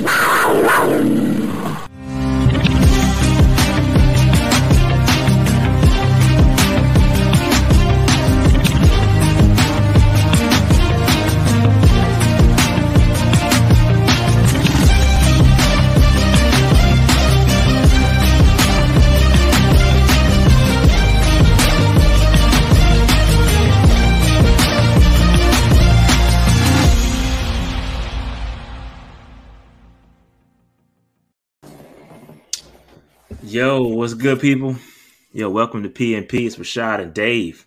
[0.00, 1.31] Wow, wow, wow.
[33.52, 34.74] Yo, what's good, people?
[35.34, 36.46] Yo, welcome to PNP.
[36.46, 37.66] It's Rashad and Dave.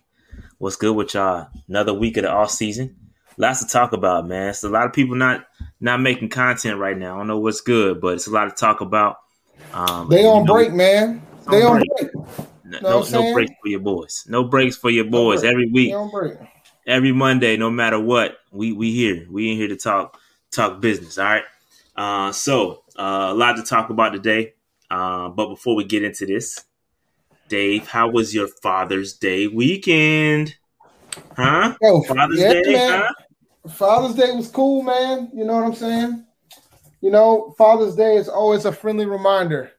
[0.58, 1.46] What's good with y'all?
[1.68, 2.96] Another week of the off season.
[3.36, 4.48] Lots to talk about, man.
[4.48, 5.46] It's a lot of people not
[5.80, 7.14] not making content right now.
[7.14, 9.18] I don't know what's good, but it's a lot to talk about.
[9.72, 11.22] Um, they on know, break, man.
[11.48, 12.10] They on break.
[12.64, 14.24] No, no, no breaks for your boys.
[14.28, 15.44] No breaks for your boys.
[15.44, 15.94] No every week,
[16.84, 19.24] every Monday, no matter what, we we here.
[19.30, 20.18] We in here to talk
[20.50, 21.16] talk business.
[21.16, 21.44] All right.
[21.94, 24.54] Uh, so uh, a lot to talk about today.
[24.90, 26.64] Uh, but before we get into this,
[27.48, 30.56] Dave, how was your Father's Day weekend?
[31.36, 31.76] Huh?
[31.80, 33.02] Yo, Father's yeah, Day, man.
[33.02, 33.12] huh?
[33.70, 35.30] Father's Day was cool, man.
[35.34, 36.24] You know what I'm saying?
[37.00, 39.72] You know, Father's Day is always a friendly reminder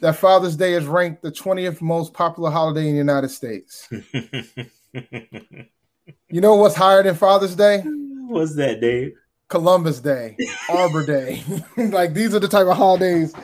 [0.00, 3.88] that Father's Day is ranked the 20th most popular holiday in the United States.
[4.92, 7.82] you know what's higher than Father's Day?
[7.84, 9.14] What's that, Dave?
[9.48, 10.36] Columbus Day,
[10.70, 11.42] Arbor Day.
[11.76, 13.34] like these are the type of holidays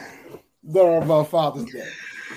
[0.66, 1.88] learn about Father's Day.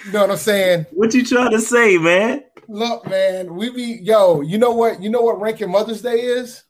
[0.05, 0.85] You know what I'm saying?
[0.91, 2.43] What you trying to say, man?
[2.67, 4.41] Look, man, we be yo.
[4.41, 5.01] You know what?
[5.01, 6.63] You know what ranking Mother's Day is?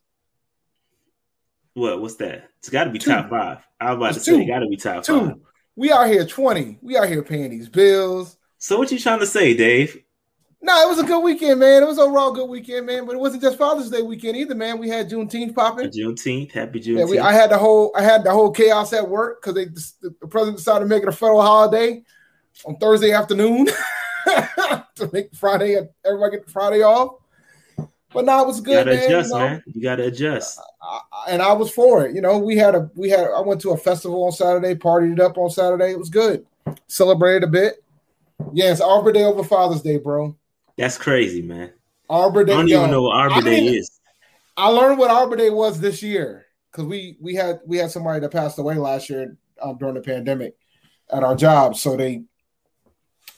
[1.74, 2.02] What?
[2.02, 2.50] What's that?
[2.60, 3.12] It's got to be two.
[3.12, 3.58] top five.
[3.80, 5.28] I was about it's to say, it got to be top two.
[5.28, 5.36] five.
[5.76, 6.78] We out here twenty.
[6.82, 8.38] We out here paying these bills.
[8.58, 10.02] So what you trying to say, Dave?
[10.62, 11.84] No, it was a good weekend, man.
[11.84, 13.06] It was overall good weekend, man.
[13.06, 14.78] But it wasn't just Father's Day weekend either, man.
[14.78, 15.90] We had Juneteenth popping.
[15.90, 16.98] Juneteenth, happy Juneteenth.
[16.98, 19.66] Yeah, we, I had the whole, I had the whole chaos at work because they
[20.02, 22.04] the, president decided to make it a federal holiday
[22.66, 23.68] on Thursday afternoon
[24.96, 27.16] to make Friday everybody get Friday off.
[28.12, 28.86] But now it was good.
[28.88, 29.46] You gotta man, adjust, you know?
[29.46, 29.64] man.
[29.68, 30.60] You gotta adjust.
[30.82, 32.16] I, I, and I was for it.
[32.16, 35.14] You know, we had a we had I went to a festival on Saturday, partied
[35.14, 35.92] it up on Saturday.
[35.92, 36.46] It was good.
[36.88, 37.84] Celebrated a bit.
[38.52, 40.36] Yes, Arbor Day over Father's Day, bro.
[40.80, 41.74] That's crazy, man.
[42.10, 42.54] Arbor Day.
[42.54, 44.00] I don't even know what Arbor Day is.
[44.56, 48.22] I learned what Arbor Day was this year because we we had we had somebody
[48.22, 50.56] that passed away last year um, during the pandemic
[51.12, 52.24] at our job, so they,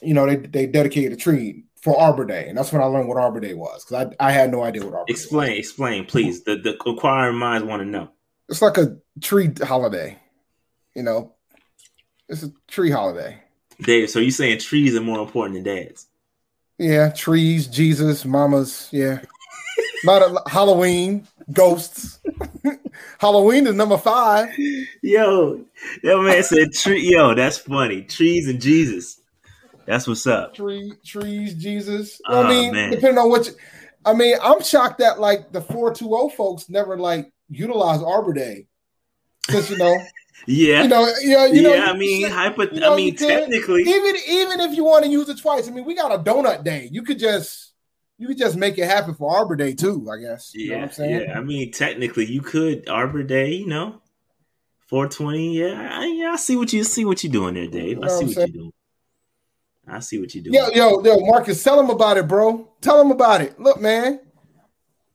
[0.00, 3.08] you know, they they dedicated a tree for Arbor Day, and that's when I learned
[3.08, 5.66] what Arbor Day was because I, I had no idea what Arbor explain, Day was.
[5.66, 6.44] Explain, please.
[6.44, 8.10] The the inquiring minds want to know.
[8.48, 10.16] It's like a tree holiday,
[10.94, 11.34] you know.
[12.28, 13.42] It's a tree holiday.
[13.80, 16.06] Dave, so you saying trees are more important than dads?
[16.78, 18.88] Yeah, trees, Jesus, mamas.
[18.92, 19.20] Yeah,
[20.04, 22.20] not a, Halloween, ghosts.
[23.18, 24.48] Halloween is number five.
[25.02, 25.64] Yo,
[26.02, 27.12] that man said tree.
[27.12, 28.02] Yo, that's funny.
[28.02, 29.20] Trees and Jesus.
[29.86, 30.54] That's what's up.
[30.54, 32.20] Tree, trees, Jesus.
[32.28, 32.90] Oh, I mean, man.
[32.90, 33.46] depending on what.
[33.46, 33.52] You,
[34.04, 38.32] I mean, I'm shocked that like the four two zero folks never like utilize Arbor
[38.32, 38.66] Day,
[39.46, 39.96] because you know
[40.46, 41.76] yeah, you know, you know, you yeah.
[41.76, 45.10] Know, I mean, hypo- you know, I mean, technically, even even if you want to
[45.10, 46.88] use it twice, I mean, we got a donut day.
[46.90, 47.72] You could just
[48.18, 50.08] you could just make it happen for Arbor Day too.
[50.10, 50.52] I guess.
[50.54, 51.38] You yeah, yeah.
[51.38, 53.52] I mean, technically, you could Arbor Day.
[53.54, 54.02] You know,
[54.88, 55.58] four twenty.
[55.58, 56.32] Yeah, I, yeah.
[56.32, 58.02] I see what you see what you're doing there, Dave.
[58.02, 58.72] I see what, what you're doing.
[59.86, 60.54] I see what you're doing.
[60.54, 62.72] Yo, yo, yo, Marcus, tell them about it, bro.
[62.80, 63.58] Tell them about it.
[63.58, 64.20] Look, man.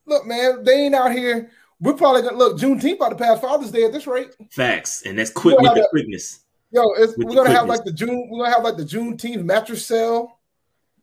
[0.06, 0.64] Look, man.
[0.64, 1.50] They ain't out here
[1.80, 4.34] we're probably gonna look Juneteenth about to pass Father's Day at this rate.
[4.50, 6.40] Facts, and that's quick with the that, quickness.
[6.70, 7.48] Yo, we're gonna quickness.
[7.48, 8.28] have like the June.
[8.30, 10.38] We're gonna have like the Juneteenth mattress sale.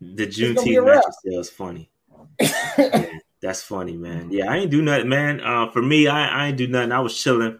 [0.01, 1.89] The Juneteenth mattress sale is funny.
[2.39, 3.05] yeah,
[3.41, 4.29] that's funny, man.
[4.31, 5.39] Yeah, I ain't do nothing, man.
[5.41, 6.91] Uh, for me, I, I ain't do nothing.
[6.91, 7.59] I was chilling.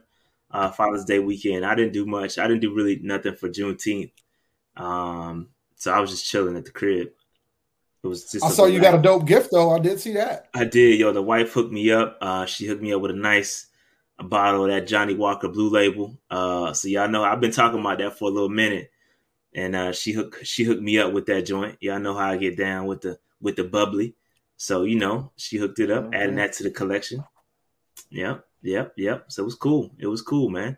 [0.52, 1.66] Uh, Father's Day weekend.
[1.66, 2.38] I didn't do much.
[2.38, 4.12] I didn't do really nothing for Juneteenth.
[4.78, 7.10] Um, so I was just chilling at the crib.
[8.06, 8.46] It was just.
[8.46, 9.72] I saw you got a dope gift though.
[9.72, 10.48] I did see that.
[10.54, 11.12] I did, yo.
[11.12, 12.20] The wife hooked me up.
[12.22, 13.66] Uh, she hooked me up with a nice
[14.20, 16.16] a bottle of that Johnnie Walker Blue Label.
[16.30, 18.92] Uh, so y'all know I've been talking about that for a little minute,
[19.56, 21.78] and uh, she hooked she hooked me up with that joint.
[21.82, 24.14] Y'all know how I get down with the with the bubbly.
[24.56, 26.14] So you know she hooked it up, mm-hmm.
[26.14, 27.24] adding that to the collection.
[28.12, 29.32] Yep, yep, yep.
[29.32, 29.90] So it was cool.
[29.98, 30.78] It was cool, man.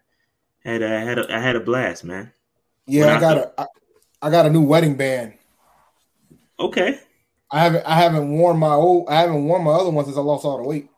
[0.64, 2.32] Had I had a, I had a blast, man.
[2.86, 3.66] Yeah, I, I got a I,
[4.22, 5.34] I got a new wedding band.
[6.58, 7.02] Okay.
[7.50, 10.22] I haven't I haven't worn my old I haven't worn my other ones since I
[10.22, 10.90] lost all the weight.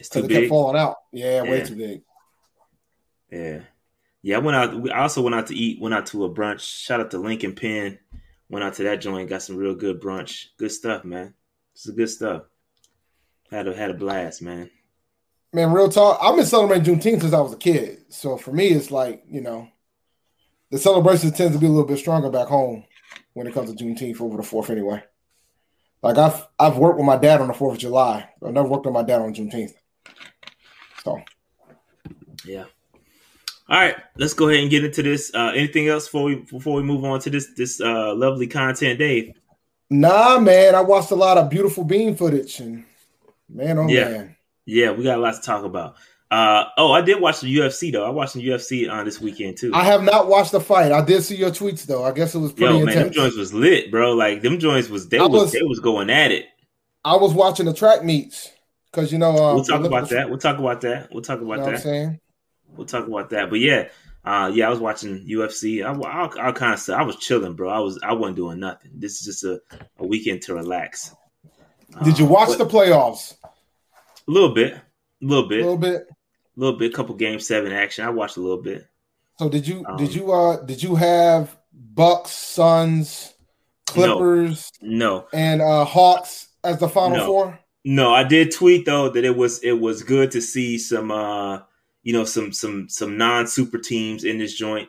[0.00, 0.38] It's too it big.
[0.38, 0.96] kept falling out.
[1.12, 2.02] Yeah, yeah, way too big.
[3.30, 3.60] Yeah.
[4.22, 6.60] Yeah, I went out I also went out to eat, went out to a brunch.
[6.60, 7.98] Shout out to Lincoln Pen.
[8.48, 10.46] Went out to that joint, got some real good brunch.
[10.56, 11.34] Good stuff, man.
[11.74, 12.42] This is good stuff.
[13.50, 14.70] Had a had a blast, man.
[15.52, 16.18] Man, real talk.
[16.22, 18.04] I've been celebrating Juneteenth since I was a kid.
[18.10, 19.68] So for me, it's like, you know,
[20.70, 22.84] the celebrations tend to be a little bit stronger back home
[23.32, 25.02] when it comes to Juneteenth over the fourth anyway.
[26.02, 28.28] Like I've I've worked with my dad on the Fourth of July.
[28.44, 29.72] I've never worked with my dad on Juneteenth.
[31.02, 31.20] So
[32.44, 32.64] yeah.
[33.70, 35.30] All right, let's go ahead and get into this.
[35.34, 38.98] Uh, anything else before we before we move on to this this uh, lovely content,
[38.98, 39.34] Dave?
[39.90, 40.74] Nah, man.
[40.74, 42.84] I watched a lot of beautiful bean footage, and
[43.48, 44.04] man, oh yeah.
[44.04, 45.96] man, yeah, we got a lot to talk about.
[46.30, 48.04] Uh, oh, I did watch the UFC though.
[48.04, 49.72] I watched the UFC on uh, this weekend too.
[49.74, 50.92] I have not watched the fight.
[50.92, 52.04] I did see your tweets though.
[52.04, 53.14] I guess it was pretty Yo, man, intense.
[53.16, 54.12] them joints was lit, bro.
[54.12, 56.46] Like them joints was they was, was- they was going at it.
[57.04, 58.50] I was watching the track meets
[58.90, 60.28] because you know uh, We'll talk about that.
[60.28, 61.08] We'll talk about that.
[61.12, 61.82] We'll talk You about know what I'm that.
[61.82, 62.20] saying?
[62.76, 63.48] We'll talk about that.
[63.48, 63.88] But yeah,
[64.24, 65.82] uh, yeah, I was watching UFC.
[65.82, 67.70] I, I, I kind of I was chilling, bro.
[67.70, 68.90] I was I wasn't doing nothing.
[68.94, 69.60] This is just a,
[69.98, 71.14] a weekend to relax.
[72.04, 73.36] Did you Uh, watch but- the playoffs?
[73.42, 74.80] a little bit, a
[75.22, 76.06] little bit, A little bit,
[76.58, 78.04] a little bit, couple game seven action.
[78.04, 78.86] I watched a little bit.
[79.38, 83.34] So did you Um, did you uh did you have Bucks, Suns,
[83.86, 87.26] Clippers, No, and uh Hawks as the final No.
[87.26, 87.58] four?
[87.84, 91.60] No, I did tweet though that it was it was good to see some uh
[92.02, 94.88] you know some some some non super teams in this joint.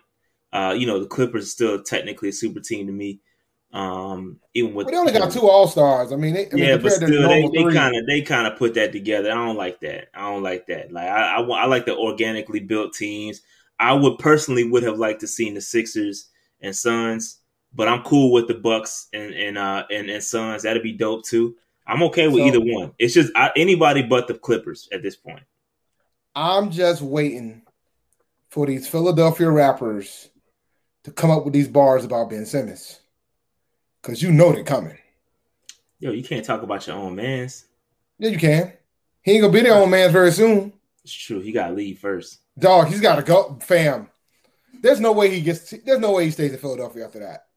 [0.52, 3.22] Uh, you know the Clippers are still technically a super team to me.
[3.72, 6.12] Um, even with But they only got two All Stars.
[6.12, 7.74] I mean, they, I mean yeah, but still they normal they three.
[7.74, 9.32] kind of they kind of put that together.
[9.32, 10.08] I don't like that.
[10.14, 10.92] I don't like that.
[10.92, 13.42] Like I I, I like the organically built teams.
[13.80, 16.30] I would personally would have liked to seen the Sixers
[16.62, 17.38] and Suns,
[17.74, 20.64] but I'm cool with the Bucks and and uh and, and Suns.
[20.64, 21.56] That'd be dope too.
[21.86, 22.94] I'm okay with So- either one.
[22.98, 25.44] It's just I, anybody but the Clippers at this point.
[26.36, 27.62] I'm just waiting
[28.50, 30.30] for these Philadelphia rappers
[31.04, 33.00] to come up with these bars about Ben Simmons.
[34.02, 34.98] Cause you know they're coming.
[36.00, 37.66] Yo, you can't talk about your own man's.
[38.18, 38.74] Yeah, you can.
[39.22, 40.72] He ain't gonna be their own man very soon.
[41.04, 41.42] It's true.
[41.42, 42.40] He got to leave first.
[42.58, 44.10] Dog, he's gotta go, fam.
[44.82, 47.48] There's no way he gets To, there's no way he stays in Philadelphia after that.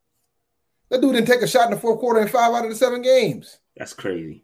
[0.91, 2.77] That dude didn't take a shot in the fourth quarter in five out of the
[2.77, 3.59] seven games.
[3.77, 4.43] That's crazy.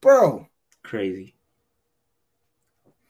[0.00, 0.48] Bro.
[0.82, 1.34] Crazy.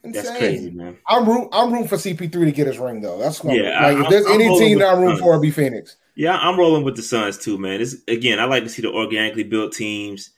[0.03, 0.23] Insane.
[0.25, 0.99] That's crazy, man.
[1.09, 3.19] I'm root, I'm rooting for CP3 to get his ring though.
[3.19, 5.31] That's what Yeah, like I- if there's I'm- I'm any team that I'm rooting for,
[5.31, 5.97] it'll be Phoenix.
[6.17, 7.81] Yeah, I'm rolling with the Suns too, man.
[7.81, 10.31] This again, I like to see the organically built teams.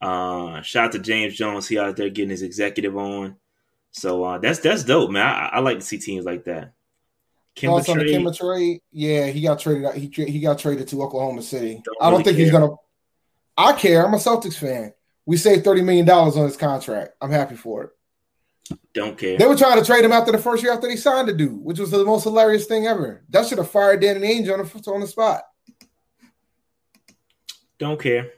[0.00, 1.68] Uh, shout out to James Jones.
[1.68, 3.36] He out there getting his executive on.
[3.90, 5.26] So uh, that's that's dope, man.
[5.26, 6.72] I, I like to see teams like that.
[7.56, 9.84] Kemba Also, on the trade, Kemba trade, yeah, he got traded.
[9.86, 11.82] out- He he got traded to Oklahoma City.
[11.84, 12.74] Don't I don't really think he's gonna.
[13.56, 14.06] I care.
[14.06, 14.92] I'm a Celtics fan.
[15.26, 17.14] We saved thirty million dollars on his contract.
[17.20, 17.90] I'm happy for it.
[18.94, 19.38] Don't care.
[19.38, 21.64] They were trying to trade him after the first year after they signed the dude,
[21.64, 23.24] which was the most hilarious thing ever.
[23.30, 25.42] That should have fired Danny Ainge on the on the spot.
[27.78, 28.32] Don't care.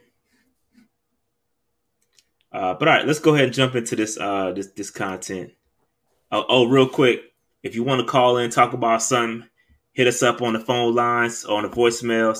[2.51, 5.51] Uh, but all right, let's go ahead and jump into this uh this this content.
[6.31, 7.21] Oh, oh real quick,
[7.63, 9.47] if you want to call in, talk about something,
[9.93, 12.33] hit us up on the phone lines or on the voicemail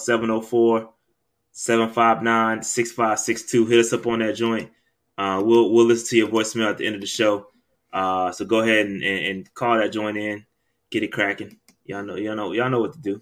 [1.53, 3.69] 704-759-6562.
[3.69, 4.69] Hit us up on that joint.
[5.17, 7.47] Uh, we'll we'll listen to your voicemail at the end of the show.
[7.93, 10.45] Uh, so go ahead and, and, and call that joint in,
[10.89, 11.57] get it cracking.
[11.85, 13.21] Y'all know y'all know y'all know what to do.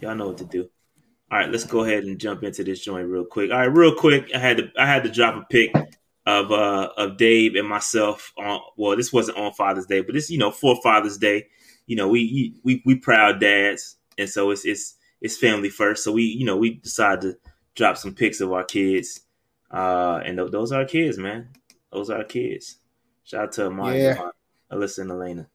[0.00, 0.68] Y'all know what to do.
[1.30, 3.50] All right, let's go ahead and jump into this joint real quick.
[3.50, 5.74] All right, real quick, I had to I had to drop a pic
[6.26, 10.30] of uh of Dave and myself on well, this wasn't on Father's Day, but this
[10.30, 11.48] you know for Father's Day,
[11.86, 16.04] you know we we we proud dads, and so it's it's it's family first.
[16.04, 17.38] So we you know we decided to
[17.74, 19.20] drop some pics of our kids,
[19.70, 21.48] uh, and th- those are our kids, man.
[21.92, 22.76] Those are our kids.
[23.28, 24.14] Shout out to Amari, Yeah.
[24.14, 24.30] Devon,
[24.72, 25.46] Alyssa, and Elena.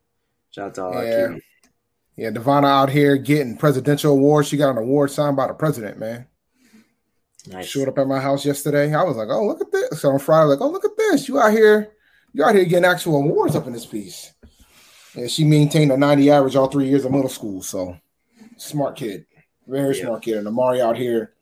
[0.51, 1.00] Shout out to all Yeah.
[1.22, 1.44] our kids.
[2.15, 4.48] Yeah, Devonna out here getting presidential awards.
[4.48, 6.27] She got an award signed by the president, man.
[7.48, 7.65] Nice.
[7.65, 8.94] Showed up at my house yesterday.
[8.94, 10.01] I was like, oh, look at this.
[10.01, 11.27] So on Friday, like, oh, look at this.
[11.27, 11.89] You out here,
[12.32, 14.32] you out here getting actual awards up in this piece.
[15.15, 17.63] And she maintained a 90 average all three years of middle school.
[17.63, 17.98] So
[18.58, 19.25] smart kid.
[19.68, 20.03] Very Yeah.
[20.06, 20.38] smart kid.
[20.38, 21.34] And Amari out here,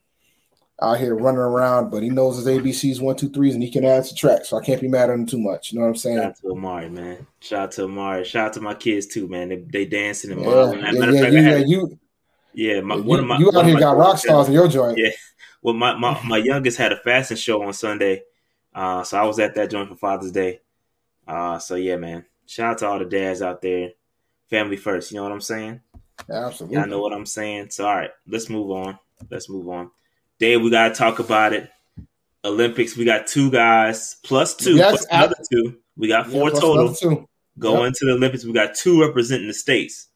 [0.81, 3.85] out here running around, but he knows his ABCs one, two, threes, and he can
[3.85, 4.45] add to track.
[4.45, 5.71] So I can't be mad at him too much.
[5.71, 6.17] You know what I'm saying?
[6.17, 7.27] Shout out to Amari, man.
[7.39, 8.23] Shout out to Amari.
[8.25, 9.49] Shout out to my kids too, man.
[9.49, 10.79] They, they dancing and Yeah, modeling.
[10.79, 11.99] yeah, yeah, fact, you, yeah, you,
[12.53, 14.97] yeah, my, you, one of my you out here got rock stars in your joint.
[14.97, 15.11] Yeah.
[15.61, 18.23] Well, my, my, my youngest had a fashion show on Sunday,
[18.73, 20.61] uh, so I was at that joint for Father's Day.
[21.27, 22.25] Uh, so yeah, man.
[22.47, 23.91] Shout out to all the dads out there.
[24.49, 25.11] Family first.
[25.11, 25.79] You know what I'm saying?
[26.29, 26.77] Absolutely.
[26.77, 27.69] Y'all know what I'm saying.
[27.69, 28.99] So all right, let's move on.
[29.29, 29.91] Let's move on.
[30.41, 31.69] Dave, we gotta talk about it.
[32.43, 35.77] Olympics, we got two guys plus two, Yes, plus another two.
[35.95, 36.59] We got four plus
[36.99, 37.29] total.
[37.59, 37.93] Going Yep.
[37.93, 40.07] to the Olympics, we got two representing the states.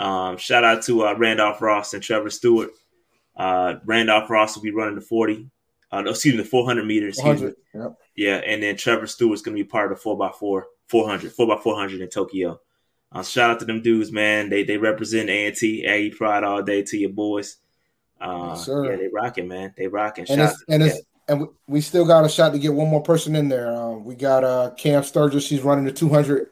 [0.00, 2.70] Um, shout out to uh, Randolph Ross and Trevor Stewart.
[3.36, 5.48] Uh, Randolph Ross will be running the 40,
[5.92, 7.18] uh, excuse me, the 400 meters.
[7.18, 7.52] Excuse me.
[7.72, 7.94] Yep.
[8.16, 11.56] Yeah, and then Trevor Stewart's going to be part of the 4x4 400, 4 by
[11.62, 12.60] 400 in Tokyo.
[13.12, 14.48] Uh, shout out to them dudes, man.
[14.48, 17.58] They they represent A&T, Aggie Pride all day to your boys.
[18.20, 19.72] Uh, yes, yeah, they rocking, man.
[19.76, 20.26] They rocking.
[20.28, 23.36] And it's, and it's, and we still got a shot to get one more person
[23.36, 23.74] in there.
[23.74, 25.44] Um, we got uh, Cam Sturgis.
[25.44, 26.50] She's running the 200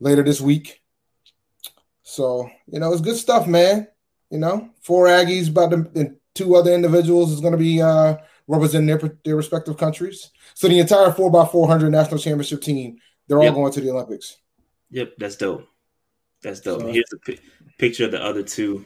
[0.00, 0.82] later this week.
[2.02, 3.88] So you know, it's good stuff, man.
[4.30, 8.16] You know, four Aggies, about the two other individuals is going to be uh,
[8.46, 10.30] representing their their respective countries.
[10.54, 13.90] So the entire four x four hundred national championship team, they're all going to the
[13.90, 14.36] Olympics.
[14.90, 15.66] Yep, that's dope.
[16.42, 16.82] That's dope.
[16.82, 17.40] So, Here's a p-
[17.78, 18.84] picture of the other two.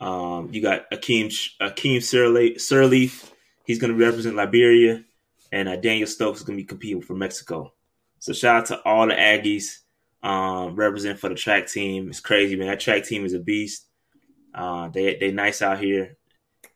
[0.00, 1.26] Um, you got Akeem
[1.60, 3.30] Akeem Sirleaf.
[3.64, 5.04] He's going to represent Liberia,
[5.52, 7.72] and uh, Daniel Stokes is going to be competing for Mexico.
[8.20, 9.78] So shout out to all the Aggies
[10.22, 12.08] um, represent for the track team.
[12.08, 12.68] It's crazy, man.
[12.68, 13.86] That track team is a beast.
[14.54, 16.16] Uh, they they nice out here,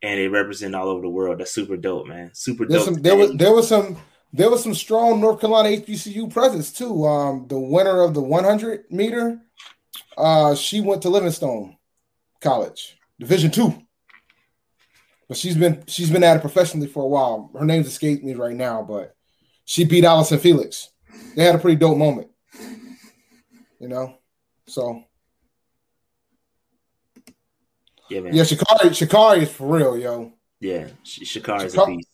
[0.03, 1.41] and they represent all over the world.
[1.41, 2.31] That's super dope, man.
[2.35, 2.85] Super dope.
[2.85, 3.97] Some, there was there was some
[4.33, 7.05] there was some strong North Carolina HBCU presence too.
[7.05, 9.41] Um, the winner of the 100 meter,
[10.17, 11.77] uh, she went to Livingstone
[12.41, 13.75] College, Division two.
[15.29, 17.51] But she's been she's been at it professionally for a while.
[17.59, 19.15] Her name's escaped me right now, but
[19.65, 20.91] she beat Allyson Felix.
[21.37, 22.29] They had a pretty dope moment.
[23.81, 24.15] You know,
[24.67, 25.05] so
[28.09, 28.35] yeah, man.
[28.35, 30.33] Yeah, Sha'Carri, Sha'Carri is for real, yo.
[30.61, 32.09] Yeah, Sha'Carri is a beast.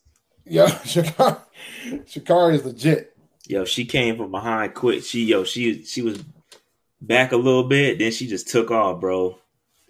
[0.47, 1.41] Yeah, Sha'Carri,
[2.07, 3.17] Sha'Carri is legit.
[3.47, 5.03] Yo, she came from behind quick.
[5.03, 6.23] She yo, she she was
[7.01, 9.39] back a little bit, then she just took off, bro.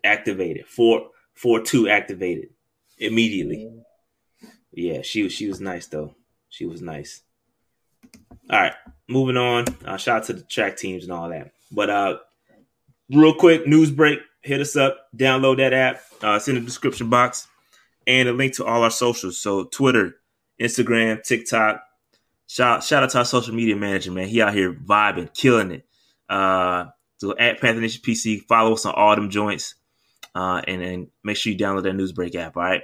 [0.04, 0.66] Activated.
[0.66, 2.50] Four four two activated
[2.98, 3.70] immediately.
[4.72, 6.14] Yeah, she was she was nice though.
[6.48, 7.22] She was nice.
[8.50, 8.74] All right,
[9.08, 9.66] moving on.
[9.84, 11.52] Uh, shout out to the track teams and all that.
[11.70, 12.18] But uh,
[13.10, 14.20] real quick news break.
[14.40, 14.96] Hit us up.
[15.16, 16.00] Download that app.
[16.22, 17.48] Uh, it's in the description box,
[18.06, 19.38] and a link to all our socials.
[19.38, 20.14] So Twitter,
[20.60, 21.82] Instagram, TikTok.
[22.46, 24.28] Shout shout out to our social media manager, man.
[24.28, 25.86] He out here vibing, killing it.
[26.28, 26.86] Uh,
[27.18, 29.74] so at Panther Nation PC, follow us on all them joints,
[30.34, 32.56] uh, and then make sure you download that Newsbreak app.
[32.56, 32.82] All right.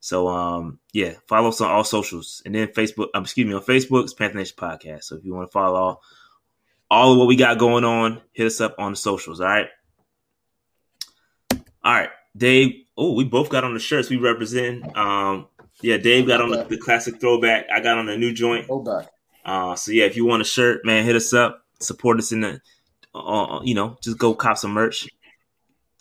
[0.00, 3.08] So um, yeah, follow us on all socials, and then Facebook.
[3.14, 5.04] Um, excuse me, on Facebook, it's Panther Nation Podcast.
[5.04, 6.02] So if you want to follow all,
[6.90, 9.40] all of what we got going on, hit us up on the socials.
[9.40, 9.68] All right.
[11.82, 12.84] All right, Dave.
[12.96, 14.96] Oh, we both got on the shirts we represent.
[14.96, 15.48] Um,
[15.82, 17.66] yeah, Dave got on the, the, classic throwback.
[17.72, 18.66] I got on the new joint.
[18.66, 19.08] Throwback.
[19.44, 21.64] Uh, so yeah, if you want a shirt, man, hit us up.
[21.80, 22.60] Support us in the,
[23.14, 25.08] uh, you know, just go cop some merch.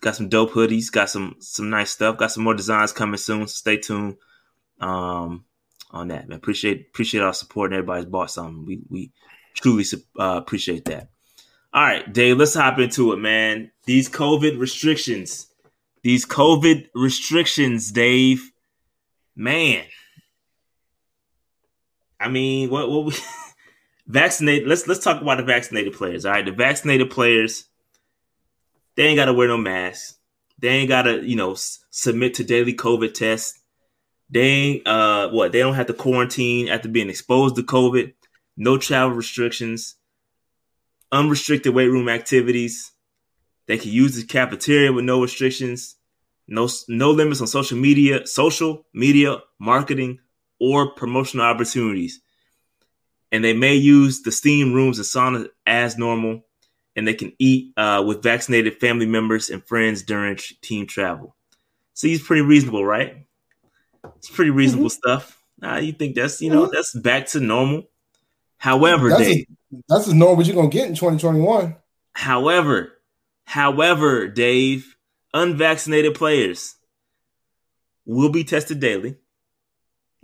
[0.06, 0.92] Got some dope hoodies.
[0.92, 2.18] Got some some nice stuff.
[2.18, 3.48] Got some more designs coming soon.
[3.48, 4.18] So stay tuned.
[4.80, 5.46] Um,
[5.90, 6.38] on that, man.
[6.38, 8.66] Appreciate appreciate our support and everybody's bought something.
[8.66, 9.12] We we
[9.56, 9.84] truly
[10.20, 11.10] uh, appreciate that.
[11.74, 12.38] All right, Dave.
[12.38, 13.72] Let's hop into it, man.
[13.86, 15.48] These COVID restrictions
[16.06, 18.52] these COVID restrictions, Dave.
[19.36, 19.86] Man,
[22.20, 23.14] I mean, what what we
[24.08, 24.68] vaccinated?
[24.68, 26.24] Let's let's talk about the vaccinated players.
[26.24, 27.66] All right, the vaccinated players,
[28.96, 30.18] they ain't got to wear no mask.
[30.60, 33.60] They ain't got to you know s- submit to daily COVID tests.
[34.30, 35.52] They ain't uh what?
[35.52, 38.14] They don't have to quarantine after being exposed to COVID.
[38.58, 39.96] No travel restrictions.
[41.12, 42.92] Unrestricted weight room activities.
[43.68, 45.96] They can use the cafeteria with no restrictions,
[46.48, 50.20] no no limits on social media, social media marketing
[50.60, 52.22] or promotional opportunities.
[53.32, 56.45] And they may use the steam rooms and sauna as normal,
[56.96, 61.36] and they can eat uh, with vaccinated family members and friends during team travel.
[61.94, 63.26] So he's pretty reasonable, right?
[64.18, 65.10] It's pretty reasonable mm-hmm.
[65.10, 65.42] stuff.
[65.64, 66.74] Uh, you think that's you know mm-hmm.
[66.74, 67.84] that's back to normal.
[68.58, 71.76] However, that's Dave, as, that's as normal as you're gonna get in 2021.
[72.14, 72.96] However,
[73.46, 74.98] However, Dave,
[75.34, 76.76] unvaccinated players
[78.06, 79.16] will be tested daily.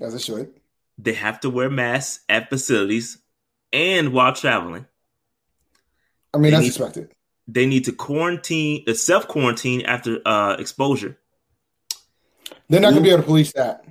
[0.01, 0.59] As it should.
[0.97, 3.19] They have to wear masks at facilities
[3.71, 4.87] and while traveling.
[6.33, 7.11] I mean, they that's need, expected.
[7.47, 11.17] They need to quarantine, self quarantine after uh, exposure.
[12.69, 13.85] They're not going to be able to police that.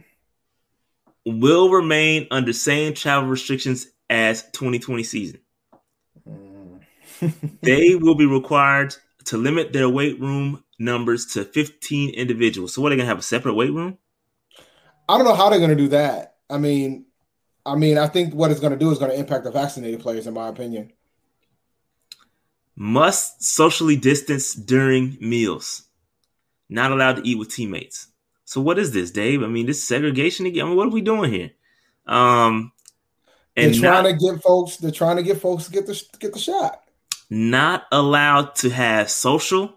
[1.26, 5.40] Will remain under same travel restrictions as 2020 season.
[6.28, 6.80] Mm.
[7.62, 12.75] they will be required to limit their weight room numbers to 15 individuals.
[12.75, 13.99] So what are they gonna have a separate weight room?
[15.09, 16.37] I don't know how they're gonna do that.
[16.49, 17.04] I mean,
[17.66, 20.35] I mean, I think what it's gonna do is gonna impact the vaccinated players, in
[20.35, 20.92] my opinion.
[22.83, 25.83] Must socially distance during meals.
[26.71, 28.07] Not allowed to eat with teammates.
[28.47, 29.43] So what is this, Dave?
[29.43, 30.65] I mean, this segregation again.
[30.65, 31.51] I mean, what are we doing here?
[32.07, 32.73] Um,
[33.55, 34.79] and they're trying not, to get folks.
[34.79, 36.83] They're trying to get folks to get the get the shot
[37.31, 39.73] not allowed to have social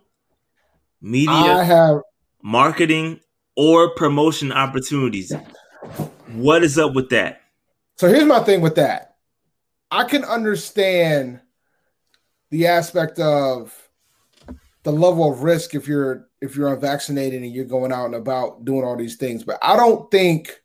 [0.99, 2.01] media have,
[2.41, 3.19] marketing
[3.55, 5.31] or promotion opportunities.
[6.31, 7.41] What is up with that?
[7.97, 9.17] So here's my thing with that.
[9.91, 11.39] I can understand
[12.53, 13.73] the aspect of
[14.83, 18.63] the level of risk if you're if you're unvaccinated and you're going out and about
[18.63, 19.43] doing all these things.
[19.43, 20.61] But I don't think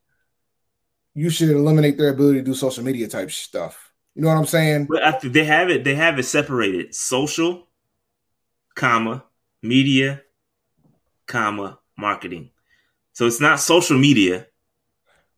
[1.14, 3.90] you should eliminate their ability to do social media type stuff.
[4.14, 4.86] You know what I'm saying?
[4.90, 7.66] But after they have it, they have it separated: social,
[8.74, 9.24] comma,
[9.62, 10.20] media,
[11.26, 12.50] comma, marketing.
[13.14, 14.46] So it's not social media.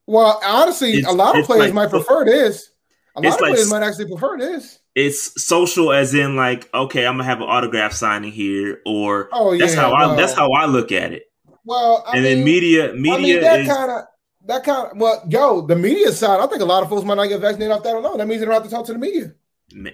[0.05, 2.71] Well, honestly, it's, a lot of players like, might prefer this.
[3.15, 4.80] A lot of like, players might actually prefer this.
[4.95, 9.53] It's social, as in like, okay, I'm gonna have an autograph signing here, or oh,
[9.53, 11.31] yeah, that's how well, I that's how I look at it.
[11.65, 14.05] Well, I and mean, then media, media, I mean, that kind of
[14.47, 16.41] that kind of well, yo, the media side.
[16.41, 18.19] I think a lot of folks might not get vaccinated off that alone.
[18.19, 19.35] That means they don't have to talk to the media.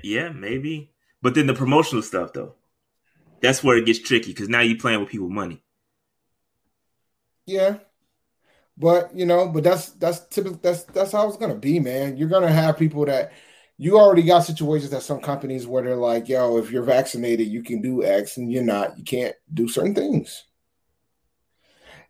[0.03, 0.93] Yeah, maybe.
[1.21, 2.55] But then the promotional stuff, though,
[3.43, 5.63] that's where it gets tricky because now you're playing with people money.
[7.47, 7.79] Yeah,
[8.77, 10.59] but you know, but that's that's typical.
[10.63, 12.17] That's that's how it's gonna be, man.
[12.17, 13.33] You're gonna have people that
[13.79, 17.63] you already got situations at some companies where they're like, "Yo, if you're vaccinated, you
[17.63, 20.45] can do X, and you're not, you can't do certain things."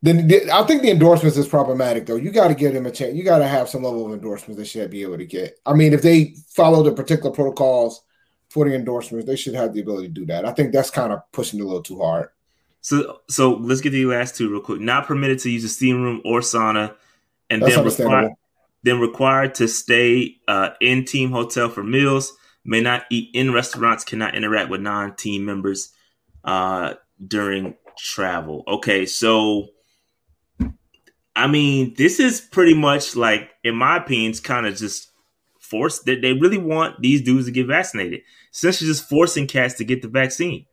[0.02, 2.16] Then I think the endorsements is problematic, though.
[2.16, 3.14] You got to give them a chance.
[3.14, 5.58] You got to have some level of endorsements they should be able to get.
[5.64, 8.02] I mean, if they follow the particular protocols
[8.50, 10.44] for the endorsements, they should have the ability to do that.
[10.44, 12.28] I think that's kind of pushing a little too hard.
[12.82, 14.80] So, so let's get to the last two real quick.
[14.80, 16.94] Not permitted to use a steam room or sauna,
[17.50, 18.32] and that's then required,
[18.82, 22.32] then required to stay uh, in team hotel for meals.
[22.64, 24.04] May not eat in restaurants.
[24.04, 25.92] Cannot interact with non-team members
[26.44, 26.94] uh,
[27.26, 28.64] during travel.
[28.68, 29.68] Okay, so
[31.36, 35.10] I mean, this is pretty much like, in my opinion, it's kind of just
[35.60, 38.22] forced that they really want these dudes to get vaccinated.
[38.54, 40.64] Essentially, just forcing cats to get the vaccine.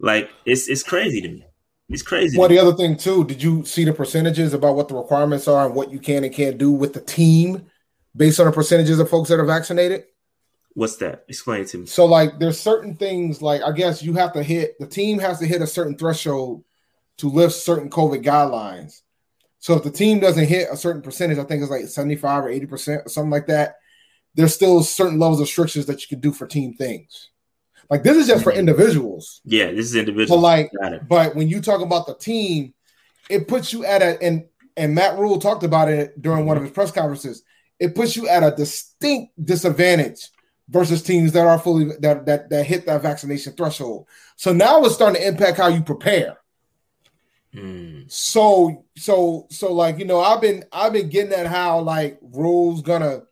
[0.00, 1.44] Like it's it's crazy to me.
[1.88, 2.38] It's crazy.
[2.38, 5.66] Well, the other thing too, did you see the percentages about what the requirements are
[5.66, 7.66] and what you can and can't do with the team
[8.14, 10.04] based on the percentages of folks that are vaccinated?
[10.74, 11.24] What's that?
[11.28, 11.86] Explain it to me.
[11.86, 15.38] So, like, there's certain things like I guess you have to hit the team has
[15.38, 16.62] to hit a certain threshold
[17.18, 19.00] to lift certain COVID guidelines.
[19.60, 22.48] So if the team doesn't hit a certain percentage, I think it's like 75 or
[22.48, 23.76] 80% or something like that,
[24.34, 27.30] there's still certain levels of restrictions that you can do for team things.
[27.90, 29.40] Like this is just for individuals.
[29.44, 30.38] Yeah, this is individual.
[30.38, 30.72] But like,
[31.08, 32.74] but when you talk about the team,
[33.30, 34.44] it puts you at a and
[34.76, 37.42] and Matt Rhule talked about it during one of his press conferences.
[37.80, 40.28] It puts you at a distinct disadvantage
[40.68, 44.06] versus teams that are fully that that that hit that vaccination threshold.
[44.36, 46.38] So now it's starting to impact how you prepare.
[47.54, 48.10] Mm.
[48.10, 52.82] So so so like you know I've been I've been getting at how like rules
[52.82, 53.22] gonna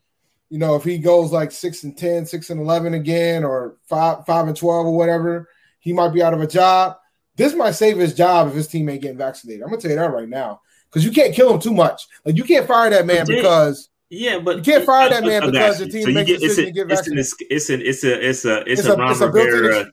[0.50, 4.24] you know if he goes like six and 10 six and 11 again or five
[4.26, 5.48] five and 12 or whatever
[5.80, 6.96] he might be out of a job
[7.36, 9.96] this might save his job if his team ain't getting vaccinated i'm gonna tell you
[9.96, 13.06] that right now because you can't kill him too much like you can't fire that
[13.06, 16.40] man because yeah, but you can't fire that man because the team so makes get,
[16.40, 17.26] a to get vaccinated.
[17.50, 19.90] It's, an, it's a it's a it's, it's a, a Ron Rivera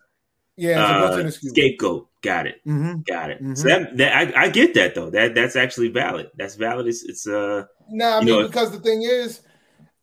[0.56, 2.10] yeah, uh, scapegoat.
[2.22, 2.62] Got it.
[2.66, 3.02] Mm-hmm.
[3.02, 3.44] Got it.
[3.44, 3.56] Mm-hmm.
[3.56, 5.10] So that, that I, I, get that though.
[5.10, 6.30] That that's actually valid.
[6.36, 6.88] That's valid.
[6.88, 7.66] It's it's uh.
[7.90, 9.42] No, nah, I mean know, because the thing is,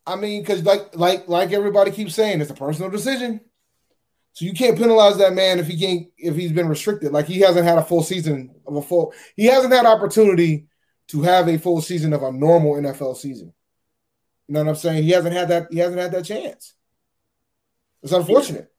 [0.05, 3.41] I mean because like like like everybody keeps saying, it's a personal decision.
[4.33, 7.11] So you can't penalize that man if he can't if he's been restricted.
[7.11, 9.13] Like he hasn't had a full season of a full.
[9.35, 10.67] He hasn't had opportunity
[11.09, 13.53] to have a full season of a normal NFL season.
[14.47, 15.03] You know what I'm saying?
[15.03, 15.67] He hasn't had that.
[15.71, 16.73] He hasn't had that chance.
[18.01, 18.71] It's unfortunate.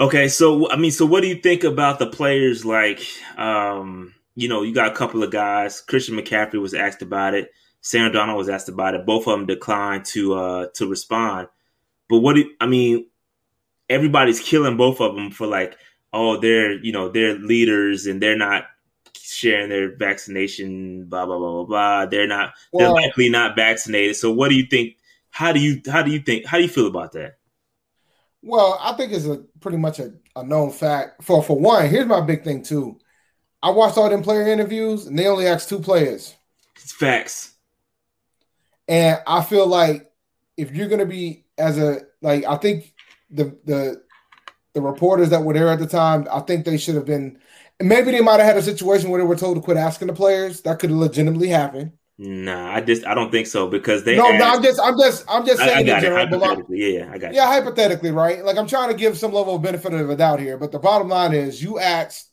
[0.00, 3.06] Okay, so I mean, so what do you think about the players like
[3.36, 5.80] um, you know, you got a couple of guys.
[5.80, 7.50] Christian McCaffrey was asked about it.
[7.82, 9.04] Sam Darnold was asked about it.
[9.04, 11.48] Both of them declined to uh to respond.
[12.08, 13.06] But what do I mean,
[13.88, 15.76] everybody's killing both of them for like,
[16.12, 18.64] oh, they're, you know, they're leaders and they're not
[19.14, 22.06] sharing their vaccination, blah blah blah blah blah.
[22.06, 24.16] They're not well, they're likely not vaccinated.
[24.16, 24.96] So what do you think?
[25.30, 27.38] How do you how do you think how do you feel about that?
[28.42, 31.24] Well, I think it's a pretty much a, a known fact.
[31.24, 32.98] For for one, here's my big thing too.
[33.62, 36.34] I watched all them player interviews, and they only asked two players.
[36.76, 37.51] It's facts.
[38.92, 40.12] And I feel like
[40.58, 42.92] if you're gonna be as a like, I think
[43.30, 44.02] the the
[44.74, 47.38] the reporters that were there at the time, I think they should have been.
[47.80, 50.12] Maybe they might have had a situation where they were told to quit asking the
[50.12, 50.60] players.
[50.60, 51.92] That could have legitimately happened.
[52.18, 54.14] Nah, I just I don't think so because they.
[54.14, 57.10] No, asked, no, I'm just I'm just I'm just saying I, I general, hypothetically, yeah,
[57.10, 57.32] I got.
[57.32, 57.62] Yeah, you.
[57.62, 58.44] hypothetically, right?
[58.44, 60.78] Like I'm trying to give some level of benefit of the doubt here, but the
[60.78, 62.30] bottom line is, you asked,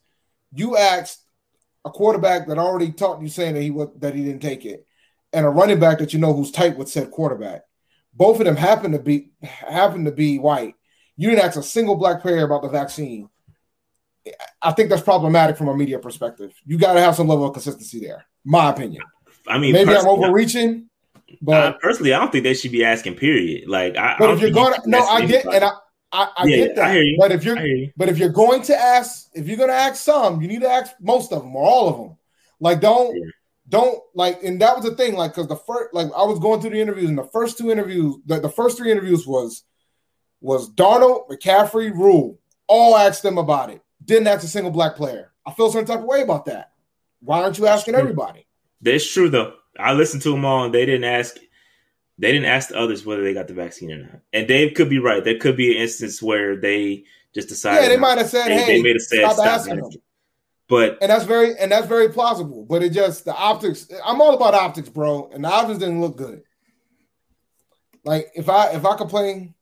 [0.54, 1.24] you asked
[1.86, 4.86] a quarterback that already talked you saying that he was that he didn't take it,
[5.34, 7.62] and a running back that you know who's tight with said quarterback.
[8.13, 10.76] Both of them happen to be happen to be white.
[11.15, 13.30] You didn't ask a single black player about the vaccine.
[14.62, 16.54] I think that's problematic from a media perspective.
[16.65, 18.26] You got to have some level of consistency there.
[18.44, 19.04] My opinion.
[19.48, 20.89] I mean, maybe I'm overreaching,
[21.42, 23.15] but uh, personally, I don't think they should be asking.
[23.15, 23.70] Period.
[23.70, 25.72] Like, I, but I if you're going, to, no, I get, and I
[26.12, 26.92] I, I yeah, get that.
[26.92, 27.92] I but if you're you.
[27.96, 30.70] but if you're going to ask, if you're going to ask some, you need to
[30.70, 32.18] ask most of them or all of them.
[32.60, 33.30] Like don't yeah.
[33.69, 35.15] Don't like, and that was the thing.
[35.15, 37.71] Like because the first, like I was going through the interviews, and the first two
[37.71, 39.63] interviews, the, the first three interviews was
[40.41, 42.39] was Darnold, McCaffrey, Rhule.
[42.67, 43.82] All asked them about it.
[44.03, 45.34] Didn't ask a single black player.
[45.45, 46.71] I feel some type of way about that.
[47.21, 47.99] Why aren't you asking hmm.
[47.99, 48.47] everybody?
[48.82, 49.53] That's true though.
[49.77, 51.36] I listened to them all, and they didn't ask
[52.17, 54.19] they didn't ask the others whether they got the vaccine or not.
[54.34, 55.23] And Dave could be right.
[55.23, 57.84] There could be an instance where they just decided.
[57.84, 59.91] Yeah, they might have said, they, "Hey, they made a stop, stop asking them."
[60.69, 62.63] But and that's very and that's very plausible.
[62.63, 63.89] But it just the optics.
[64.05, 66.43] I'm all about optics, bro, and the optics didn't look good.
[68.05, 69.55] Like if I if I complain,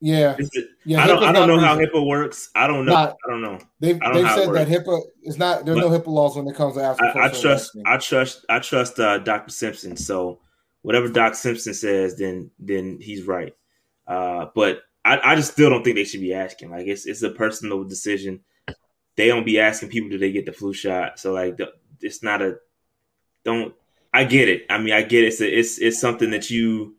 [0.00, 1.04] yeah, it, yeah.
[1.04, 2.50] I don't, I don't know how HIPAA works.
[2.54, 2.92] I don't know.
[2.92, 3.58] Not, I don't know.
[3.80, 5.66] They've they said that HIPAA is not.
[5.66, 7.04] There's but no HIPAA laws when it comes to after.
[7.04, 7.78] I, I trust.
[7.86, 8.46] I trust.
[8.48, 9.52] I trust uh, Dr.
[9.52, 9.96] Simpson.
[9.96, 10.40] So
[10.80, 13.54] whatever Doc Simpson says, then then he's right.
[14.06, 16.70] Uh, but I, I just still don't think they should be asking.
[16.70, 18.40] Like it's it's a personal decision.
[19.16, 21.18] They don't be asking people do they get the flu shot.
[21.18, 21.58] So like
[22.00, 22.56] it's not a
[23.44, 23.74] don't.
[24.14, 24.66] I get it.
[24.68, 25.28] I mean, I get it.
[25.28, 26.96] It's a, it's it's something that you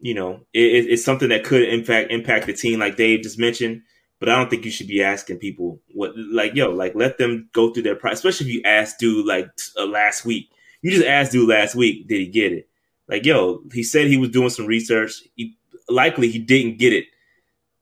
[0.00, 3.82] you know it, it's something that could impact impact the team, like Dave just mentioned.
[4.18, 7.48] But I don't think you should be asking people what like yo like let them
[7.52, 8.18] go through their process.
[8.18, 9.48] Especially if you ask dude like
[9.78, 10.50] uh, last week.
[10.82, 12.70] You just asked dude last week, did he get it?
[13.10, 15.24] like, yo, he said he was doing some research.
[15.34, 17.06] He likely he didn't get it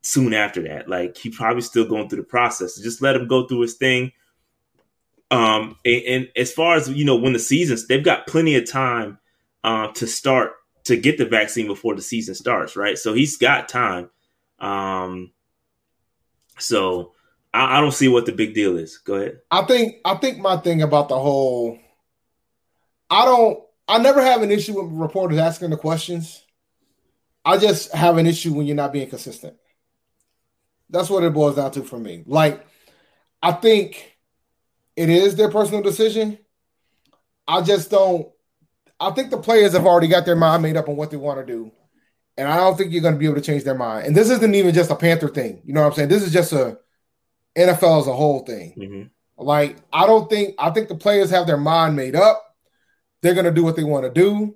[0.02, 0.88] soon after that.
[0.88, 2.76] Like he probably still going through the process.
[2.76, 4.12] Just let him go through his thing.
[5.30, 8.70] Um, and, and as far as you know, when the seasons, they've got plenty of
[8.70, 9.18] time
[9.64, 10.52] uh, to start
[10.84, 12.96] to get the vaccine before the season starts, right?
[12.96, 14.08] So he's got time.
[14.58, 15.32] Um,
[16.58, 17.12] so
[17.52, 18.98] I, I don't see what the big deal is.
[18.98, 19.40] Go ahead.
[19.50, 21.78] I think I think my thing about the whole,
[23.10, 26.42] I don't I never have an issue with reporters asking the questions.
[27.44, 29.56] I just have an issue when you're not being consistent.
[30.90, 32.24] That's what it boils down to for me.
[32.26, 32.66] Like,
[33.42, 34.16] I think
[34.96, 36.38] it is their personal decision.
[37.46, 38.28] I just don't.
[39.00, 41.38] I think the players have already got their mind made up on what they want
[41.38, 41.70] to do.
[42.36, 44.06] And I don't think you're going to be able to change their mind.
[44.06, 45.60] And this isn't even just a Panther thing.
[45.64, 46.08] You know what I'm saying?
[46.08, 46.78] This is just a
[47.56, 48.74] NFL as a whole thing.
[48.78, 49.44] Mm-hmm.
[49.44, 52.42] Like, I don't think, I think the players have their mind made up.
[53.22, 54.54] They're going to do what they want to do.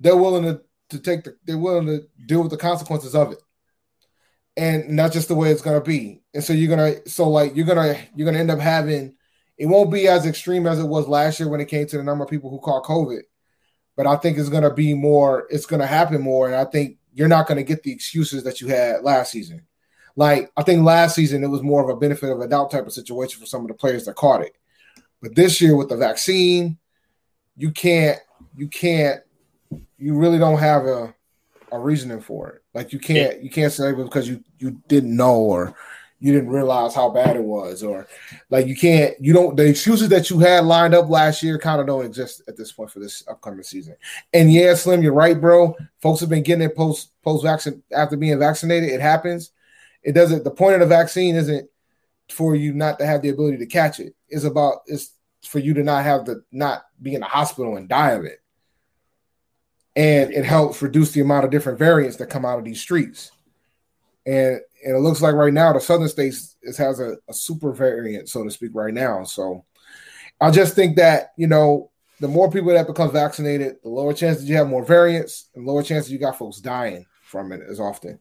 [0.00, 3.38] They're willing to, to take the, they're willing to deal with the consequences of it.
[4.56, 6.22] And that's just the way it's to be.
[6.32, 9.14] And so you're to, so like, you're to, you're to end up having,
[9.58, 12.02] it won't be as extreme as it was last year when it came to the
[12.02, 13.22] number of people who caught COVID.
[13.96, 16.46] But I think it's to be more, it's to happen more.
[16.46, 19.66] And I think you're not to get the excuses that you had last season.
[20.16, 22.86] Like, I think last season it was more of a benefit of a doubt type
[22.86, 24.56] of situation for some of the players that caught it.
[25.20, 26.78] But this year with the vaccine,
[27.56, 28.18] you can't
[28.56, 29.20] you can't
[29.98, 31.14] you really don't have a
[31.72, 32.62] a reasoning for it.
[32.74, 35.74] Like you can't you can't say because you you didn't know or
[36.18, 38.06] you didn't realize how bad it was or
[38.48, 41.80] like you can't you don't the excuses that you had lined up last year kind
[41.80, 43.96] of don't exist at this point for this upcoming season.
[44.32, 45.76] And yeah, Slim, you're right, bro.
[46.00, 48.90] Folks have been getting it post post vaccine after being vaccinated.
[48.90, 49.50] It happens.
[50.02, 50.44] It doesn't.
[50.44, 51.68] The point of the vaccine isn't
[52.30, 54.14] for you not to have the ability to catch it.
[54.28, 57.88] It's about it's for you to not have to not be in the hospital and
[57.88, 58.40] die of it.
[59.96, 63.32] And it helps reduce the amount of different variants that come out of these streets.
[64.26, 67.72] And, and it looks like right now the southern states is, has a, a super
[67.72, 69.24] variant, so to speak, right now.
[69.24, 69.64] So
[70.40, 74.48] I just think that, you know, the more people that become vaccinated, the lower chances
[74.48, 78.18] you have more variants, and lower chances you got folks dying from it as often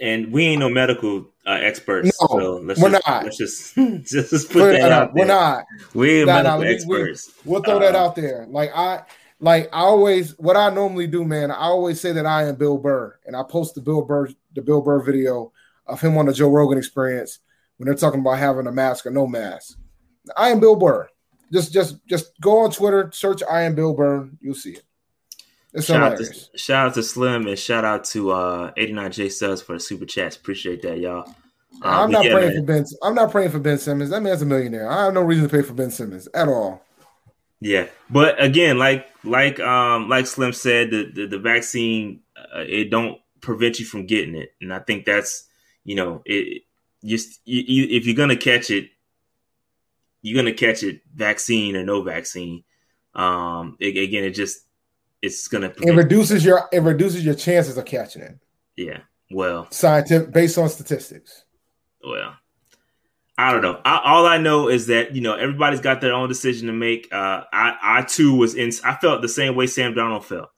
[0.00, 2.10] and we ain't no medical uh, experts.
[2.20, 3.24] No, so let's we're just, not.
[3.24, 5.66] Let's just just put that out We're not.
[5.94, 7.30] We ain't nah, medical nah, experts.
[7.44, 8.46] We, will throw uh, that out there.
[8.48, 9.02] Like I,
[9.40, 11.50] like I always, what I normally do, man.
[11.50, 14.62] I always say that I am Bill Burr, and I post the Bill Burr, the
[14.62, 15.52] Bill Burr video
[15.86, 17.40] of him on the Joe Rogan Experience
[17.76, 19.78] when they're talking about having a mask or no mask.
[20.36, 21.08] I am Bill Burr.
[21.52, 24.82] Just, just, just go on Twitter, search "I am Bill Burr." You'll see it.
[25.72, 29.62] It's shout out, to, shout out to Slim and shout out to uh 89J Subs
[29.62, 30.36] for the super chats.
[30.36, 31.28] Appreciate that, y'all.
[31.82, 32.60] Um, I'm not yeah, praying man.
[32.60, 32.84] for Ben.
[33.02, 34.10] I'm not praying for Ben Simmons.
[34.10, 34.90] That man's a millionaire.
[34.90, 36.84] I have no reason to pay for Ben Simmons at all.
[37.60, 42.90] Yeah, but again, like like um like Slim said, the the, the vaccine uh, it
[42.90, 45.46] don't prevent you from getting it, and I think that's
[45.84, 46.62] you know it
[47.04, 48.90] just you, you, if you're gonna catch it,
[50.22, 52.64] you're gonna catch it, vaccine or no vaccine.
[53.14, 54.60] Um, it, again, it just
[55.20, 58.38] it's gonna it reduces your it reduces your chances of catching it.
[58.76, 59.00] Yeah.
[59.30, 61.44] Well, scientific based on statistics.
[62.02, 62.36] Well,
[63.48, 63.80] I don't know.
[63.84, 67.08] I, all I know is that you know everybody's got their own decision to make.
[67.12, 68.70] Uh, I I too was in.
[68.84, 70.50] I felt the same way Sam Darnold felt.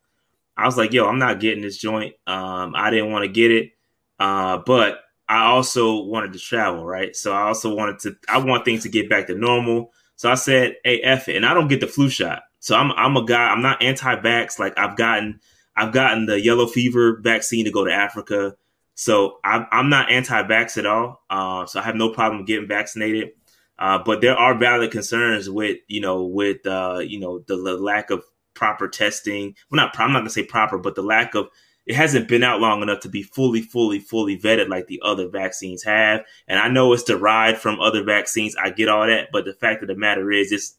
[0.57, 2.15] I was like, yo, I'm not getting this joint.
[2.27, 3.73] Um, I didn't want to get it.
[4.19, 7.17] uh, but I also wanted to travel, right?
[7.17, 8.17] So I also wanted to.
[8.29, 9.93] I want things to get back to normal.
[10.17, 12.43] So I said, "Hey, F it," and I don't get the flu shot.
[12.61, 13.49] So I'm I'm a guy.
[13.51, 14.59] I'm not anti-vax.
[14.59, 15.41] Like I've gotten
[15.77, 18.57] I've gotten the yellow fever vaccine to go to Africa.
[18.95, 21.23] So I'm, I'm not anti-vax at all.
[21.31, 23.31] Uh, so I have no problem getting vaccinated.
[23.79, 27.77] Uh, but there are valid concerns with you know with uh, you know the, the,
[27.77, 28.23] lack of
[28.55, 29.57] proper testing.
[29.71, 31.49] Well, not I'm not gonna say proper, but the lack of
[31.87, 35.29] it hasn't been out long enough to be fully, fully, fully vetted like the other
[35.29, 36.25] vaccines have.
[36.47, 38.55] And I know it's derived from other vaccines.
[38.55, 40.77] I get all that, but the fact of the matter is, it's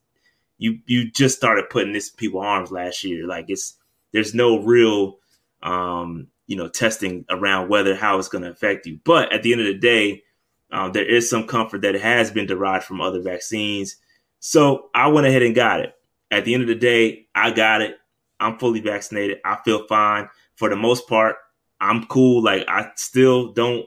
[0.58, 3.28] you you just started putting this in people's arms last year.
[3.28, 3.76] Like it's
[4.14, 5.20] there's no real
[5.62, 9.00] um, you know testing around whether how it's going to affect you.
[9.04, 10.24] But at the end of the day,
[10.72, 13.98] um, there is some comfort that has been derived from other vaccines.
[14.40, 15.94] So I went ahead and got it.
[16.32, 17.98] At the end of the day, I got it.
[18.40, 19.40] I'm fully vaccinated.
[19.46, 21.36] I feel fine for the most part.
[21.80, 22.44] I'm cool.
[22.44, 23.86] Like I still don't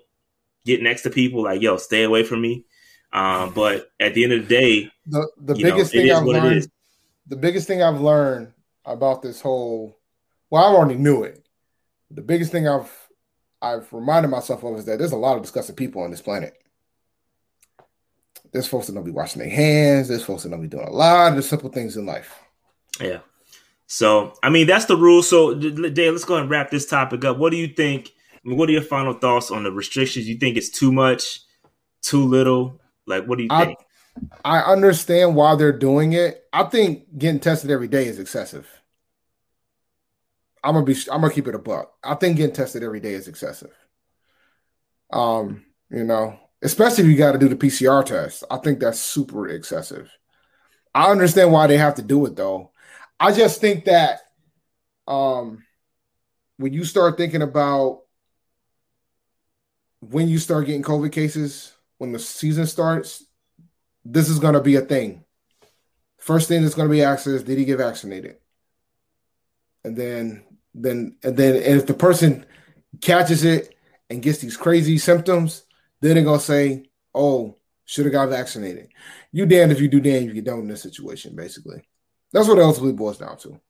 [0.65, 1.43] get next to people.
[1.43, 2.65] Like yo, stay away from me.
[3.13, 6.69] Um, but at the end of the day, the the biggest know, thing I've learned,
[7.27, 8.53] the biggest thing I've learned
[8.85, 9.99] about this whole,
[10.51, 11.46] well, I already knew it.
[12.11, 12.91] The biggest thing I've
[13.61, 16.55] I've reminded myself of is that there's a lot of disgusting people on this planet.
[18.53, 20.09] There's folks that don't be washing their hands.
[20.09, 22.33] There's folks that don't be doing a lot of the simple things in life.
[23.01, 23.21] Yeah.
[23.87, 25.23] So I mean that's the rule.
[25.23, 27.39] So Dave, let's go ahead and wrap this topic up.
[27.39, 28.13] What do you think?
[28.45, 30.29] I mean, what are your final thoughts on the restrictions?
[30.29, 31.41] You think it's too much,
[32.03, 32.81] too little?
[33.07, 33.79] Like, what do you think?
[34.45, 36.45] I, I understand why they're doing it.
[36.53, 38.69] I think getting tested every day is excessive.
[40.67, 40.97] I'm gonna be.
[41.13, 41.93] I'm gonna keep it a buck.
[42.03, 43.73] I think getting tested every day is excessive.
[45.13, 48.43] Um, you know, especially if you got to do the PCR test.
[48.51, 50.11] I think that's super excessive.
[50.93, 52.73] I understand why they have to do it though.
[53.21, 54.21] I just think that
[55.07, 55.65] um
[56.57, 58.01] when you start thinking about
[60.01, 63.25] when you start getting COVID cases, when the season starts,
[64.05, 65.25] this is to be a thing.
[66.19, 68.39] First thing that's to be asked is, did he get vaccinated?
[69.85, 70.43] And then,
[70.83, 72.47] then, and then, and if the person
[73.01, 73.75] catches it
[74.11, 75.65] and gets these crazy symptoms,
[76.01, 76.85] then they're going to say,
[77.15, 78.89] oh, should have got vaccinated.
[79.33, 81.83] You damned if you do, damned if you don't in this situation, basically.
[82.33, 83.61] That's what it ultimately boils down to.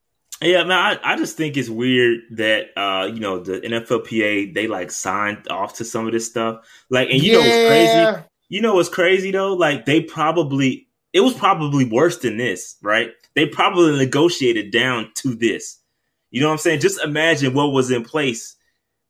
[0.43, 4.67] Yeah, man, I, I just think it's weird that uh, you know, the NFLPA they
[4.67, 6.67] like signed off to some of this stuff.
[6.91, 7.39] Like, and you yeah.
[7.39, 8.29] know what's crazy?
[8.49, 9.55] You know what's crazy though?
[9.55, 13.11] Like they probably it was probably worse than this, right?
[13.35, 15.79] They probably negotiated down to this.
[16.31, 16.81] You know what I'm saying?
[16.81, 18.57] Just imagine what was in place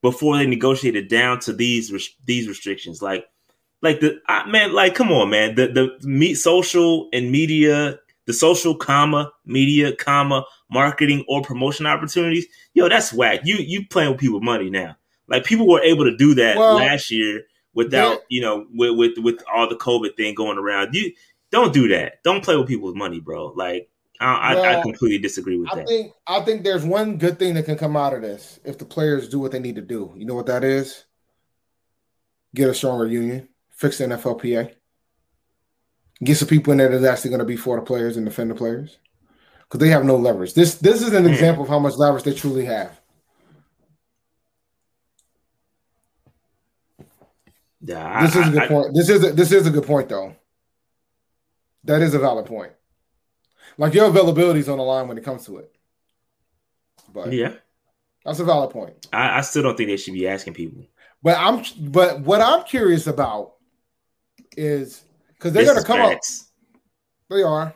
[0.03, 1.93] before they negotiated down to these
[2.25, 3.03] these restrictions.
[3.03, 3.27] Like,
[3.83, 5.55] like the I, man, like come on, man.
[5.55, 12.47] The the meet social and media the social comma media comma marketing or promotion opportunities
[12.75, 14.95] yo that's whack you you playing with people money now
[15.29, 17.43] like people were able to do that well, last year
[17.75, 18.19] without yeah.
[18.29, 21.13] you know with, with with all the covid thing going around you
[21.51, 23.89] don't do that don't play with people's money bro like
[24.21, 25.87] I, well, I, I completely disagree with I that.
[25.87, 28.85] Think, I think there's one good thing that can come out of this if the
[28.85, 30.15] players do what they need to do.
[30.17, 31.05] You know what that is?
[32.55, 34.75] Get a stronger union, fix the NFLPA
[36.23, 38.51] get some people in there that's actually going to be for the players and defend
[38.51, 38.99] the players
[39.61, 40.55] because they have no leverage.
[40.55, 41.31] This this is an mm.
[41.31, 43.01] example of how much leverage they truly have.
[47.83, 48.95] Yeah, this is a good I, point.
[48.95, 50.35] This is a, this is a good point though.
[51.85, 52.73] That is a valid point.
[53.79, 55.73] Like your availability is on the line when it comes to it.
[57.13, 57.53] But yeah,
[58.25, 59.07] that's a valid point.
[59.13, 60.87] I, I still don't think they should be asking people.
[61.23, 63.55] But I'm but what I'm curious about
[64.57, 66.51] is because they're going to come facts.
[66.75, 66.81] up.
[67.37, 67.75] They are.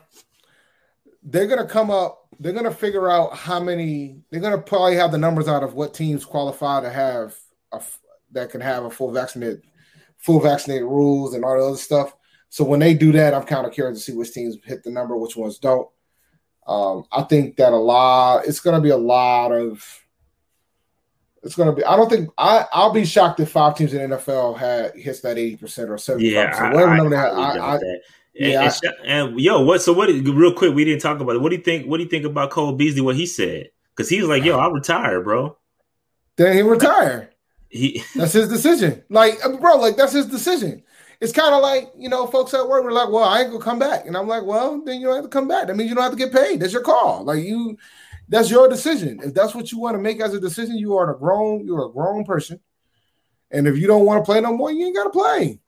[1.23, 2.27] They're going to come up.
[2.39, 4.21] They're going to figure out how many.
[4.29, 7.35] They're going to probably have the numbers out of what teams qualify to have
[7.71, 7.81] a,
[8.31, 9.63] that can have a full vaccinated,
[10.17, 12.13] full vaccinated rules and all the other stuff.
[12.51, 14.91] So when they do that, I'm kind of curious to see which teams hit the
[14.91, 15.87] number, which ones don't.
[16.67, 18.45] Um, I think that a lot.
[18.45, 20.01] It's going to be a lot of
[21.43, 21.83] it's going to be.
[21.83, 22.65] I don't think I.
[22.71, 26.29] I'll be shocked if five teams in NFL had hits that eighty percent or seventy.
[26.29, 26.73] Yeah, percent.
[26.73, 27.31] whatever number they had.
[27.31, 27.79] I, I,
[28.33, 29.81] yeah, and, and, and, yo, what?
[29.81, 30.09] So what?
[30.09, 31.41] Real quick, we didn't talk about it.
[31.41, 31.87] What do you think?
[31.87, 33.01] What do you think about Cole Beasley?
[33.01, 33.69] What he said?
[33.95, 35.57] Because he was like, "Yo, I'll retire, bro."
[36.35, 37.31] Then he retire.
[37.69, 39.01] He that's his decision.
[39.09, 40.83] Like, bro, like that's his decision.
[41.21, 43.63] It's kind of like you know, folks at work were like, "Well, I ain't gonna
[43.63, 45.67] come back," and I'm like, "Well, then you don't have to come back.
[45.67, 46.59] That means you don't have to get paid.
[46.59, 47.23] That's your call.
[47.23, 47.77] Like you,
[48.27, 49.19] that's your decision.
[49.23, 51.85] If that's what you want to make as a decision, you are a grown, you're
[51.85, 52.59] a grown person.
[53.51, 55.59] And if you don't want to play no more, you ain't got to play.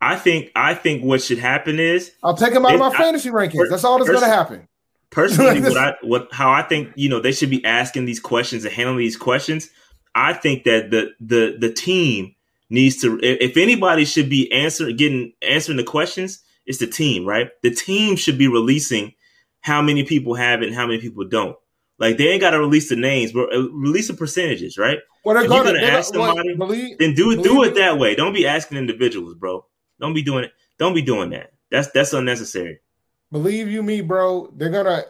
[0.00, 3.30] I think I think what should happen is I'll take him out of my fantasy
[3.30, 3.68] rankings.
[3.68, 4.66] That's all that's going to happen.
[5.10, 8.64] Personally, what I what how I think you know they should be asking these questions
[8.64, 9.68] and handling these questions.
[10.14, 12.34] I think that the the the team
[12.72, 13.20] needs to.
[13.22, 17.50] If anybody should be answering, getting answering the questions, it's the team, right?
[17.62, 19.14] The team should be releasing
[19.60, 21.56] how many people have it and how many people don't.
[21.98, 24.98] Like they ain't got to release the names, but uh, release the percentages, right?
[25.24, 26.54] Well, they're going to ask somebody.
[26.56, 27.42] believe, then do it.
[27.42, 28.14] Do it that way.
[28.16, 29.64] Don't be asking individuals, bro.
[30.00, 30.52] Don't be doing it.
[30.78, 31.52] Don't be doing that.
[31.70, 32.80] That's that's unnecessary.
[33.30, 34.52] Believe you me, bro.
[34.56, 35.04] They're gonna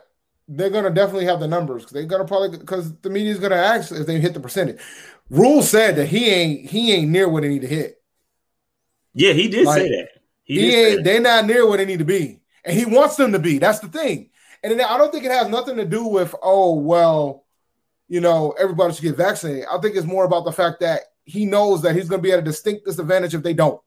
[0.48, 1.83] they're gonna definitely have the numbers.
[1.83, 4.79] because They're gonna probably because the media's gonna ask if they hit the percentage.
[5.32, 7.96] Rhule said that he ain't he ain't near what they need to hit.
[9.14, 10.08] Yeah, he did like, say that.
[10.44, 11.04] He, he ain't.
[11.04, 13.56] They're not near where they need to be, and he wants them to be.
[13.56, 14.28] That's the thing.
[14.62, 17.46] And I don't think it has nothing to do with oh well,
[18.08, 19.64] you know, everybody should get vaccinated.
[19.72, 22.32] I think it's more about the fact that he knows that he's going to be
[22.32, 23.80] at a distinct disadvantage if they don't.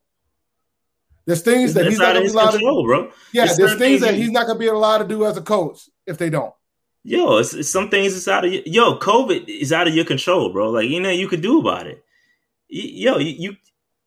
[1.26, 3.12] There's things that he's not going to be allowed control, to, bro.
[3.32, 5.42] Yeah, there's things, things that he's not going to be allowed to do as a
[5.42, 6.52] coach if they don't.
[7.06, 8.98] Yo, it's, it's some things it's out of yo.
[8.98, 10.70] COVID is out of your control, bro.
[10.70, 12.04] Like you know, you could do about it.
[12.68, 13.56] Yo, you, you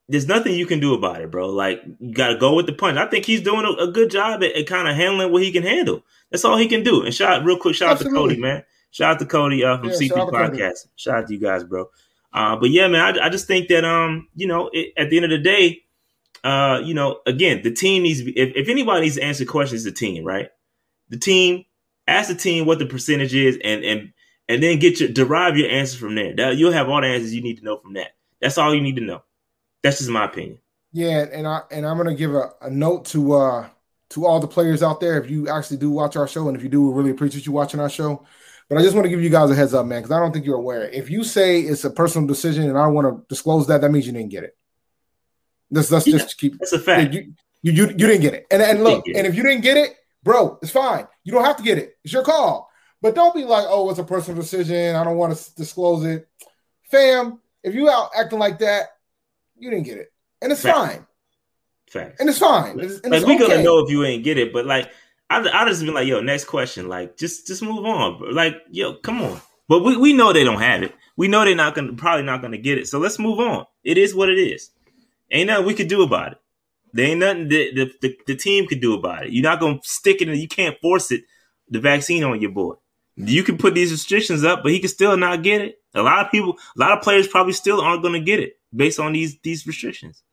[0.10, 1.48] there's nothing you can do about it, bro.
[1.48, 2.98] Like you got to go with the punch.
[2.98, 5.52] I think he's doing a, a good job at, at kind of handling what he
[5.54, 6.04] can handle.
[6.30, 7.04] That's all he can do.
[7.04, 8.18] And shout real quick, shout Absolutely.
[8.18, 8.64] out to Cody, man.
[8.92, 10.88] Shout out to Cody uh, from yeah, CP shout Podcast.
[10.98, 11.90] Shout out to you guys, bro.
[12.34, 15.16] Uh, but yeah, man, I, I, just think that um, you know, it, at the
[15.16, 15.84] end of the day,
[16.44, 18.22] uh, you know, again, the team needs.
[18.24, 20.50] Be, if, if anybody needs to answer questions, the team, right?
[21.08, 21.64] The team
[22.10, 24.14] ask the team what the percentage is, and and
[24.48, 26.36] and then get your derive your answers from there.
[26.36, 28.16] That, you'll have all the answers you need to know from that.
[28.42, 29.24] That's all you need to know.
[29.84, 30.60] That's just my opinion.
[30.92, 33.70] Yeah, and I and I'm gonna give a, a note to uh
[34.12, 35.22] to all the players out there.
[35.22, 37.52] If you actually do watch our show, and if you do, we really appreciate you
[37.52, 38.26] watching our show.
[38.68, 40.32] But I just want to give you guys a heads up, man, because I don't
[40.32, 40.88] think you're aware.
[40.90, 44.06] If you say it's a personal decision and I want to disclose that, that means
[44.06, 44.56] you didn't get it.
[45.72, 46.58] Let's let's yeah, just keep.
[46.60, 47.14] That's a fact.
[47.14, 49.78] You, you you, you didn't get it, and and look, and if you didn't get
[49.78, 51.08] it, bro, it's fine.
[51.30, 51.96] You don't have to get it.
[52.04, 52.72] It's your call.
[53.04, 54.96] But don't be like, oh, it's a personal decision.
[54.96, 56.28] I don't want to disclose it,
[56.90, 57.40] fam.
[57.64, 58.88] If you out acting like that,
[59.56, 60.12] you didn't get it,
[60.42, 60.78] and it's Facts.
[60.78, 61.06] fine.
[61.88, 62.20] Facts.
[62.20, 62.80] And it's fine.
[62.80, 63.48] It's, and like we okay.
[63.48, 64.92] gonna know if you ain't get it, but like
[65.30, 68.34] I I just been like, yo, next question, like just just move on.
[68.34, 69.40] Like, yo, come on.
[69.68, 70.96] But we, we know they don't have it.
[71.16, 72.88] We know they're not gonna probably not gonna get it.
[72.88, 73.66] So let's move on.
[73.84, 74.72] It is what it is.
[75.32, 76.38] Ain't nothing we could do about it.
[76.94, 79.32] There ain't nothing that the, the, the team could do about it.
[79.32, 81.24] You're not gonna stick it and you can't force it,
[81.70, 82.76] the vaccine on your boy.
[83.16, 85.82] You can put these restrictions up, but he can still not get it.
[85.94, 89.00] A lot of people, a lot of players probably still aren't gonna get it based
[89.00, 90.24] on these these restrictions.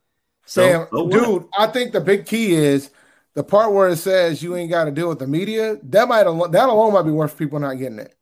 [0.44, 2.90] So, Sam, dude, I think the big key is
[3.34, 5.76] the part where it says you ain't got to deal with the media.
[5.82, 8.14] That might that alone might be worth people not getting it,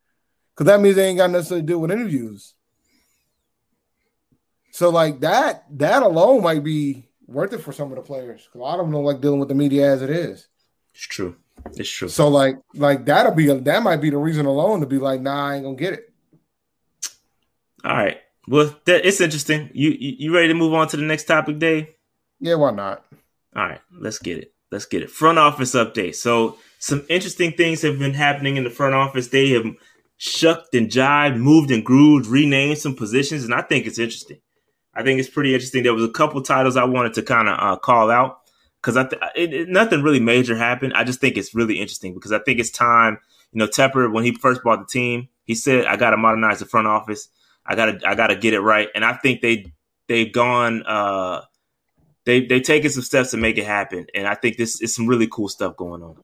[0.54, 2.54] because that means they ain't got necessarily to do with interviews.
[4.72, 8.42] So like that that alone might be worth it for some of the players.
[8.44, 10.48] Because a lot of them don't like dealing with the media as it is.
[10.94, 11.36] It's true.
[11.76, 12.08] It's true.
[12.08, 15.50] So like like that'll be that might be the reason alone to be like, nah,
[15.50, 16.12] I ain't gonna get it.
[17.84, 18.18] All right.
[18.46, 19.70] Well, that, it's interesting.
[19.72, 21.88] You, you you ready to move on to the next topic, Dave?
[22.40, 23.04] Yeah, why not?
[23.56, 24.52] All right, let's get it.
[24.70, 25.10] Let's get it.
[25.10, 26.16] Front office update.
[26.16, 29.28] So some interesting things have been happening in the front office.
[29.28, 29.64] They have
[30.16, 34.38] shucked and jived, moved and grooved, renamed some positions, and I think it's interesting.
[34.96, 35.82] I think it's pretty interesting.
[35.82, 38.40] There was a couple titles I wanted to kind of uh, call out
[38.80, 40.92] because I th- it, it, nothing really major happened.
[40.94, 43.18] I just think it's really interesting because I think it's time.
[43.52, 46.60] You know, Tepper when he first bought the team, he said, "I got to modernize
[46.60, 47.28] the front office.
[47.66, 49.72] I got to I got to get it right." And I think they
[50.08, 50.84] they've gone.
[50.84, 51.42] Uh,
[52.24, 55.06] they they've taken some steps to make it happen, and I think this is some
[55.06, 56.16] really cool stuff going on.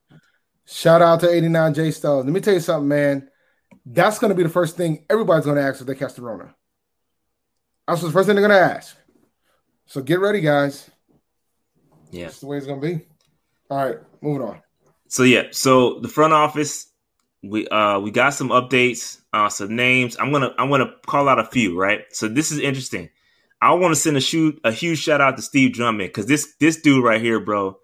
[0.65, 2.25] Shout out to 89 J Styles.
[2.25, 3.29] Let me tell you something, man.
[3.85, 6.21] That's going to be the first thing everybody's going to ask if they catch the
[6.21, 6.55] Rona.
[7.87, 8.95] That's the first thing they're going to ask.
[9.85, 10.89] So get ready, guys.
[12.11, 13.05] Yeah, that's the way it's going to be.
[13.69, 14.61] All right, moving on.
[15.07, 16.87] So yeah, so the front office,
[17.43, 20.15] we uh we got some updates, uh some names.
[20.17, 22.03] I'm gonna I'm gonna call out a few, right?
[22.11, 23.09] So this is interesting.
[23.61, 26.55] I want to send a shoot a huge shout out to Steve Drummond because this
[26.61, 27.77] this dude right here, bro,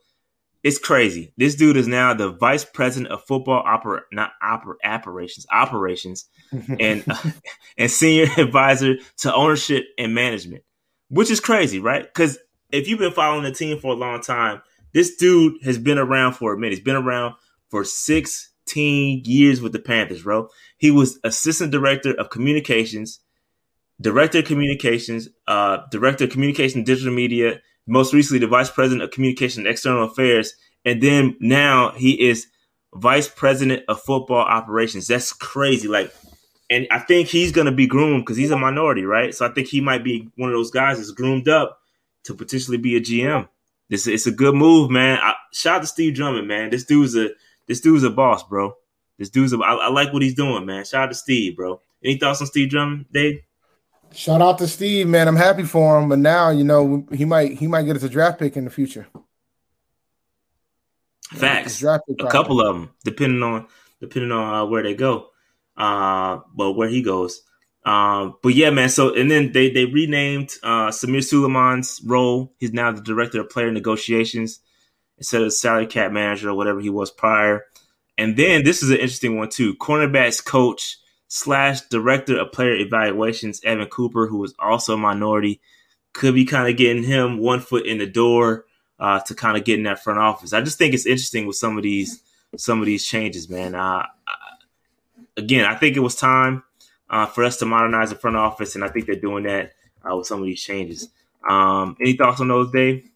[0.68, 1.32] it's crazy.
[1.38, 6.26] This dude is now the vice president of football opera not opera operations operations
[6.80, 7.06] and
[7.78, 10.64] and senior advisor to ownership and management,
[11.08, 12.04] which is crazy, right?
[12.04, 12.38] Because
[12.70, 14.62] if you've been following the team for a long time,
[14.94, 16.74] this dude has been around for a minute.
[16.76, 17.36] He's been around
[17.70, 20.50] for 16 years with the Panthers, bro.
[20.78, 23.22] He was assistant director of communications
[24.00, 29.12] director of communications, uh, director of communication digital media, most recently the vice president of
[29.12, 30.54] communication and external affairs,
[30.86, 32.48] and then now he is
[32.94, 35.08] vice president of football operations.
[35.08, 35.88] That's crazy.
[35.88, 36.14] Like,
[36.70, 39.34] and I think he's gonna be groomed because he's a minority, right?
[39.34, 41.80] So I think he might be one of those guys that's groomed up
[42.26, 43.48] to potentially be a GM.
[43.90, 45.20] This it's a good move, man.
[45.22, 46.70] I, shout out to Steve Drummond, man.
[46.70, 47.30] This dude's a
[47.68, 48.74] this dude's a boss, bro.
[49.18, 50.86] This dude's a, I, I like what he's doing, man.
[50.86, 51.82] Shout out to Steve, bro.
[52.04, 53.42] Any thoughts on Steve Drummond, Dave?
[54.14, 55.28] Shout out to Steve, man.
[55.28, 58.10] I'm happy for him, but now you know he might he might get us a
[58.10, 59.08] draft pick in the future.
[61.30, 61.84] Facts.
[61.84, 62.00] A
[62.30, 63.68] couple of them, depending on
[64.00, 65.30] depending on uh, where they go,
[65.76, 67.42] uh, well, where he goes.
[67.86, 68.90] Um, but yeah, man.
[68.90, 72.54] So and then they they renamed uh, Samir Suleiman's role.
[72.60, 74.60] He's now the director of player negotiations
[75.18, 77.66] instead of salary cap manager or whatever he was prior.
[78.18, 79.76] And then this is an interesting one too.
[79.76, 80.98] Cornerbacks coach
[81.28, 85.62] slash director of player evaluations, Evan Cooper, who is also a minority,
[86.14, 88.66] could be kind of getting him one foot in the door
[89.00, 90.54] uh, to kind of get in that front office.
[90.54, 92.22] I just think it's interesting with some of these
[92.56, 93.76] some of these changes, man.
[93.76, 94.06] Uh,
[95.36, 96.64] again, I think it was time
[97.10, 99.74] uh, for us to modernize the front office, and I think they're doing that
[100.10, 101.10] uh, with some of these changes.
[101.48, 103.10] Um, any thoughts on those, Dave?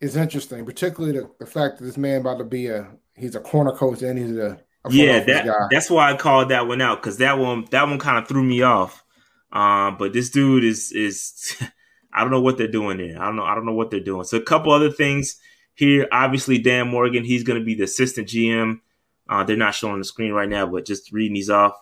[0.00, 3.40] It's interesting, particularly the, the fact that this man about to be a he's a
[3.40, 4.60] corner coach and he's a
[4.90, 8.18] yeah, that, that's why I called that one out because that one that one kind
[8.18, 9.04] of threw me off.
[9.52, 11.56] Um, but this dude is is
[12.12, 13.20] I don't know what they're doing there.
[13.20, 13.44] I don't know.
[13.44, 14.24] I don't know what they're doing.
[14.24, 15.36] So a couple other things
[15.74, 16.08] here.
[16.12, 17.24] Obviously, Dan Morgan.
[17.24, 18.80] He's going to be the assistant GM.
[19.28, 21.74] Uh, they're not showing the screen right now, but just reading these off.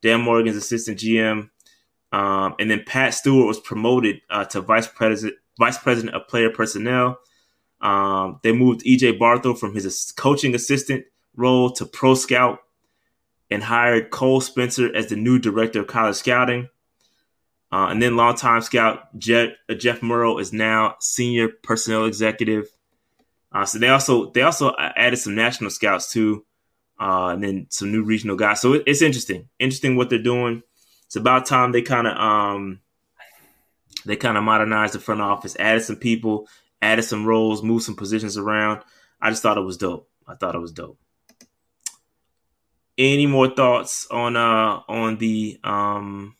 [0.00, 1.50] Dan Morgan's assistant GM,
[2.12, 6.50] um, and then Pat Stewart was promoted uh, to vice president vice president of player
[6.50, 7.18] personnel.
[7.80, 11.04] Um, they moved EJ Barthel from his coaching assistant
[11.36, 12.58] role to pro scout
[13.50, 16.68] and hired Cole Spencer as the new director of college scouting.
[17.72, 22.68] Uh, and then longtime scout Jeff, uh, Jeff Morrow is now senior personnel executive.
[23.50, 26.44] Uh, so they also they also added some national scouts too,
[27.00, 28.60] uh, and then some new regional guys.
[28.60, 30.62] So it, it's interesting, interesting what they're doing.
[31.06, 32.80] It's about time they kind of um,
[34.04, 36.48] they kind of modernized the front office, added some people,
[36.82, 38.82] added some roles, moved some positions around.
[39.20, 40.08] I just thought it was dope.
[40.26, 40.98] I thought it was dope.
[42.96, 46.36] Any more thoughts on uh on the um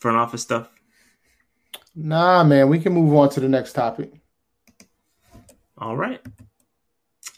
[0.00, 0.68] front office stuff?
[1.94, 4.12] Nah, man, we can move on to the next topic.
[5.76, 6.20] All right.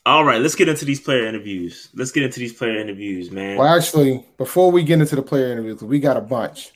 [0.07, 1.89] All right, let's get into these player interviews.
[1.95, 3.57] Let's get into these player interviews, man.
[3.57, 6.73] Well, actually, before we get into the player interviews, we got a bunch.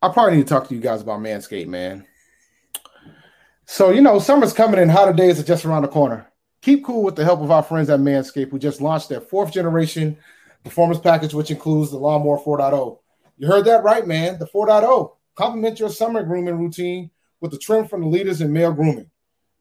[0.00, 2.06] I probably need to talk to you guys about Manscaped, man.
[3.66, 6.30] So, you know, summer's coming and hotter days are just around the corner.
[6.62, 9.52] Keep cool with the help of our friends at Manscaped, who just launched their fourth
[9.52, 10.16] generation
[10.64, 12.98] performance package, which includes the Lawnmower 4.0.
[13.36, 14.38] You heard that right, man.
[14.38, 15.12] The 4.0.
[15.36, 19.10] Complement your summer grooming routine with the trim from the leaders in male grooming.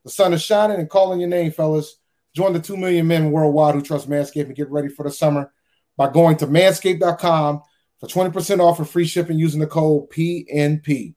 [0.04, 1.98] The sun is shining and calling your name, fellas.
[2.36, 5.52] Join the 2 million men worldwide who trust Manscaped and get ready for the summer
[5.98, 7.62] by going to manscaped.com
[8.00, 11.16] for 20% off and free shipping using the code PNP.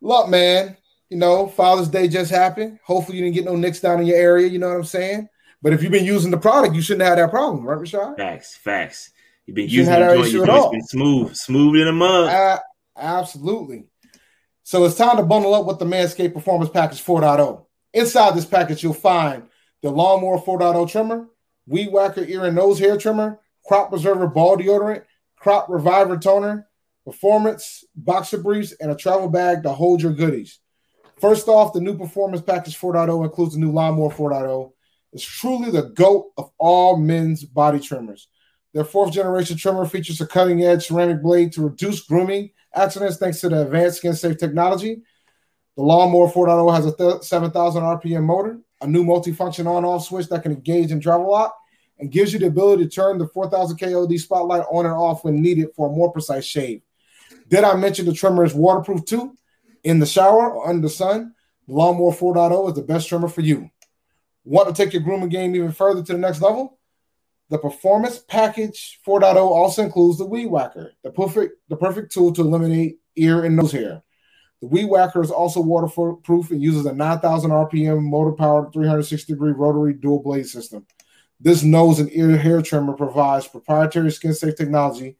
[0.00, 0.76] Look, man,
[1.10, 2.78] you know, Father's Day just happened.
[2.84, 4.48] Hopefully, you didn't get no nicks down in your area.
[4.48, 5.28] You know what I'm saying?
[5.60, 8.16] But if you've been using the product, you shouldn't have that problem, right, Rashad?
[8.16, 9.10] Facts, facts.
[9.44, 12.28] You've been you using the joint, your joint's been smooth, smooth in a mug.
[12.28, 12.58] Uh,
[12.96, 13.86] absolutely.
[14.62, 17.66] So it's time to bundle up with the Manscaped Performance Package 4.0.
[17.92, 19.42] Inside this package, you'll find
[19.82, 21.28] the Lawnmower 4.0 trimmer,
[21.66, 25.02] Weed Whacker ear and nose hair trimmer, Crop Preserver ball deodorant,
[25.36, 26.68] Crop Reviver toner,
[27.04, 30.59] performance boxer briefs, and a travel bag to hold your goodies.
[31.20, 34.72] First off, the new Performance Package 4.0 includes the new Lawnmower 4.0.
[35.12, 38.28] It's truly the GOAT of all men's body trimmers.
[38.72, 43.40] Their fourth generation trimmer features a cutting edge ceramic blade to reduce grooming accidents thanks
[43.40, 45.02] to the advanced skin safe technology.
[45.76, 50.28] The Lawnmower 4.0 has a th- 7,000 RPM motor, a new multifunction on off switch
[50.28, 51.54] that can engage and travel lock,
[51.98, 55.42] and gives you the ability to turn the 4000 KOD spotlight on and off when
[55.42, 56.80] needed for a more precise shave.
[57.48, 59.36] Did I mention the trimmer is waterproof too?
[59.84, 61.34] In the shower or under the sun,
[61.66, 63.70] the Lawnmower 4.0 is the best trimmer for you.
[64.44, 66.78] Want to take your grooming game even further to the next level?
[67.50, 72.42] The Performance Package 4.0 also includes the Weed Whacker, the perfect, the perfect tool to
[72.42, 74.02] eliminate ear and nose hair.
[74.60, 79.52] The Weed Whacker is also waterproof and uses a 9,000 RPM motor powered 360 degree
[79.52, 80.86] rotary dual blade system.
[81.40, 85.16] This nose and ear hair trimmer provides proprietary skin safe technology,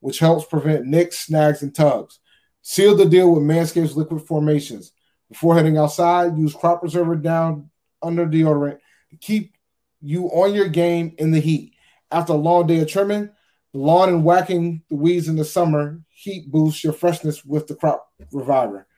[0.00, 2.20] which helps prevent nicks, snags, and tugs.
[2.68, 4.90] Seal the deal with Manscaped's liquid formations.
[5.28, 7.70] Before heading outside, use crop preserver down
[8.02, 8.78] under deodorant
[9.10, 9.54] to keep
[10.00, 11.74] you on your game in the heat.
[12.10, 13.30] After a long day of trimming,
[13.72, 18.12] lawn and whacking the weeds in the summer, heat boosts your freshness with the crop
[18.32, 18.88] reviver.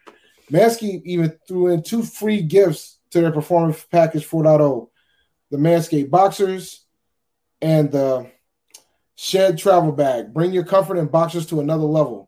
[0.50, 4.88] Manscaped even threw in two free gifts to their performance package 4.0
[5.50, 6.86] the Manscaped boxers
[7.60, 8.30] and the
[9.14, 10.32] shed travel bag.
[10.32, 12.27] Bring your comfort and boxers to another level.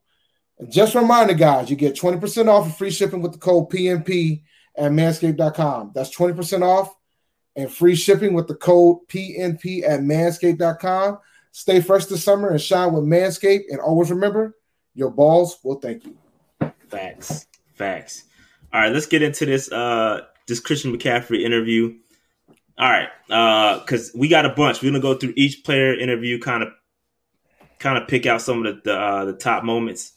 [0.68, 4.42] Just a reminder, guys, you get 20% off and free shipping with the code PNP
[4.76, 5.92] at manscaped.com.
[5.94, 6.94] That's 20% off
[7.56, 11.18] and free shipping with the code PNP at manscaped.com.
[11.52, 13.64] Stay fresh this summer and shine with Manscaped.
[13.70, 14.56] And always remember,
[14.94, 16.16] your balls will thank you.
[16.88, 17.46] Facts.
[17.74, 18.24] Facts.
[18.72, 21.96] All right, let's get into this uh this Christian McCaffrey interview.
[22.78, 24.80] All right, uh, because we got a bunch.
[24.80, 26.70] We're gonna go through each player interview, kind of,
[27.78, 30.12] kind of pick out some of the the, uh, the top moments.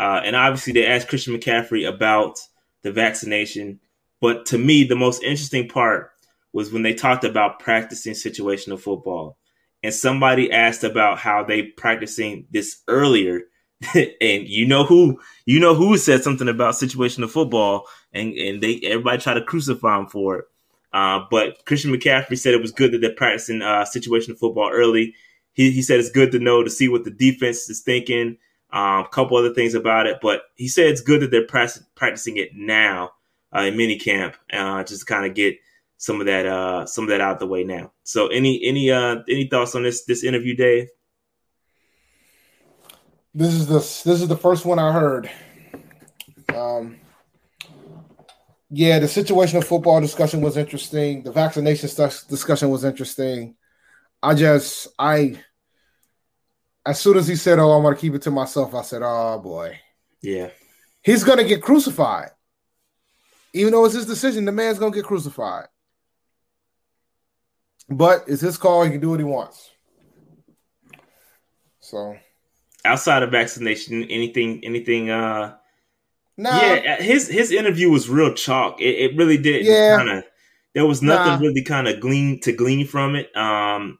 [0.00, 2.38] Uh, and obviously, they asked Christian McCaffrey about
[2.80, 3.80] the vaccination.
[4.22, 6.12] But to me, the most interesting part
[6.54, 9.36] was when they talked about practicing situational football.
[9.82, 13.42] And somebody asked about how they practicing this earlier.
[13.94, 18.78] and you know who you know who said something about situational football and, and they
[18.84, 20.44] everybody tried to crucify him for it.
[20.92, 25.14] Uh, but Christian McCaffrey said it was good that they're practicing uh, situational football early.
[25.52, 28.36] He, he said it's good to know to see what the defense is thinking.
[28.72, 32.36] Um, a couple other things about it, but he said it's good that they're practicing
[32.36, 33.10] it now
[33.54, 35.56] uh, in mini camp, uh, just to kind of get
[35.96, 37.92] some of that uh, some of that out of the way now.
[38.04, 40.88] So, any any uh, any thoughts on this this interview, Dave?
[43.34, 45.30] This is the this is the first one I heard.
[46.54, 46.96] Um,
[48.70, 51.22] yeah, the situational football discussion was interesting.
[51.22, 53.56] The vaccination stuff discussion was interesting.
[54.22, 55.38] I just I
[56.86, 59.02] as soon as he said, "Oh, I want to keep it to myself," I said,
[59.04, 59.78] "Oh boy,
[60.22, 60.50] yeah,
[61.02, 62.30] he's gonna get crucified."
[63.52, 65.66] Even though it's his decision, the man's gonna get crucified.
[67.88, 69.70] But it's his call; he can do what he wants.
[71.80, 72.16] So,
[72.84, 75.56] outside of vaccination, anything, anything, uh,
[76.36, 76.60] nah.
[76.60, 78.80] yeah, his his interview was real chalk.
[78.80, 79.66] It, it really did.
[79.66, 80.24] Yeah, kind of.
[80.72, 81.38] There was nothing nah.
[81.40, 83.36] really kind of glean to glean from it.
[83.36, 83.98] Um,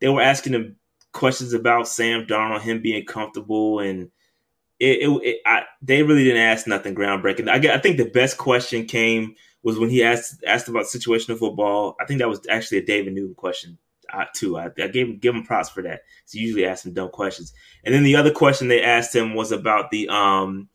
[0.00, 0.76] they were asking him
[1.12, 4.10] questions about Sam Darnold, him being comfortable, and
[4.78, 7.48] it, it, it I, they really didn't ask nothing groundbreaking.
[7.48, 11.96] I, I think the best question came was when he asked asked about situational football.
[12.00, 13.78] I think that was actually a David Newton question
[14.12, 14.58] uh, too.
[14.58, 16.02] I, I gave him give him props for that.
[16.30, 17.52] He usually asks him dumb questions.
[17.84, 20.68] And then the other question they asked him was about the um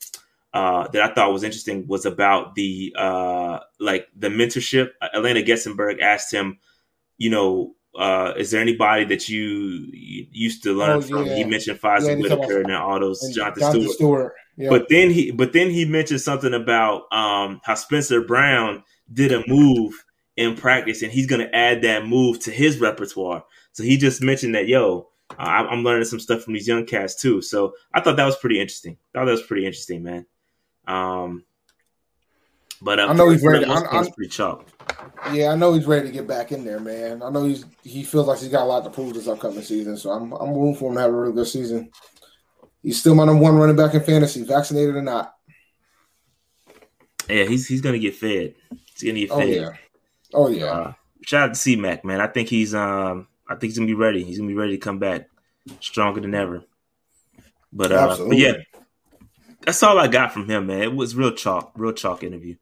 [0.54, 4.92] uh, that I thought was interesting was about the uh, like the mentorship.
[5.14, 6.58] Alaina Getzenberg asked him,
[7.18, 9.42] you know, uh, is there anybody that you,
[9.92, 11.26] you used to learn oh, from?
[11.26, 11.36] Yeah.
[11.36, 13.96] He mentioned Fozzy yeah, Whittaker and all those Jonathan, Jonathan Stewart.
[13.96, 14.34] Stewart.
[14.56, 14.70] Yeah.
[14.70, 19.44] But then he but then he mentioned something about um, how Spencer Brown did a
[19.48, 19.94] move
[20.36, 23.44] in practice and he's going to add that move to his repertoire.
[23.74, 27.16] So he just mentioned that, yo, uh, I'm learning some stuff from these young cats
[27.16, 27.42] too.
[27.42, 28.98] So I thought that was pretty interesting.
[29.14, 30.26] I thought that was pretty interesting, man.
[30.88, 31.46] Um,
[32.82, 33.66] but uh, I know he's ready.
[33.66, 34.68] I'm, I'm, pretty chalk.
[35.32, 37.24] Yeah, I know he's ready to get back in there, man.
[37.24, 39.98] I know he's he feels like he's got a lot to prove this upcoming season.
[39.98, 41.92] So I'm I'm rooting for him to have a really good season.
[42.84, 45.34] He's still my number one running back in fantasy, vaccinated or not.
[47.30, 48.56] Yeah, he's he's gonna get fed.
[48.94, 49.48] He's gonna get oh, fed.
[49.48, 49.70] Oh yeah.
[50.34, 50.66] Oh yeah.
[50.66, 52.22] Uh, shout out to C Mac, man.
[52.22, 54.24] I think he's um I think he's gonna be ready.
[54.24, 55.28] He's gonna be ready to come back
[55.80, 56.64] stronger than ever.
[57.74, 58.54] But uh but yeah,
[59.68, 60.82] that's all I got from him, man.
[60.82, 62.56] It was real chalk, real chalk interview.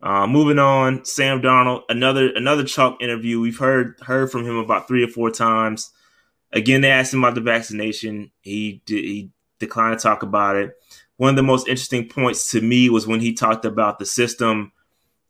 [0.00, 3.38] Uh, moving on, Sam Darnold, another another chalk interview.
[3.38, 5.90] We've heard heard from him about three or four times.
[6.50, 8.30] Again, they asked him about the vaccination.
[8.40, 10.72] He he declined to talk about it.
[11.18, 14.72] One of the most interesting points to me was when he talked about the system,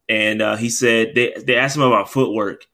[0.09, 2.64] and uh, he said they they asked him about footwork,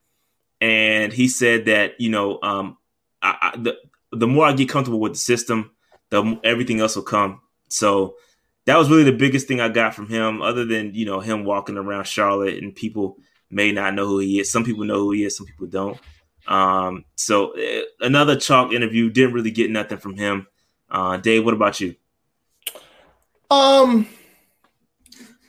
[0.61, 2.77] and he said that you know um,
[3.23, 3.79] I, I, the
[4.13, 5.71] the more I get comfortable with the system,
[6.11, 7.41] the everything else will come.
[7.71, 8.17] So
[8.67, 11.45] that was really the biggest thing I got from him, other than you know him
[11.45, 13.19] walking around Charlotte and people
[13.51, 14.51] may not know who he is.
[14.51, 15.99] Some people know who he is, some people don't.
[16.47, 20.47] Um, so uh, another chalk interview didn't really get nothing from him.
[20.91, 21.95] Uh, Dave, what about you?
[23.51, 24.07] Um,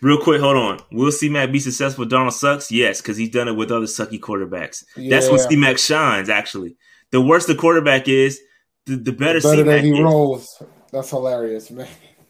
[0.01, 0.79] real quick, hold on.
[0.91, 2.05] Will C Mac be successful?
[2.05, 2.71] Darnold sucks.
[2.71, 4.83] Yes, because he's done it with other sucky quarterbacks.
[4.95, 5.09] Yeah.
[5.09, 6.29] That's when C Mac shines.
[6.29, 6.77] Actually,
[7.11, 8.39] the worse the quarterback is,
[8.85, 10.61] the, the better, better C Mac rolls.
[10.91, 11.87] That's hilarious, man.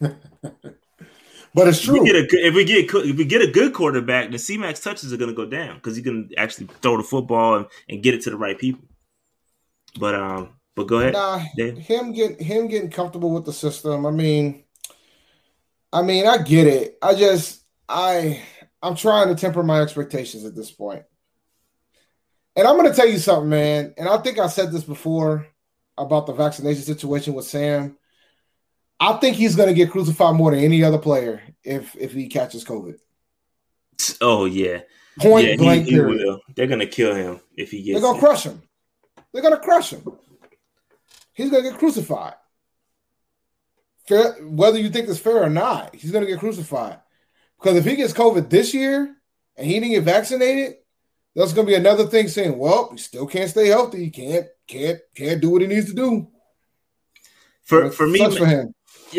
[1.54, 1.96] but it's true.
[1.96, 4.58] If we, get a, if we get if we get a good quarterback, the C
[4.58, 7.66] Max touches are going to go down because he can actually throw the football and,
[7.88, 8.84] and get it to the right people.
[9.98, 11.14] But um, but go ahead.
[11.14, 11.78] Nah, Dave.
[11.78, 14.04] him getting him getting comfortable with the system.
[14.06, 14.64] I mean,
[15.92, 16.98] I mean, I get it.
[17.02, 18.42] I just I
[18.82, 21.02] I'm trying to temper my expectations at this point.
[22.54, 23.94] And I'm going to tell you something, man.
[23.98, 25.46] And I think I said this before
[25.98, 27.96] about the vaccination situation with Sam.
[28.98, 32.28] I think he's going to get crucified more than any other player if if he
[32.28, 32.98] catches COVID.
[34.20, 34.80] Oh yeah,
[35.18, 35.84] point yeah, blank.
[35.84, 36.40] He, he will.
[36.54, 38.00] They're going to kill him if he gets.
[38.00, 38.62] They're going to crush him.
[39.32, 40.02] They're going to crush him.
[41.34, 42.34] He's going to get crucified.
[44.08, 47.00] Fair, whether you think it's fair or not, he's going to get crucified.
[47.58, 49.14] Because if he gets COVID this year
[49.56, 50.76] and he didn't get vaccinated,
[51.34, 54.04] that's going to be another thing saying, "Well, he still can't stay healthy.
[54.04, 56.28] He can't, can't, can't do what he needs to do."
[57.64, 58.74] For for me, for him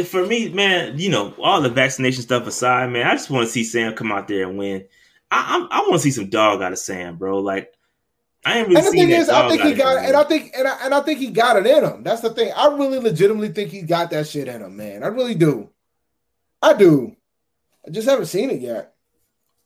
[0.05, 3.51] for me, man, you know, all the vaccination stuff aside, man, I just want to
[3.51, 4.85] see Sam come out there and win.
[5.31, 7.39] I I, I want to see some dog out of Sam, bro.
[7.39, 7.73] Like
[8.47, 8.79] I ain't really.
[8.79, 11.01] And the thing is, I think he got, and I think, and I, and I
[11.01, 12.03] think he got it in him.
[12.03, 12.51] That's the thing.
[12.55, 15.03] I really, legitimately think he got that shit in him, man.
[15.03, 15.69] I really do.
[16.61, 17.15] I do.
[17.85, 18.93] I just haven't seen it yet.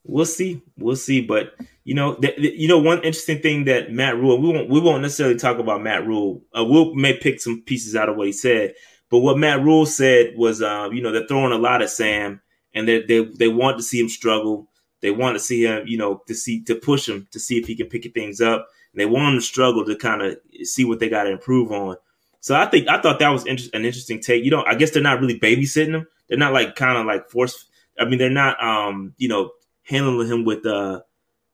[0.04, 0.62] We'll see.
[0.76, 1.20] We'll see.
[1.20, 1.54] But
[1.84, 4.68] you know, th- th- you know, one interesting thing that Matt Rhule, We won't.
[4.68, 6.42] We won't necessarily talk about Matt Rhule.
[6.56, 8.74] Uh, we'll may pick some pieces out of what he said.
[9.12, 12.40] But what Matt Rhule said was, uh, you know, they're throwing a lot at Sam,
[12.74, 14.70] and they they they want to see him struggle.
[15.02, 17.66] They want to see him, you know, to see to push him to see if
[17.66, 18.66] he can pick things up.
[18.92, 21.70] And they want him to struggle to kind of see what they got to improve
[21.70, 21.98] on.
[22.40, 24.44] So I think I thought that was inter- an interesting take.
[24.44, 26.06] You know, I guess they're not really babysitting him.
[26.28, 27.66] They're not like kind of like force.
[27.98, 29.50] I mean, they're not, um, you know,
[29.82, 31.02] handling him with, uh,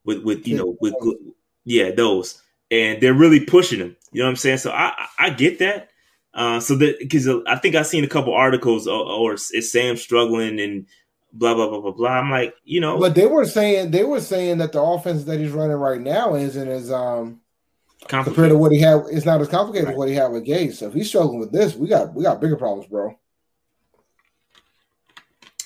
[0.04, 0.94] with with you know, with
[1.64, 2.40] yeah, those,
[2.70, 3.96] and they're really pushing him.
[4.12, 4.59] You know what I'm saying?
[4.59, 5.88] So I I get that.
[6.39, 9.97] Uh, so that because I think I've seen a couple articles or, or is Sam
[9.97, 10.86] struggling and
[11.32, 12.11] blah blah blah blah blah.
[12.11, 15.41] I'm like, you know, but they were saying they were saying that the offense that
[15.41, 17.41] he's running right now isn't as um
[18.07, 19.03] compared to what he had.
[19.11, 19.95] It's not as complicated right.
[19.95, 20.74] as what he had with Gase.
[20.74, 23.18] So if he's struggling with this, we got we got bigger problems, bro.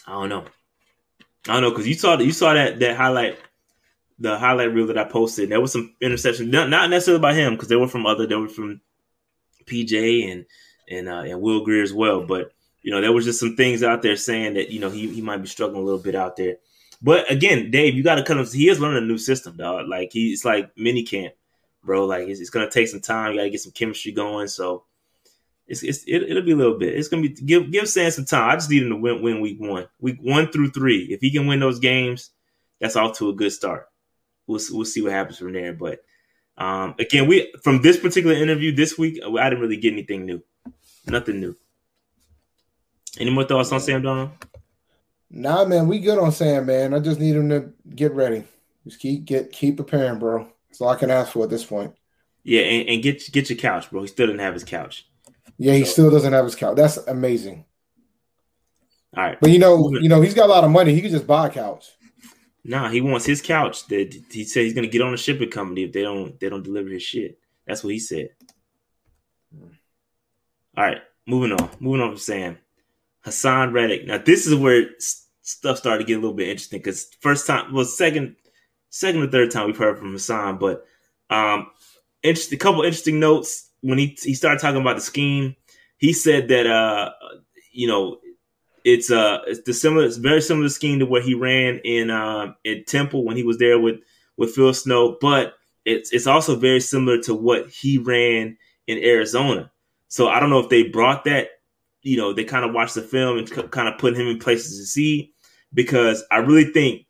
[0.07, 0.45] I don't know.
[1.49, 3.37] I don't know because you saw that you saw that that highlight
[4.19, 5.51] the highlight reel that I posted.
[5.51, 8.27] There was some interceptions, not, not necessarily by him because they were from other.
[8.27, 8.81] They were from
[9.67, 10.47] PJ and
[10.93, 13.83] and uh, and Will Grier as well, but you know, there was just some things
[13.83, 16.37] out there saying that, you know, he, he might be struggling a little bit out
[16.37, 16.57] there.
[17.01, 19.87] But again, Dave, you got to kind of, he is learning a new system, dog.
[19.89, 21.35] Like, he, it's like mini camp,
[21.85, 22.07] bro.
[22.07, 23.33] Like, it's, it's to take some time.
[23.33, 24.49] You got to get some chemistry going.
[24.49, 24.85] So
[25.67, 26.95] it's, it's, it, will be a little bit.
[26.95, 28.51] It's to be, give, give Sam some time.
[28.51, 31.05] I just need him to win, win week one, week one through three.
[31.05, 32.31] If he can win those games,
[32.81, 33.89] that's off to a good start.
[34.49, 35.73] We'll, we'll see what happens from there.
[35.73, 36.01] But
[36.57, 40.43] um, again, we, from this particular interview this week, I didn't really get anything new,
[41.07, 41.57] nothing new.
[43.19, 44.31] Any more thoughts on Sam Darnold?
[45.31, 46.95] Nah, man, we good on Sam, man.
[46.95, 48.45] I just need him to get ready.
[48.85, 50.47] Just keep get keep preparing, bro.
[50.69, 51.95] That's all I can ask for at this point.
[52.45, 54.03] Yeah, and, and get get your couch, bro.
[54.03, 55.09] He still doesn't have his couch.
[55.59, 55.93] Yeah, he so.
[55.93, 56.77] still doesn't have his couch.
[56.77, 57.65] That's amazing.
[59.17, 60.95] All right, but you know, you know, he's got a lot of money.
[60.95, 61.91] He could just buy a couch.
[62.65, 63.87] Nah, he wants his couch.
[63.87, 66.63] That he said he's gonna get on a shipping company if they don't they don't
[66.63, 67.39] deliver his shit.
[67.67, 68.31] That's what he said.
[70.77, 71.71] All right, moving on.
[71.81, 72.59] Moving on from Sam.
[73.27, 74.07] Haason Reddick.
[74.07, 74.87] Now this is where
[75.43, 78.37] stuff started to get a little bit interesting because first time, well, second,
[78.91, 80.85] second or third time we've heard from Haason, but
[81.31, 81.69] um,
[82.23, 82.57] interesting.
[82.57, 85.57] A couple interesting notes when he he started talking about the scheme.
[85.99, 87.11] He said that uh,
[87.73, 88.19] you know,
[88.85, 92.53] it's uh, it's the similar, it's very similar scheme to what he ran in uh,
[92.65, 94.01] in Temple when he was there with
[94.37, 95.55] with Phil Snow, but
[95.85, 98.57] it's it's also very similar to what he ran
[98.87, 99.72] in Arizona.
[100.13, 101.49] So I don't know if they brought that
[102.03, 104.39] you know, they kind of watched the film and c- kind of put him in
[104.39, 105.33] places to see
[105.73, 107.07] because I really think,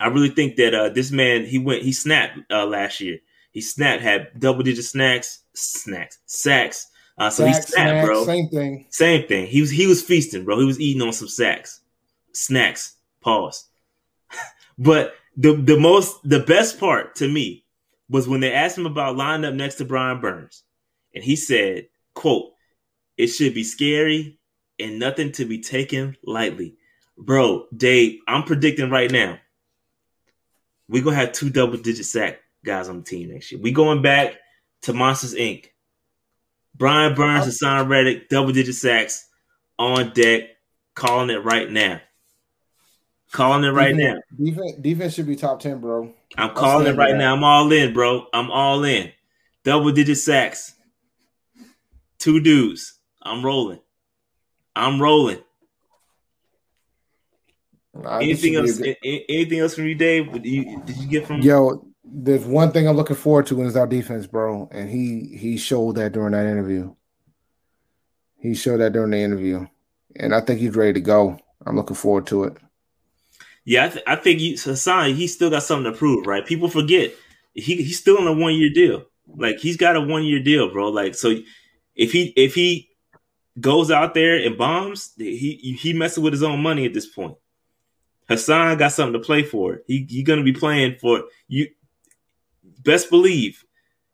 [0.00, 3.18] I really think that uh, this man he went he snapped uh, last year.
[3.50, 6.88] He snapped had double digit snacks, snacks, sacks.
[7.18, 8.24] Uh, so Sack, he snapped, snacks, bro.
[8.24, 8.86] Same thing.
[8.88, 9.46] Same thing.
[9.46, 10.58] He was he was feasting, bro.
[10.58, 11.82] He was eating on some sacks,
[12.32, 12.96] snacks.
[13.20, 13.68] Pause.
[14.78, 17.64] but the the most the best part to me
[18.08, 20.64] was when they asked him about lining up next to Brian Burns,
[21.14, 22.52] and he said, "quote
[23.16, 24.38] it should be scary
[24.78, 26.76] and nothing to be taken lightly.
[27.16, 29.38] Bro, Dave, I'm predicting right now.
[30.88, 33.60] We're gonna have two double digit sack guys on the team next year.
[33.60, 34.36] We going back
[34.82, 35.66] to Monsters Inc.
[36.74, 39.28] Brian Burns and Haason Reddick, double digit sacks
[39.78, 40.42] on deck,
[40.94, 42.00] calling it right now.
[43.30, 44.44] Calling it right defense, now.
[44.44, 46.12] Defense, defense should be top ten, bro.
[46.36, 47.34] I'm calling it right now.
[47.34, 48.26] I'm all in, bro.
[48.32, 49.12] I'm all in.
[49.64, 50.74] Double digit sacks.
[52.22, 53.00] Two dudes.
[53.20, 53.80] I'm rolling.
[54.76, 55.38] I'm rolling.
[58.20, 58.80] anything else?
[59.02, 60.30] Anything else from you, Dave?
[60.30, 61.40] Did you, did you get from?
[61.40, 64.68] Yo, there's one thing I'm looking forward to, and it's our defense, bro.
[64.70, 66.94] And he he showed that during that interview.
[68.38, 69.66] He showed that during the interview,
[70.14, 71.40] and I think he's ready to go.
[71.66, 72.56] I'm looking forward to it.
[73.64, 76.46] Yeah, I, th- I think he, Haason, he still got something to prove, right?
[76.46, 77.12] People forget
[77.52, 79.06] he he's still on a one year deal.
[79.26, 80.88] Like he's got a one year deal, bro.
[80.90, 81.34] Like so,
[81.94, 82.90] if he if he
[83.60, 87.36] goes out there and bombs, he he messing with his own money at this point.
[88.28, 89.82] Haason got something to play for.
[89.86, 91.68] He he gonna be playing for you.
[92.82, 93.64] Best believe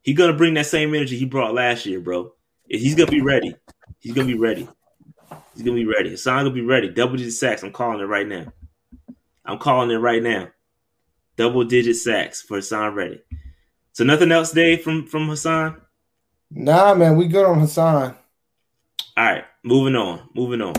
[0.03, 2.33] he gonna bring that same energy he brought last year, bro.
[2.68, 3.55] He's gonna be ready.
[4.01, 4.68] He's gonna be ready.
[5.55, 6.11] He's gonna be ready.
[6.11, 6.89] Haason gonna be ready.
[6.89, 7.62] Double digit sacks.
[7.62, 8.53] I'm calling it right now.
[9.45, 10.49] I'm calling it right now.
[11.37, 13.24] Double digit sacks for Haason Reddick.
[13.93, 15.81] So nothing else, Dave, from from Haason.
[16.51, 18.14] Nah, man, we good on Haason.
[19.16, 20.28] All right, moving on.
[20.34, 20.74] Moving on.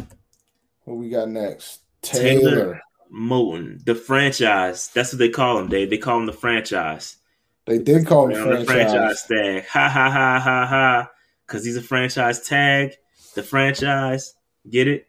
[0.85, 1.81] What we got next?
[2.01, 2.49] Taylor.
[2.49, 2.81] Taylor
[3.13, 4.89] Moton, the franchise.
[4.93, 5.89] That's what they call him, Dave.
[5.89, 7.17] They call him the franchise.
[7.65, 8.65] They did call him franchise.
[8.65, 9.65] the franchise tag.
[9.67, 11.11] Ha ha ha ha ha.
[11.45, 12.93] Because he's a franchise tag.
[13.35, 14.35] The franchise.
[14.69, 15.07] Get it?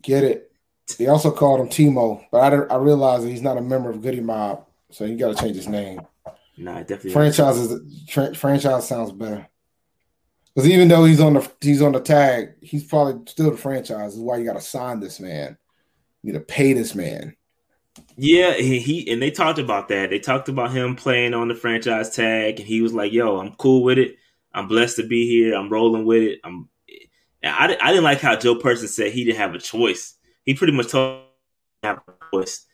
[0.00, 0.52] Get it.
[0.98, 4.02] They also called him T-Mo, but I, I realized that he's not a member of
[4.02, 6.00] Goodie Mob, so you got to change his name.
[6.58, 7.12] Nah, definitely.
[7.12, 9.48] Franchise is tra- franchise sounds better.
[10.54, 14.14] Because even though he's on the he's on the tag, he's probably still the franchise.
[14.14, 15.58] Is why you got to sign this man.
[16.22, 17.36] You need to pay this man.
[18.16, 20.10] Yeah, he, and they talked about that.
[20.10, 23.54] They talked about him playing on the franchise tag, and he was like, "Yo, I'm
[23.56, 24.16] cool with it.
[24.52, 25.54] I'm blessed to be here.
[25.54, 26.40] I'm rolling with it.
[26.44, 26.68] I'm."
[27.42, 30.14] I, I didn't like how Joe Person said he didn't have a choice.
[30.44, 31.24] He pretty much told
[31.82, 32.64] have a choice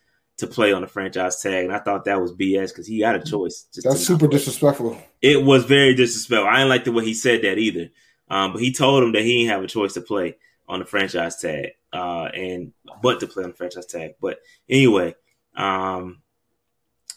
[0.41, 3.15] to play on the franchise tag, and I thought that was BS because he had
[3.15, 3.67] a choice.
[3.83, 5.01] That's super disrespectful.
[5.23, 6.49] It was very disrespectful.
[6.49, 7.91] I didn't like the way he said that either.
[8.29, 10.37] Um, but he told him that he didn't have a choice to play
[10.69, 12.73] on the franchise tag, uh, and
[13.03, 14.15] but to play on the franchise tag.
[14.21, 14.39] But
[14.69, 15.15] anyway,
[15.57, 16.23] um,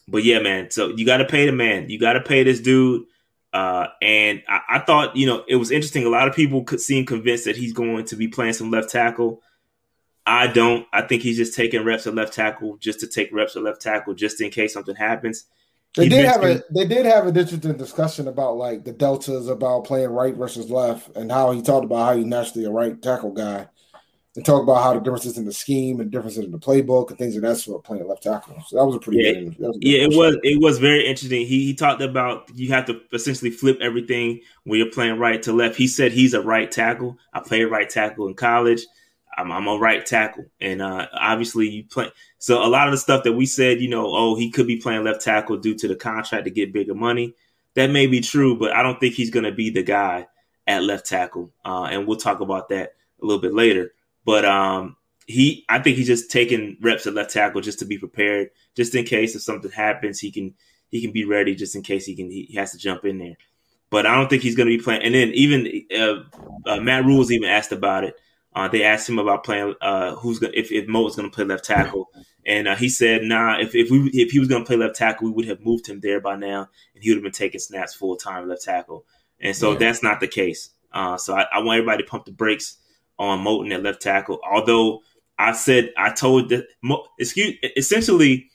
[0.08, 0.72] but yeah, man.
[0.72, 1.90] So you got to pay the man.
[1.90, 3.06] You got to pay this dude.
[3.54, 6.06] Uh, and I, I, thought, you know, it was interesting.
[6.06, 8.90] A lot of people could seem convinced that he's going to be playing some left
[8.90, 9.44] tackle.
[10.26, 10.88] I don't.
[10.94, 13.82] I think he's just taking reps at left tackle just to take reps at left
[13.82, 15.46] tackle, just in case something happens.
[15.96, 19.48] They he did have a they did have an interesting discussion about like the deltas
[19.48, 23.00] about playing right versus left, and how he talked about how he's naturally a right
[23.02, 23.68] tackle guy,
[24.36, 27.20] and talk about how the differences in the scheme and differences in the playbook and
[27.20, 28.56] things of that sort playing left tackle.
[28.66, 30.04] So that was a pretty yeah, good, yeah.
[30.04, 31.46] It was it was very interesting.
[31.46, 35.52] He he talked about you have to essentially flip everything when you're playing right to
[35.52, 35.76] left.
[35.76, 37.20] He said he's a right tackle.
[37.34, 38.84] I played right tackle in college.
[39.38, 42.12] I'm, I'm a right tackle, and uh, obviously you play.
[42.38, 44.78] So a lot of the stuff that we said, you know, oh, he could be
[44.78, 47.36] playing left tackle due to the contract to get bigger money.
[47.76, 50.28] That may be true, but I don't think he's going to be the guy
[50.68, 53.94] at left tackle, uh, and we'll talk about that a little bit later.
[54.26, 57.98] But um, he, I think he's just taking reps at left tackle just to be
[57.98, 60.54] prepared, just in case if something happens, he can
[60.90, 63.36] he can be ready, just in case he can he has to jump in there.
[63.90, 65.04] But I don't think he's going to be playing.
[65.04, 66.24] And then even uh,
[66.66, 68.16] uh, Matt Rhule's even asked about it.
[68.56, 71.34] Uh, they asked him about playing uh, who's gonna, if if Mo was going to
[71.34, 72.10] play left tackle,
[72.46, 74.96] and uh, he said, "Nah, if if we if he was going to play left
[74.96, 77.60] tackle, we would have moved him there by now, and he would have been taking
[77.60, 79.06] snaps full time left tackle."
[79.40, 79.80] And so yeah.
[79.80, 80.70] that's not the case.
[80.92, 82.78] Uh, so I, I, want everybody to pump the brakes
[83.18, 84.40] on Moton at left tackle.
[84.50, 85.02] Although
[85.40, 86.68] I said I told that
[87.20, 88.50] excuse essentially,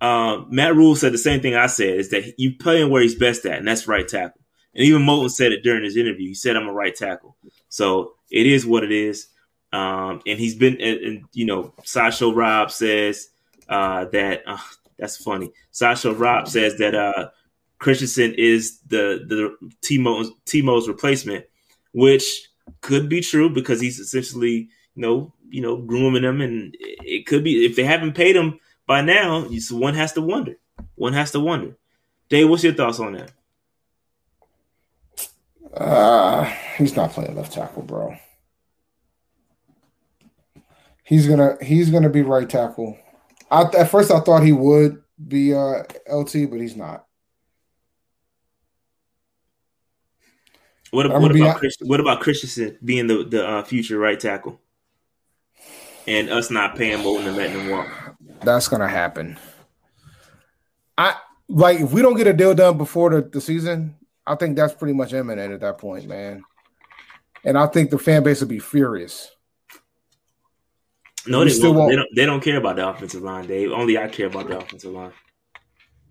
[0.00, 3.14] uh, Matt Rhule said the same thing I said is that you playing where he's
[3.14, 4.40] best at, and that's right tackle.
[4.74, 6.28] And even Moton said it during his interview.
[6.28, 7.36] He said, "I'm a right tackle."
[7.70, 9.28] So it is what it is.
[9.72, 13.28] Um, and he's been, and, and, you know, Sasha Rob says
[13.68, 14.58] uh, that uh,
[14.98, 15.52] that's funny.
[15.70, 17.28] Sasha Rob says that uh,
[17.78, 21.44] Christensen is the the T-Mo's T-Mo's replacement,
[21.92, 22.48] which
[22.80, 27.44] could be true because he's essentially, you know, you know, grooming them, and it could
[27.44, 29.46] be if they haven't paid him by now.
[29.70, 30.56] One has to wonder.
[30.94, 31.76] One has to wonder.
[32.28, 33.32] Dave, what's your thoughts on that?
[35.74, 36.44] Uh,
[36.76, 38.16] he's not playing left tackle, bro.
[41.08, 42.94] He's gonna he's gonna be right tackle.
[43.50, 47.06] I, at first, I thought he would be uh, LT, but he's not.
[50.90, 54.60] What, what about Chris, what about Christensen being the the uh, future right tackle,
[56.06, 57.88] and us not paying Moton and letting him walk?
[58.42, 59.38] That's gonna happen.
[60.98, 61.14] I
[61.48, 63.96] like if we don't get a deal done before the, the season,
[64.26, 66.44] I think that's pretty much imminent at that point, man.
[67.46, 69.30] And I think the fan base will be furious.
[71.28, 71.90] No, they, still won't.
[71.90, 73.72] They don't, they don't care about the offensive line, Dave.
[73.72, 75.12] Only I care about the offensive line.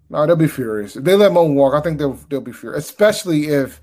[0.09, 0.95] No, they'll be furious.
[0.95, 2.86] If they let Moton walk, I think they'll they'll be furious.
[2.86, 3.82] Especially if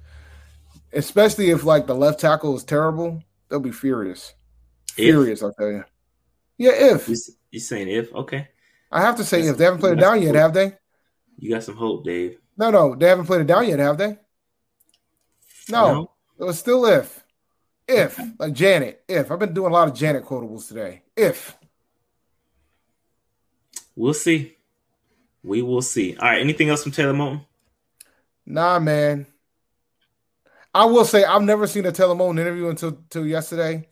[0.93, 4.32] especially if like the left tackle is terrible, they'll be furious.
[4.93, 5.85] Furious, I'll tell you.
[6.57, 7.09] Yeah, if
[7.51, 8.49] you saying if, okay.
[8.91, 10.72] I have to say if they haven't played it down yet, have they?
[11.37, 12.39] You got some hope, Dave.
[12.57, 14.16] No, no, they haven't played it down yet, have they?
[15.68, 16.11] No, no.
[16.39, 17.24] it was still if.
[17.87, 19.30] If, like Janet, if.
[19.30, 21.03] I've been doing a lot of Janet quotables today.
[21.16, 21.57] If.
[23.95, 24.57] We'll see.
[25.43, 26.16] We will see.
[26.16, 26.41] All right.
[26.41, 27.45] Anything else from Taylor Moton?
[28.47, 29.26] Nah, man.
[30.74, 33.87] I will say I've never seen a Taylor Moton interview until, until yesterday,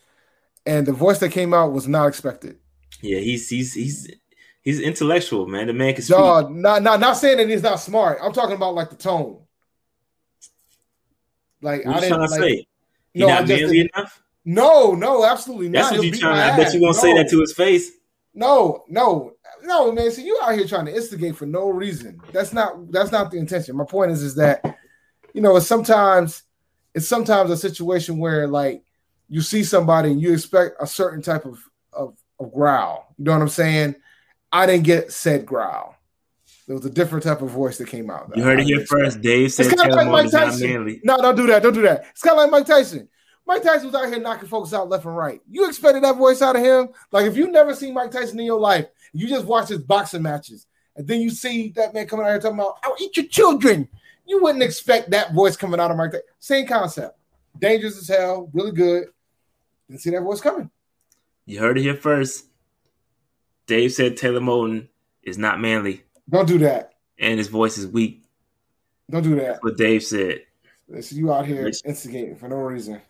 [0.67, 2.59] and the voice that came out was not expected.
[3.01, 4.11] Yeah, he's he's he's
[4.63, 5.69] he's intellectual, man.
[5.69, 6.17] The man can speak.
[6.17, 8.19] Dog, not not not saying that he's not smart.
[8.21, 9.43] I'm talking about like the tone.
[11.61, 12.67] Like what I didn't like,
[13.15, 14.23] You're no, not manly enough?
[14.45, 15.91] No, no, absolutely not.
[15.91, 16.51] That's what you're trying.
[16.51, 17.03] I bet you won't no.
[17.03, 17.93] say that to his face.
[18.35, 19.33] No, no,
[19.63, 20.11] no, man.
[20.11, 22.21] See, you out here trying to instigate for no reason.
[22.33, 22.91] That's not.
[22.91, 23.77] That's not the intention.
[23.77, 24.65] My point is, is that
[25.35, 26.43] you know, it's sometimes,
[26.95, 28.83] it's sometimes a situation where like
[29.29, 31.59] you see somebody and you expect a certain type of,
[31.93, 33.15] of, of growl.
[33.19, 33.95] You know what I'm saying?
[34.51, 35.97] I didn't get said growl.
[36.67, 38.31] There was a different type of voice that came out.
[38.37, 39.21] You heard it here first.
[39.21, 41.01] Dave said it's like Mike Tyson.
[41.03, 41.63] No, don't do that.
[41.63, 42.07] Don't do that.
[42.11, 43.09] It's kind of like Mike Tyson.
[43.47, 45.41] Mike Tyson was out here knocking folks out left and right.
[45.51, 46.89] You expected that voice out of him?
[47.11, 50.23] Like if you never seen Mike Tyson in your life, you just watch his boxing
[50.23, 53.27] matches, and then you see that man coming out here talking about, "I'll eat your
[53.27, 53.89] children."
[54.25, 56.27] You wouldn't expect that voice coming out of Mike Tyson.
[56.39, 57.19] Same concept.
[57.59, 58.49] Dangerous as hell.
[58.53, 59.09] Really good.
[59.89, 60.71] Didn't see that voice coming.
[61.45, 62.47] You heard it here first.
[63.67, 64.89] Dave said Taylor Moton
[65.23, 66.05] is not manly.
[66.29, 66.95] Don't do that.
[67.19, 68.25] And his voice is weak.
[69.11, 69.47] Don't do that.
[69.47, 70.43] That's what Dave said.
[70.89, 73.01] Listen, you out here instigating for no reason.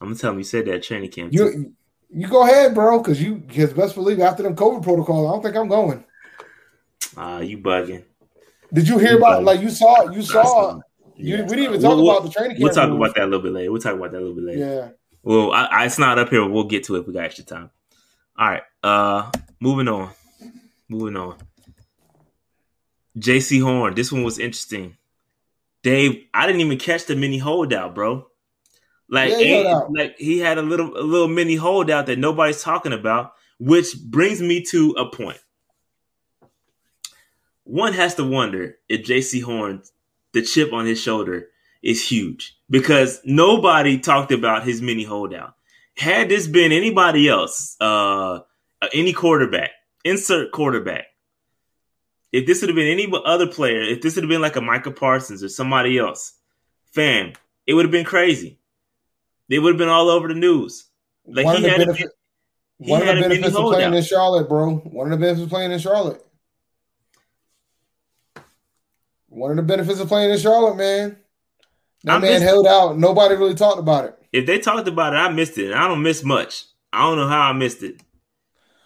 [0.00, 1.32] I'm gonna tell him you said that training camp.
[1.32, 1.72] You too.
[2.10, 5.42] you go ahead, bro, because you because best believe after them COVID protocol, I don't
[5.42, 6.04] think I'm going.
[7.16, 8.04] Ah, uh, you bugging.
[8.72, 9.46] Did you hear you about bugging.
[9.46, 10.80] like you saw you saw
[11.16, 12.62] you, we didn't even talk we'll, about the training camp.
[12.62, 13.70] We'll talk about that a little bit later.
[13.70, 14.58] We'll talk about that a little bit later.
[14.58, 14.88] Yeah.
[15.22, 16.46] Well, I, I, it's not up here.
[16.48, 17.70] We'll get to it if we got extra time.
[18.36, 18.62] All right.
[18.82, 19.30] Uh,
[19.60, 20.10] moving on.
[20.88, 21.36] Moving on.
[23.18, 23.94] Jaycee Horn.
[23.94, 24.96] This one was interesting.
[25.82, 28.28] Dave, I didn't even catch the mini holdout, bro.
[29.08, 33.32] Like, yeah, like he had a little a little mini holdout that nobody's talking about,
[33.58, 35.40] which brings me to a point.
[37.64, 39.82] One has to wonder if Jaycee Horn,
[40.32, 41.48] the chip on his shoulder,
[41.82, 45.54] is huge because nobody talked about his mini holdout.
[45.96, 48.40] Had this been anybody else, uh,
[48.94, 49.72] any quarterback,
[50.04, 51.06] insert quarterback,
[52.32, 54.60] if this would have been any other player, if this would have been like a
[54.60, 56.32] Micah Parsons or somebody else,
[56.86, 57.34] fam,
[57.66, 58.58] it would have been crazy.
[59.48, 60.86] They would have been all over the news.
[61.26, 64.76] Like one he had, benefit, a, one of the benefits of playing in Charlotte, bro.
[64.76, 66.26] One of the benefits of playing in Charlotte.
[69.28, 71.16] One of the benefits of playing in Charlotte, man.
[72.04, 72.98] That I man held out.
[72.98, 74.18] Nobody really talked about it.
[74.32, 75.72] If they talked about it, I missed it.
[75.72, 76.64] I don't miss much.
[76.92, 78.00] I don't know how I missed it.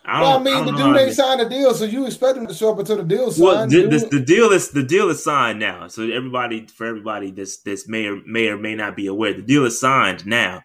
[0.08, 2.46] I, well, I mean, I the dude ain't signed a deal, so you expect him
[2.46, 3.44] to show up until the deal signed.
[3.44, 5.88] Well, the, the, the, deal is the deal is signed now.
[5.88, 9.42] So everybody, for everybody, this this may or may or may not be aware, the
[9.42, 10.62] deal is signed now.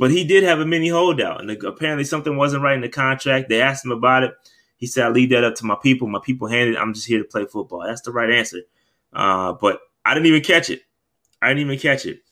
[0.00, 3.48] But he did have a mini holdout, and apparently something wasn't right in the contract.
[3.48, 4.32] They asked him about it.
[4.78, 6.08] He said, "I leave that up to my people.
[6.08, 6.76] My people handed.
[6.76, 8.62] I'm just here to play football." That's the right answer.
[9.12, 10.82] Uh, but I didn't even catch it.
[11.40, 12.22] I didn't even catch it.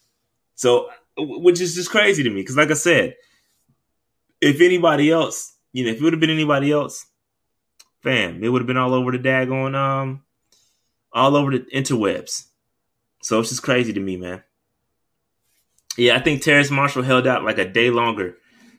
[0.56, 3.14] So, which is just crazy to me because, like I said,
[4.40, 7.06] if anybody else you know, if it would have been anybody else,
[8.02, 10.22] fam, it would have been all over the daggone um
[11.12, 12.46] all over the interwebs.
[13.22, 14.42] So it's just crazy to me, man.
[15.96, 18.36] Yeah, I think Terrace Marshall held out like a day longer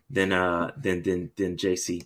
[0.09, 2.05] than uh than than than Jaycee.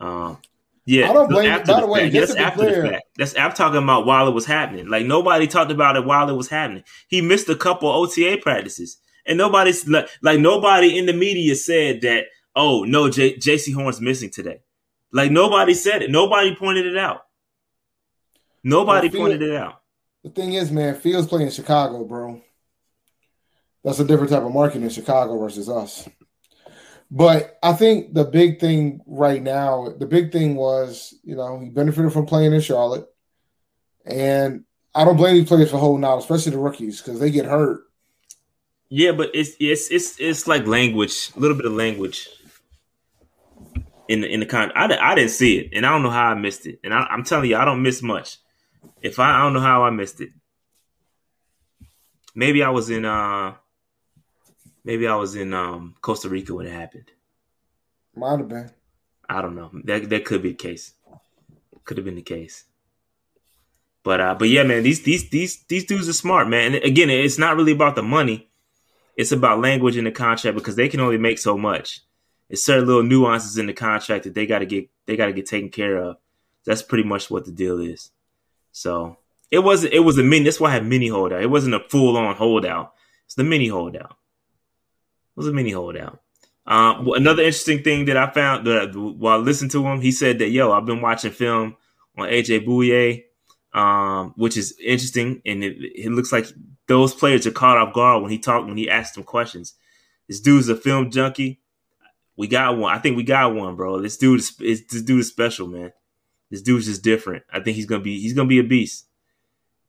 [0.00, 0.38] Um
[0.84, 1.62] yeah, I don't blame.
[1.64, 2.82] By the, way, that's after clear.
[2.82, 3.04] the fact.
[3.16, 4.88] That's I'm talking about while it was happening.
[4.88, 6.82] Like nobody talked about it while it was happening.
[7.06, 12.00] He missed a couple OTA practices, and nobody's like, like nobody in the media said
[12.00, 14.60] that oh no, J- Jaycee Horn's missing today.
[15.12, 16.10] Like nobody said it.
[16.10, 17.26] Nobody pointed it out.
[18.64, 19.82] Nobody well, pointed it out.
[20.24, 22.40] The thing is, man, Fields playing in Chicago, bro.
[23.84, 26.08] That's a different type of market in Chicago versus us.
[27.10, 31.68] But I think the big thing right now, the big thing was, you know, he
[31.68, 33.06] benefited from playing in Charlotte.
[34.06, 37.44] And I don't blame these players for holding out, especially the rookies, because they get
[37.44, 37.82] hurt.
[38.88, 42.28] Yeah, but it's it's it's it's like language, a little bit of language
[44.08, 44.72] in the in the con.
[44.74, 46.80] I, I didn't see it, and I don't know how I missed it.
[46.84, 48.38] And I, am telling you, I don't miss much.
[49.00, 50.30] If I, I don't know how I missed it.
[52.34, 53.54] Maybe I was in uh,
[54.84, 57.10] maybe I was in um Costa Rica when it happened.
[58.14, 58.70] Might have been.
[59.28, 59.70] I don't know.
[59.84, 60.94] That that could be the case.
[61.84, 62.64] Could have been the case.
[64.02, 66.74] But uh, but yeah, man, these these these these dudes are smart, man.
[66.74, 68.48] And again, it's not really about the money.
[69.16, 72.00] It's about language in the contract because they can only make so much
[72.52, 75.32] it's certain little nuances in the contract that they got to get they got to
[75.32, 76.18] get taken care of.
[76.66, 78.10] That's pretty much what the deal is.
[78.72, 79.16] So
[79.50, 80.44] it wasn't it was a mini.
[80.44, 81.42] That's why I had mini holdout.
[81.42, 82.92] It wasn't a full on holdout.
[83.24, 84.10] It's the mini holdout.
[84.10, 86.20] It was a mini holdout.
[86.66, 90.50] Uh, another interesting thing that I found that while listening to him, he said that
[90.50, 91.76] yo, I've been watching film
[92.18, 93.24] on AJ Bouye,
[93.72, 96.46] um, which is interesting, and it, it, looks like
[96.86, 99.72] those players are caught off guard when he talked when he asked them questions.
[100.28, 101.61] This dude's a film junkie.
[102.36, 102.94] We got one.
[102.94, 104.00] I think we got one, bro.
[104.00, 105.92] This dude is, is this dude is special, man.
[106.50, 107.44] This dude's just different.
[107.52, 109.06] I think he's gonna be he's gonna be a beast.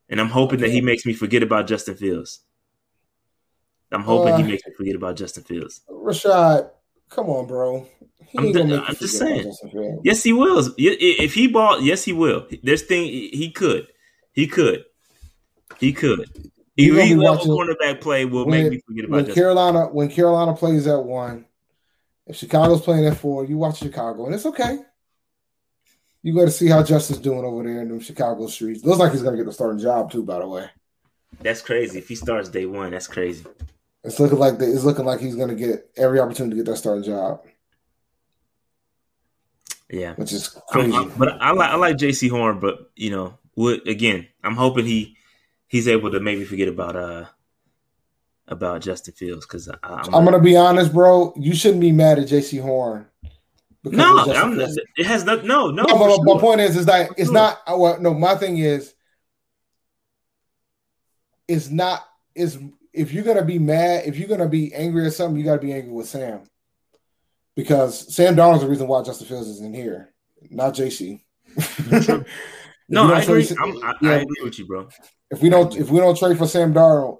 [0.10, 2.42] And I'm hoping that he makes me forget about Justin Fields.
[3.92, 5.82] I'm hoping uh, he makes me forget about Justin Fields.
[5.90, 6.70] Rashad,
[7.10, 7.88] come on, bro.
[8.38, 9.54] I'm, I'm just saying.
[10.04, 10.74] Yes, he will.
[10.78, 12.48] If he bought, yes, he will.
[12.64, 13.88] There's thing he could,
[14.34, 14.84] he could,
[15.80, 16.30] he could.
[16.78, 19.86] elite level cornerback play will when, make me forget about when Carolina.
[19.92, 21.46] When Carolina plays at one,
[22.28, 24.80] if Chicago's playing at four, you watch Chicago, and it's okay.
[26.22, 28.86] You got to see how Justin's doing over there in them Chicago streets.
[28.86, 30.24] Looks like he's going to get the starting job too.
[30.24, 30.70] By the way,
[31.42, 32.00] that's crazy.
[32.00, 33.46] If he starts day one, that's crazy.
[34.06, 36.72] It's looking like the, it's looking like he's going to get every opportunity to get
[36.72, 37.42] that starting job.
[39.90, 40.96] Yeah, which is crazy.
[40.96, 44.56] I'm, I'm, but I like I like Jaycee Horn, but you know, would again, I'm
[44.56, 45.18] hoping he
[45.68, 47.26] he's able to maybe forget about uh
[48.48, 51.34] about Justin Fields because I'm, I'm, gonna be honest, bro.
[51.36, 53.08] You shouldn't be mad at Jaycee Horn.
[53.86, 54.24] No,
[54.98, 55.84] it has no, no, no.
[55.84, 56.24] no but sure.
[56.24, 57.34] my point is, is that it's sure.
[57.34, 57.62] not.
[57.68, 58.94] Uh, well, no, my thing is,
[61.48, 62.06] it's not.
[62.36, 62.58] Is
[62.94, 65.74] if you're gonna be mad, if you're gonna be angry at something, you gotta be
[65.74, 66.42] angry with Sam,
[67.56, 70.14] because Sam Darnold's the reason why Justin Fields is in here,
[70.50, 71.22] not Jaycee.
[72.90, 73.48] no, I agree.
[73.60, 74.88] I, yeah, I agree with you, bro.
[75.30, 77.20] If we don't, if we don't trade for Sam Darnold,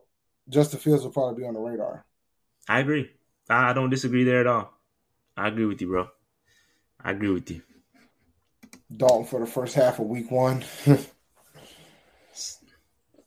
[0.50, 2.06] Justin Fields will probably be on the radar.
[2.68, 3.10] I agree.
[3.50, 4.74] I don't disagree there at all.
[5.36, 6.08] I agree with you, bro.
[7.04, 7.62] I agree with you.
[8.96, 10.64] Dalton for the first half of week one.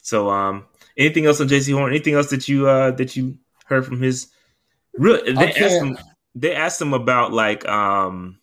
[0.01, 1.91] so, um, anything else on Jaycee Horn?
[1.91, 4.29] Anything else that you uh that you heard from his?
[4.95, 5.99] Real, they asked him.
[6.35, 8.39] They asked him about like um,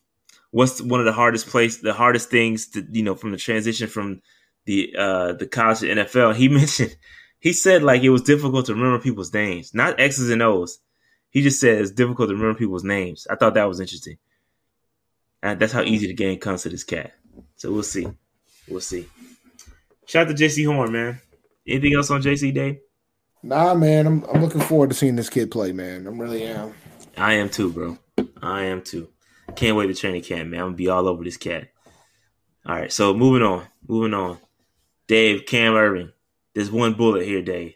[0.51, 3.87] what's one of the hardest place, the hardest things to you know from the transition
[3.87, 4.21] from
[4.65, 6.35] the uh the college to NFL.
[6.35, 6.95] He mentioned
[7.43, 10.79] he said like it was difficult to remember people's names, not X's and O's.
[11.29, 13.27] He just said it's difficult to remember people's names.
[13.29, 14.17] I thought that was interesting.
[15.41, 17.11] And that's how easy the game comes to this cat.
[17.57, 18.07] So we'll see.
[18.69, 19.09] We'll see.
[20.05, 21.19] Shout out to Jaycee Horn, man.
[21.67, 22.79] Anything else on JC Day?
[23.43, 24.07] Nah, man.
[24.07, 26.07] I'm I'm looking forward to seeing this kid play, man.
[26.07, 26.73] I really am.
[27.17, 27.97] I am too, bro.
[28.41, 29.09] I am too.
[29.57, 30.61] Can't wait to train training camp, man.
[30.61, 31.67] I'm gonna be all over this cat.
[32.65, 33.67] All right, so moving on.
[33.85, 34.37] Moving on.
[35.07, 36.13] Dave, Cam Erving.
[36.53, 37.75] There's one bullet here, Dave.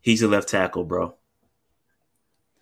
[0.00, 1.14] He's a left tackle, bro.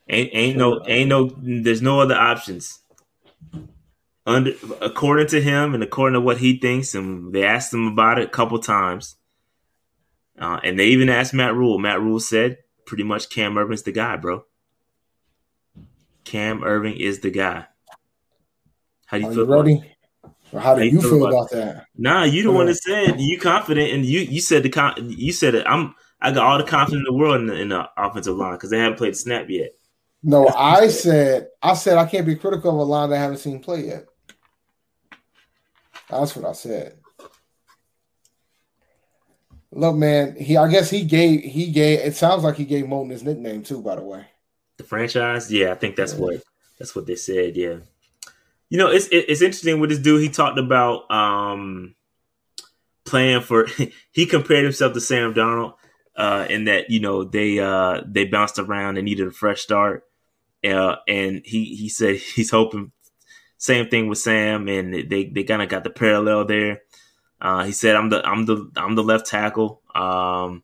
[0.09, 2.80] Ain't ain't no ain't no there's no other options
[4.28, 8.18] under according to him and according to what he thinks, and they asked him about
[8.18, 9.16] it a couple times.
[10.39, 11.78] Uh, and they even asked Matt Rhule.
[11.78, 14.45] Matt Rhule said pretty much Cam Erving's the guy, bro.
[16.24, 17.66] Cam Erving is the guy.
[19.07, 19.47] How do you Are feel?
[19.47, 19.97] You ready?
[20.53, 21.86] Or how do you, feel, about, about, that?
[21.96, 25.32] Nah, you the one that said you confident, and you you said the con- you
[25.32, 25.66] said it.
[25.66, 28.55] I'm I got all the confidence in the world in the, in the offensive line
[28.55, 29.70] because they haven't played snap yet.
[30.22, 33.38] No, I said I said I can't be critical of a line that I haven't
[33.38, 34.07] seen play yet.
[36.09, 36.99] That's what I said.
[39.70, 43.11] Look, man, he I guess he gave he gave it sounds like he gave Moton
[43.11, 44.24] his nickname too, by the way.
[44.78, 45.53] The franchise?
[45.53, 46.20] Yeah, I think that's yeah.
[46.20, 46.42] what
[46.78, 47.76] that's what they said, yeah.
[48.71, 50.23] You know, it's it's interesting with this dude.
[50.23, 51.95] He talked about um
[53.05, 53.66] playing for
[54.12, 55.75] he compared himself to Sam Darnold
[56.16, 60.05] uh in that, you know, they uh they bounced around and needed a fresh start.
[60.64, 62.93] Uh, and he he said he's hoping
[63.59, 66.83] same thing with Sam, and they they kind of got the parallel there.
[67.41, 70.62] Uh, he said, "I'm the I'm the I'm the left tackle." Um,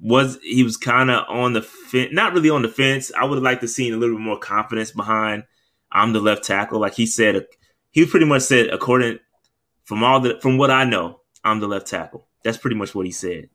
[0.00, 3.12] was he was kind of on the fence, not really on the fence.
[3.16, 5.44] I would have liked to seen a little bit more confidence behind.
[5.90, 7.46] I'm the left tackle, like he said.
[7.90, 9.18] He pretty much said, according
[9.84, 12.26] from all the from what I know, I'm the left tackle.
[12.44, 13.48] That's pretty much what he said.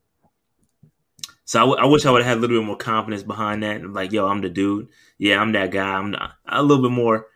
[1.44, 3.62] So I, w- I wish I would have had a little bit more confidence behind
[3.62, 3.84] that.
[3.84, 4.88] Like, yo, I'm the dude.
[5.18, 5.86] Yeah, I'm that guy.
[5.86, 7.26] I'm not, a little bit more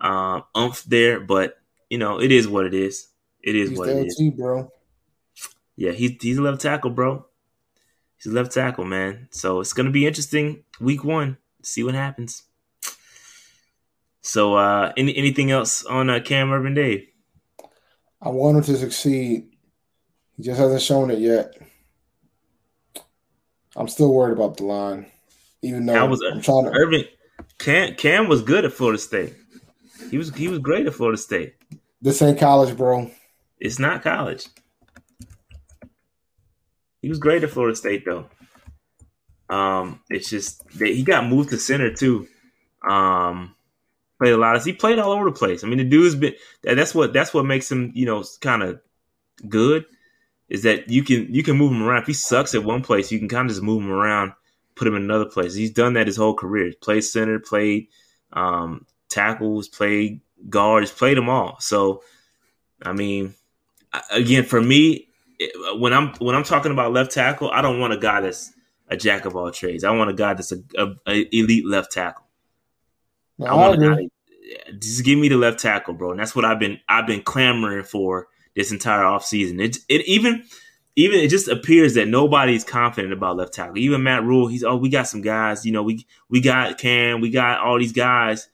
[0.00, 1.58] um, umph there, but
[1.90, 3.08] you know, it is what it is.
[3.42, 4.70] It is he's what it is, bro.
[5.76, 7.26] Yeah, he's he's a left tackle, bro.
[8.16, 9.28] He's a left tackle, man.
[9.30, 11.38] So it's gonna be interesting week one.
[11.62, 12.44] See what happens.
[14.28, 17.08] So, uh, any anything else on uh, Cam Erving Dave?
[18.20, 19.48] I want him to succeed.
[20.36, 21.56] He just hasn't shown it yet.
[23.74, 25.06] I'm still worried about the line,
[25.62, 26.72] even though I was, I'm trying to.
[26.72, 27.04] Urban
[27.58, 29.34] Cam Cam was good at Florida State.
[30.10, 31.54] He was he was great at Florida State.
[32.02, 33.10] This ain't college, bro.
[33.58, 34.46] It's not college.
[37.00, 38.26] He was great at Florida State though.
[39.48, 42.28] Um, it's just that he got moved to center too.
[42.86, 43.54] Um,
[44.18, 45.64] played a lot he played all over the place.
[45.64, 48.80] I mean, the dude's been that's what that's what makes him you know kind of
[49.48, 49.84] good
[50.48, 52.02] is that you can you can move him around.
[52.02, 54.32] If he sucks at one place, you can kind of just move him around,
[54.74, 55.54] put him in another place.
[55.54, 56.72] He's done that his whole career.
[56.80, 57.88] Played center, played
[58.32, 61.58] um, tackles, played guards, played them all.
[61.60, 62.02] So,
[62.82, 63.34] I mean,
[64.10, 65.08] again, for me,
[65.74, 68.52] when I'm when I'm talking about left tackle, I don't want a guy that's
[68.88, 69.84] a jack of all trades.
[69.84, 72.24] I want a guy that's a, a, a elite left tackle.
[73.38, 74.08] No, I want to.
[74.78, 76.10] Just give me the left tackle, bro.
[76.12, 79.62] And that's what I've been I've been clamoring for this entire offseason.
[79.62, 80.44] It it even
[80.96, 83.78] even it just appears that nobody's confident about left tackle.
[83.78, 85.64] Even Matt Rhule, he's oh, we got some guys.
[85.64, 88.48] You know, we we got Cam, we got all these guys.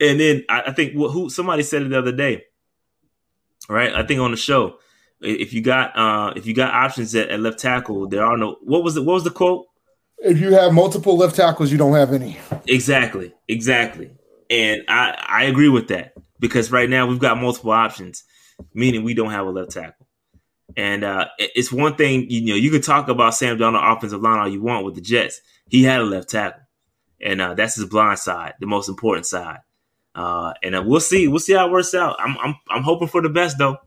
[0.00, 2.44] And then I, I think who somebody said it the other day,
[3.68, 3.94] right?
[3.94, 4.78] I think on the show,
[5.20, 8.56] if you got uh if you got options at, at left tackle, there are no.
[8.62, 9.66] What was the what was the quote?
[10.24, 12.38] If you have multiple left tackles, you don't have any.
[12.66, 14.10] Exactly, exactly,
[14.48, 18.24] and I I agree with that because right now we've got multiple options,
[18.72, 20.06] meaning we don't have a left tackle.
[20.76, 24.38] And uh, it's one thing, you know, you can talk about Sam Darnold offensive line
[24.38, 25.40] all you want with the Jets.
[25.68, 26.62] He had a left tackle,
[27.20, 29.58] and uh, that's his blind side, the most important side.
[30.14, 32.16] Uh, and uh, we'll see, we'll see how it works out.
[32.18, 33.78] I'm, I'm, I'm hoping for the best though.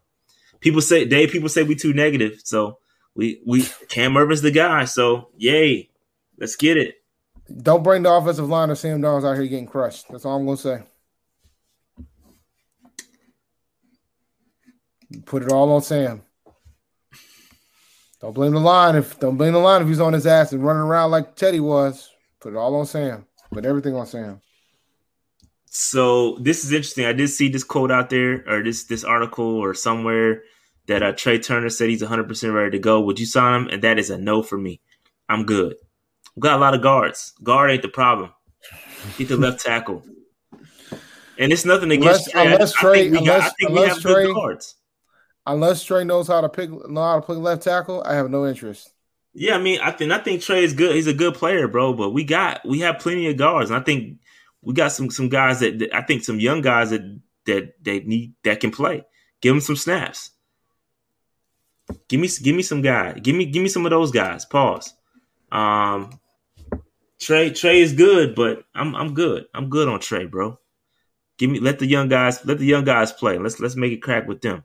[0.60, 2.80] People say, Dave, people say we too negative, so
[3.16, 4.86] we, we Cam Erving's the guy.
[4.86, 5.90] So yay,
[6.38, 6.96] let's get it.
[7.62, 10.08] Don't bring the offensive line of Sam Darnold out here getting crushed.
[10.10, 10.84] That's all I'm gonna say.
[15.26, 16.24] Put it all on Sam.
[18.22, 20.66] Don't blame the line if don't blame the line if he's on his ass and
[20.66, 22.10] running around like Teddy was.
[22.40, 23.26] Put it all on Sam.
[23.52, 24.42] Put everything on Sam.
[25.66, 27.06] So this is interesting.
[27.06, 30.42] I did see this quote out there, or this this article, or somewhere
[30.88, 33.02] that uh, Trai Turner said he's 100 percent ready to go.
[33.02, 33.68] Would you sign him?
[33.68, 34.82] And that is a no for me.
[35.30, 35.76] I'm good.
[36.36, 37.34] We've got a lot of guards.
[37.44, 38.32] Guard ain't the problem.
[39.18, 40.04] Get the left tackle.
[41.38, 43.08] And it's nothing against unless, Trai.
[43.08, 44.76] Unless Trai, unless, guards
[45.46, 48.46] unless Trai knows how to pick know how to play left tackle, I have no
[48.46, 48.92] interest.
[49.34, 50.96] Yeah, I mean, I think I think Trai is good.
[50.96, 51.94] He's a good player, bro.
[51.94, 54.20] But we got we have plenty of guards, and I think
[54.62, 58.00] we got some some guys that, that I think some young guys that that they
[58.00, 59.06] need that can play.
[59.42, 60.32] Give them some snaps.
[62.08, 63.14] Give me give me some guy.
[63.14, 64.46] Give me give me some of those guys.
[64.46, 64.94] Pause.
[65.52, 66.18] Um,
[67.26, 69.46] Trai Trai is good, but I'm I'm good.
[69.54, 70.60] I'm good on Trai, bro.
[71.40, 73.40] Give me let the young guys let the young guys play.
[73.40, 74.64] Let's let's make it crack with them.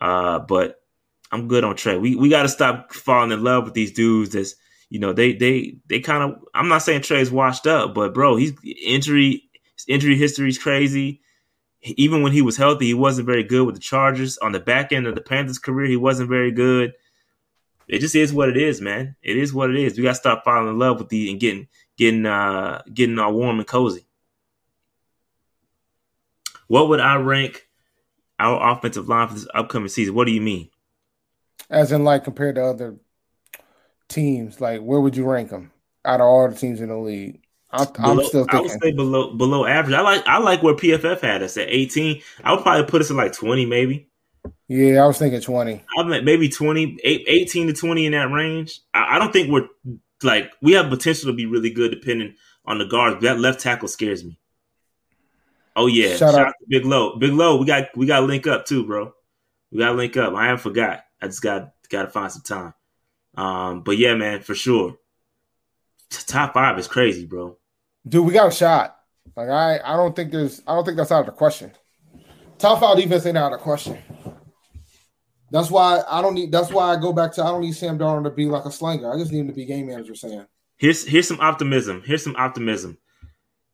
[0.00, 0.80] Uh, but
[1.30, 2.00] I'm good on Trai.
[2.00, 4.30] We we got to stop falling in love with these dudes.
[4.30, 4.56] That's
[4.90, 6.42] you know they they they kind of.
[6.54, 8.52] I'm not saying Trai's washed up, but bro, he's
[8.84, 9.44] injury
[9.86, 11.20] injury history is crazy.
[11.82, 14.38] Even when he was healthy, he wasn't very good with the Chargers.
[14.38, 16.94] On the back end of the Panthers' career, he wasn't very good.
[17.88, 19.16] It just is what it is, man.
[19.22, 19.96] It is what it is.
[19.96, 23.32] We got to stop falling in love with these and getting getting uh getting all
[23.32, 24.06] warm and cozy.
[26.68, 27.66] What would I rank
[28.38, 30.14] our offensive line for this upcoming season.
[30.14, 30.68] What do you mean?
[31.70, 32.96] As in, like compared to other
[34.08, 35.72] teams, like where would you rank them
[36.04, 37.40] out of all the teams in the league?
[37.72, 38.58] I'm, below, I'm still thinking.
[38.58, 39.94] I would say below below average.
[39.94, 42.22] I like I like where PFF had us at 18.
[42.44, 44.08] I would probably put us at like 20, maybe.
[44.68, 45.82] Yeah, I was thinking 20.
[45.98, 48.80] I'm at maybe 20, 18 to 20 in that range.
[48.94, 49.68] I, I don't think we're
[50.22, 52.34] like we have potential to be really good depending
[52.64, 53.22] on the guards.
[53.22, 54.38] That left tackle scares me.
[55.74, 56.54] Oh yeah, shout, shout out.
[56.58, 57.16] to Big Low.
[57.16, 59.12] Big Low, we got we got to link up too, bro.
[59.70, 60.34] We got to link up.
[60.34, 61.04] I haven't forgot.
[61.20, 62.74] I just got got to find some time.
[63.36, 64.96] Um, but yeah, man, for sure.
[66.10, 67.56] Top five is crazy, bro.
[68.08, 68.96] Dude, we got a shot.
[69.36, 71.72] Like I, I don't think there's, I don't think that's out of the question.
[72.58, 73.98] Top five defense ain't out of the question.
[75.50, 76.50] That's why I don't need.
[76.50, 78.70] That's why I go back to I don't need Sam Darnold to be like a
[78.70, 79.12] slinger.
[79.12, 80.14] I just need him to be game manager.
[80.14, 80.46] Sam.
[80.76, 82.02] here's here's some optimism.
[82.04, 82.98] Here's some optimism.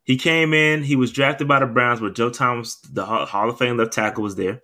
[0.05, 0.83] He came in.
[0.83, 4.25] He was drafted by the Browns, but Joe Thomas, the Hall of Fame left tackle,
[4.25, 4.61] was there.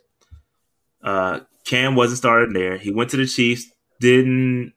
[1.02, 2.76] Uh, Cam wasn't started there.
[2.76, 3.66] He went to the Chiefs.
[4.00, 4.72] Didn't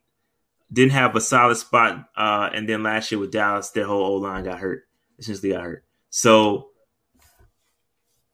[0.72, 2.10] didn't have a solid spot.
[2.16, 4.84] Uh, and then last year with Dallas, their whole O line got hurt.
[5.20, 5.84] Essentially, got hurt.
[6.10, 6.71] So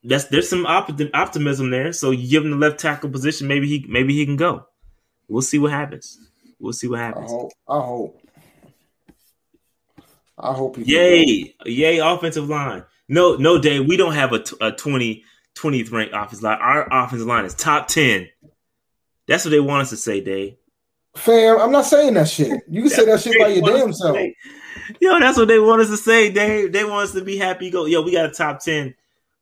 [0.04, 1.92] that's there's some op- optimism there.
[1.92, 4.66] So you give him the left tackle position, maybe he maybe he can go.
[5.28, 6.18] We'll see what happens.
[6.58, 7.30] We'll see what happens.
[7.30, 7.52] I hope.
[7.68, 8.22] I hope.
[10.38, 10.84] I hope he.
[10.84, 11.54] Yay!
[11.66, 11.98] Yay!
[11.98, 12.84] Offensive line.
[13.08, 13.86] No, no, Dave.
[13.86, 15.24] We don't have a, t- a 20,
[15.56, 16.58] 20th ranked offensive line.
[16.60, 18.28] Our offensive line is top ten.
[19.26, 20.56] That's what they want us to say, Dave.
[21.16, 22.62] Fam, I'm not saying that shit.
[22.68, 24.16] You can say that shit by your damn self.
[25.00, 26.72] Yo, that's what they want us to say, Dave.
[26.72, 27.70] They want us to be happy.
[27.70, 28.94] Go, yo, we got a top ten,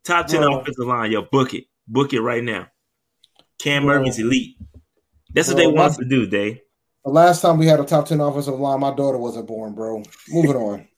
[0.06, 0.60] top ten Bro.
[0.60, 1.12] offensive line.
[1.12, 2.68] Yo, book it, book it right now.
[3.58, 4.00] Cam Bro.
[4.00, 4.56] Erving's elite.
[5.34, 6.60] That's Bro, what they want us to do, Dave.
[7.04, 10.02] The last time we had a top 10 offensive line, my daughter wasn't born, bro.
[10.28, 10.88] Moving on.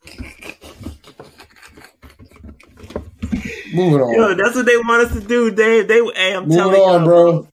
[3.75, 4.15] Moving on.
[4.15, 5.87] Yo, that's what they want us to do, Dave.
[5.87, 7.49] They hey, I'm Moving telling on, y'all, bro.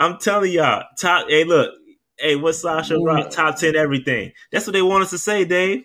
[0.00, 1.72] I'm telling y'all, top hey, look,
[2.18, 3.30] hey, what's Sasha Rock?
[3.30, 4.32] Top 10 everything.
[4.50, 5.84] That's what they want us to say, Dave.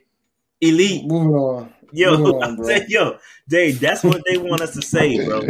[0.60, 1.06] Elite.
[1.06, 1.73] Moving on.
[1.92, 2.58] Yo, on,
[2.88, 5.42] yo, Dave, that's what they want us to say, bro.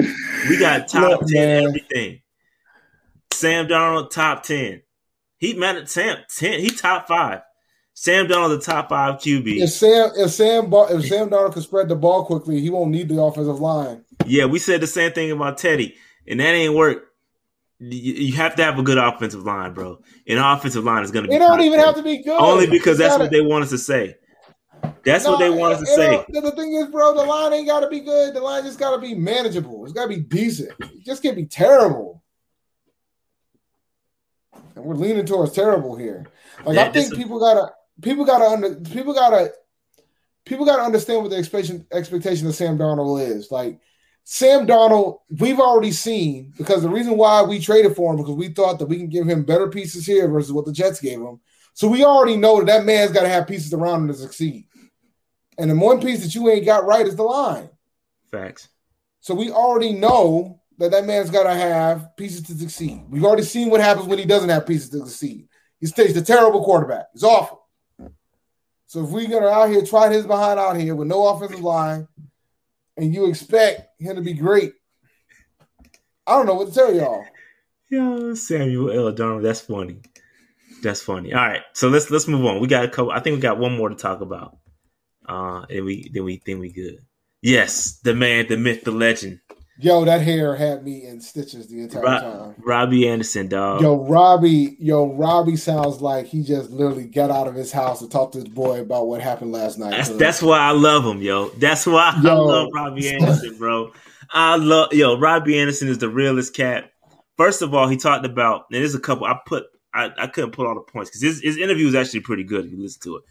[0.49, 1.67] We got top look, 10 man.
[1.67, 2.21] everything.
[3.31, 4.81] Sam Darnold, top 10.
[5.37, 6.59] He man, Sam ten.
[6.59, 7.41] He top five.
[7.93, 9.57] Sam Darnold, the top five QB.
[9.57, 13.09] If Sam, if Sam, if Sam Darnold can spread the ball quickly, he won't need
[13.09, 14.03] the offensive line.
[14.25, 15.95] Yeah, we said the same thing about Teddy,
[16.27, 17.05] and that ain't work.
[17.79, 19.99] you have to have a good offensive line, bro.
[20.27, 21.35] An offensive line is going to be.
[21.35, 22.39] It don't even have to be good.
[22.39, 24.15] Only because that's gotta, what they want us to say.
[25.07, 26.25] That's no, what they want us to say.
[26.27, 28.33] The thing is, bro, the line ain't got to be good.
[28.33, 29.85] The line just got to be manageable.
[29.85, 30.71] It's got to be decent.
[30.79, 32.21] It just can't be terrible.
[34.75, 36.27] And we're leaning towards terrible here.
[36.65, 37.71] Like yeah, I think people gotta,
[38.01, 39.53] people gotta under, people gotta,
[40.45, 43.49] people gotta understand what the expectation expectation of Sam Darnold is.
[43.49, 43.79] Like
[44.25, 48.49] Sam Darnold, we've already seen because the reason why we traded for him because we
[48.49, 51.39] thought that we can give him better pieces here versus what the Jets gave him.
[51.73, 54.67] So we already know that that man's got to have pieces around him to succeed.
[55.57, 57.69] And the one piece that you ain't got right is the line.
[58.31, 58.69] Facts.
[59.21, 63.03] So we already know that that man's got to have pieces to succeed.
[63.09, 65.47] We've already seen what happens when he doesn't have pieces to succeed.
[65.79, 67.07] He's, he's a terrible quarterback.
[67.13, 67.67] He's awful.
[68.87, 72.07] So if we're gonna out here try his behind out here with no offensive line,
[72.95, 74.73] and you expect him to be great,
[76.25, 77.25] I don't know what to tell y'all.
[77.91, 79.11] Yeah, Samuel L.
[79.11, 79.99] Donald, that's funny.
[80.83, 81.33] That's funny.
[81.33, 82.61] All right, so let's let's move on.
[82.61, 83.11] We got a couple.
[83.11, 84.57] I think we got one more to talk about.
[85.27, 86.99] Uh, and we then we think we good.
[87.41, 89.39] Yes, the man, the myth, the legend.
[89.79, 92.55] Yo, that hair had me in stitches the entire Rob, time.
[92.65, 93.79] Robbie Anderson, dog.
[93.81, 98.09] Yo, Robbie, yo, Robbie sounds like he just literally got out of his house to
[98.09, 99.91] talk to his boy about what happened last night.
[99.91, 101.49] That's, that's why I love him, yo.
[101.49, 102.29] That's why yo.
[102.29, 103.91] I love Robbie Anderson, bro.
[104.31, 105.19] I love yo.
[105.19, 106.91] Robbie Anderson is the realest cat.
[107.35, 109.27] First of all, he talked about, and there's a couple.
[109.27, 112.21] I put, I, I couldn't put all the points because his, his interview was actually
[112.21, 113.23] pretty good if you listen to it.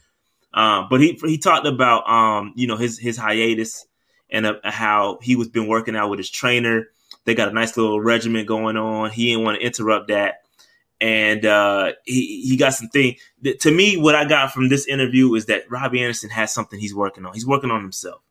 [0.57, 3.87] Um, but he he talked about um, you know his his hiatus
[4.31, 6.89] and uh, how he was been working out with his trainer.
[7.27, 9.11] They got a nice little regimen going on.
[9.11, 10.37] He didn't want to interrupt that,
[10.99, 13.17] and uh, he he got some thing.
[13.61, 16.95] To me, what I got from this interview is that Robbie Anderson has something he's
[16.95, 17.35] working on.
[17.35, 18.23] He's working on himself.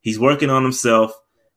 [0.00, 1.12] He's working on himself,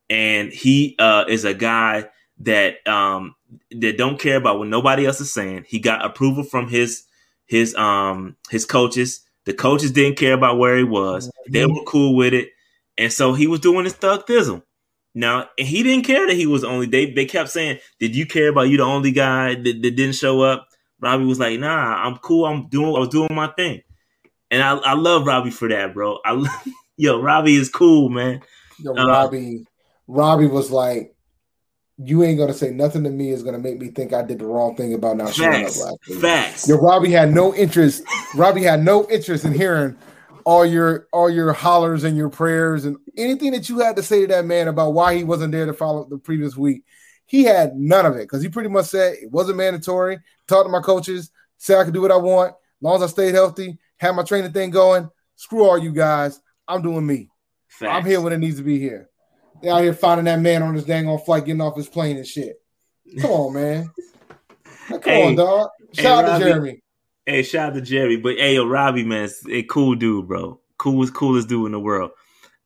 [0.10, 2.10] and he uh, is a guy
[2.40, 3.36] that um,
[3.72, 5.66] that don't care about what nobody else is saying.
[5.68, 7.04] He got approval from his
[7.46, 9.22] his um his coaches.
[9.45, 11.31] The coaches didn't care about where he was.
[11.49, 12.49] They were cool with it.
[12.97, 14.63] And so he was doing his thug thism.
[15.13, 18.49] Now he didn't care that he was only they they kept saying, Did you care
[18.49, 20.68] about you the only guy that, that didn't show up?
[21.01, 22.45] Robbie was like, nah, I'm cool.
[22.45, 23.81] I'm doing I was doing my thing.
[24.51, 26.19] And I, I love Robbie for that, bro.
[26.23, 26.45] I
[26.97, 28.41] yo, Robbie is cool, man.
[28.80, 29.65] Yo, uh, Robbie,
[30.07, 31.15] Robbie was like,
[32.03, 34.45] you ain't gonna say nothing to me is gonna make me think I did the
[34.45, 36.19] wrong thing about not showing up last week.
[36.19, 36.68] Facts.
[36.68, 38.03] Yo, Robbie had no interest.
[38.36, 39.98] Robbie had no interest in hearing
[40.45, 44.22] all your all your hollers and your prayers and anything that you had to say
[44.22, 46.84] to that man about why he wasn't there to follow the previous week.
[47.26, 50.19] He had none of it because he pretty much said it wasn't mandatory.
[50.48, 53.07] Talked to my coaches, said I could do what I want as long as I
[53.07, 55.07] stayed healthy, had my training thing going.
[55.36, 56.41] Screw all you guys.
[56.68, 57.30] I'm doing me.
[57.68, 57.91] Facts.
[57.91, 59.11] I'm here when it needs to be here.
[59.62, 62.18] They out here finding that man on his dang on flight, getting off his plane
[62.18, 62.62] and shit.
[63.20, 63.92] Come on, man.
[64.88, 65.70] Come hey, on, dog.
[65.94, 66.82] Shout hey, out to Jeremy.
[67.26, 68.18] Hey, shout out to Jerry.
[68.18, 70.60] But hey, yo, Robbie, man, a cool dude, bro.
[70.78, 72.12] Coolest, coolest dude in the world.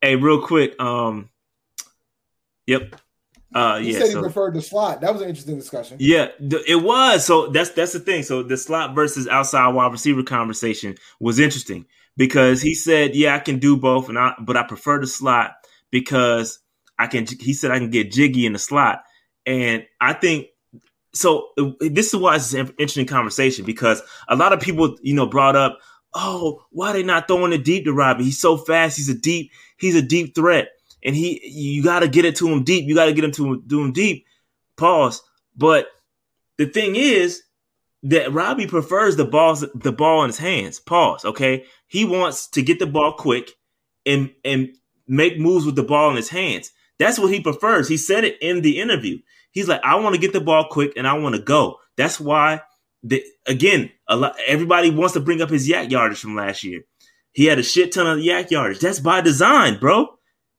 [0.01, 1.29] Hey, real quick, um,
[2.65, 2.95] yep.
[3.53, 5.01] Uh, he yeah, said he so, preferred the slot.
[5.01, 5.97] That was an interesting discussion.
[5.99, 7.25] Yeah, it was.
[7.25, 8.23] So that's that's the thing.
[8.23, 11.85] So the slot versus outside wide receiver conversation was interesting
[12.17, 15.53] because he said, "Yeah, I can do both, and I but I prefer the slot
[15.89, 16.59] because
[16.97, 19.03] I can." He said, "I can get jiggy in the slot,"
[19.45, 20.47] and I think
[21.15, 21.49] so
[21.79, 25.55] this is why it's an interesting conversation because a lot of people, you know, brought
[25.55, 25.79] up,
[26.13, 28.25] oh, why they not throwing it deep to Robbie?
[28.25, 28.97] He's so fast.
[28.97, 29.51] He's a deep.
[29.77, 30.69] He's a deep threat,
[31.03, 32.85] and he you got to get it to him deep.
[32.85, 34.25] You got to get him to do him deep.
[34.77, 35.21] Pause.
[35.55, 35.87] But
[36.57, 37.43] the thing is
[38.03, 40.79] that Robbie prefers the balls the ball in his hands.
[40.79, 41.25] Pause.
[41.25, 43.51] Okay, he wants to get the ball quick
[44.05, 44.69] and and
[45.07, 46.71] make moves with the ball in his hands.
[46.99, 47.87] That's what he prefers.
[47.87, 49.19] He said it in the interview.
[49.51, 51.77] He's like, I want to get the ball quick and I want to go.
[51.97, 52.61] That's why,
[53.03, 56.83] the, again, a lot, everybody wants to bring up his YAC yardage from last year.
[57.31, 58.79] He had a shit ton of YAC yardage.
[58.79, 60.07] That's by design, bro.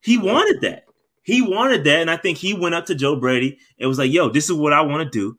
[0.01, 0.85] He wanted that.
[1.23, 4.13] He wanted that, and I think he went up to Joe Brady and was like,
[4.13, 5.37] "Yo, this is what I want to do."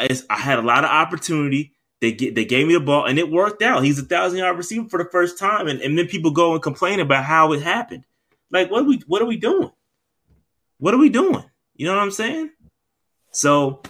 [0.00, 1.72] I had a lot of opportunity.
[2.00, 3.84] They get they gave me the ball, and it worked out.
[3.84, 6.62] He's a thousand yard receiver for the first time, and, and then people go and
[6.62, 8.04] complain about how it happened.
[8.50, 9.70] Like, what are we what are we doing?
[10.80, 11.44] What are we doing?
[11.76, 12.50] You know what I'm saying?
[13.30, 13.82] So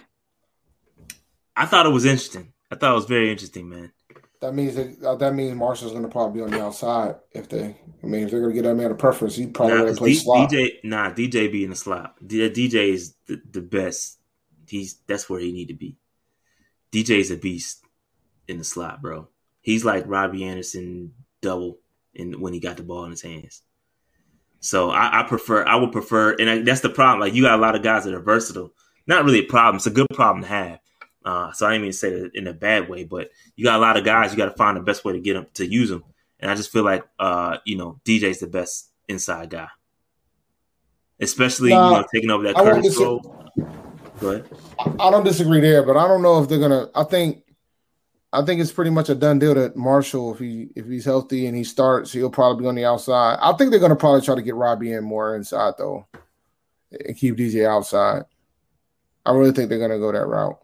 [1.57, 2.53] I thought it was interesting.
[2.71, 3.93] I thought it was very interesting, man.
[4.41, 7.49] That means that, uh, that means Marshall's going to probably be on the outside if
[7.49, 7.77] they.
[8.03, 10.11] I mean, if they're going to get that man a preference, he probably nah, play
[10.11, 10.51] D- slot.
[10.51, 12.17] DJ, nah, DJ be in the slot.
[12.25, 14.19] DJ is the, the best.
[14.67, 15.97] He's that's where he need to be.
[16.91, 17.85] DJ is a beast
[18.49, 19.29] in the slot, bro.
[19.61, 21.79] He's like Robbie Anderson double
[22.15, 23.63] in when he got the ball in his hands.
[24.61, 27.21] So I, I prefer, I would prefer, and I, that's the problem.
[27.21, 28.73] Like you got a lot of guys that are versatile
[29.11, 29.77] not really a problem.
[29.77, 30.79] It's a good problem to have.
[31.23, 33.77] Uh, so I didn't mean to say it in a bad way, but you got
[33.77, 34.31] a lot of guys.
[34.31, 36.05] You got to find the best way to get them to use them.
[36.39, 39.69] And I just feel like uh, you know DJ's the best inside guy,
[41.21, 43.21] especially nah, you know taking over that Curtis role.
[44.21, 44.49] Go ahead.
[44.79, 46.89] I don't disagree there, but I don't know if they're gonna.
[46.95, 47.43] I think,
[48.33, 51.47] I think it's pretty much a done deal that Marshall, if he if he's healthy
[51.47, 53.39] and he starts, he'll probably be on the outside.
[53.43, 56.07] I think they're gonna probably try to get Robbie in more inside though,
[56.93, 58.25] and keep DJ outside.
[59.27, 60.59] I really think they're gonna go that route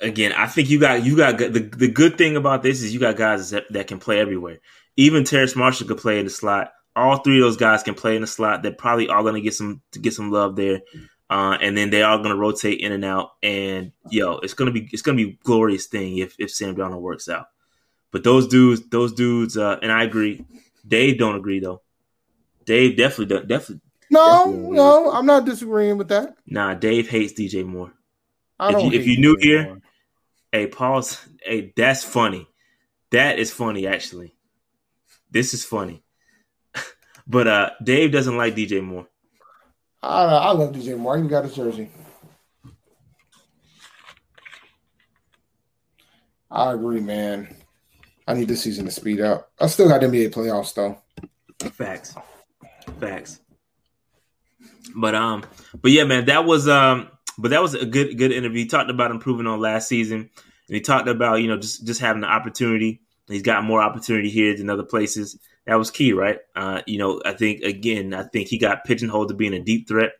[0.00, 3.00] again, I think you got you got the the good thing about this is you
[3.00, 4.58] got guys that, that can play everywhere.
[4.96, 6.72] Even Terrence Marshall could play in the slot.
[6.96, 8.62] All three of those guys can play in the slot.
[8.62, 10.80] They're probably all going to get some to get some love there,
[11.30, 13.32] uh, and then they are going to rotate in and out.
[13.42, 17.28] And yo, it's gonna be it's gonna be glorious thing if if Sam Darnold works
[17.28, 17.46] out.
[18.10, 20.44] But those dudes, those dudes, uh, and I agree.
[20.86, 21.82] Dave don't agree though.
[22.66, 23.80] Dave definitely definitely.
[24.10, 26.34] No, definitely no, I'm not disagreeing with that.
[26.46, 27.92] Nah, Dave hates DJ Moore.
[28.58, 29.80] I don't if you, if you knew here,
[30.52, 31.24] Hey, pause.
[31.42, 32.48] Hey, that's funny.
[33.12, 34.34] That is funny, actually.
[35.30, 36.02] This is funny.
[37.26, 39.06] but uh Dave doesn't like DJ Moore.
[40.02, 41.18] I, I love DJ Moore.
[41.18, 41.90] He got his jersey.
[46.50, 47.54] I agree, man.
[48.26, 49.50] I need this season to speed up.
[49.60, 50.98] I still got NBA playoffs though.
[51.72, 52.14] Facts.
[52.98, 53.40] Facts.
[54.94, 55.44] But um,
[55.80, 58.62] but yeah, man, that was um but that was a good good interview.
[58.62, 62.00] He talked about improving on last season, and he talked about you know just just
[62.00, 63.00] having the opportunity.
[63.28, 65.38] He's got more opportunity here than other places.
[65.66, 66.38] That was key, right?
[66.56, 69.86] Uh, you know, I think again, I think he got pigeonholed to being a deep
[69.86, 70.12] threat,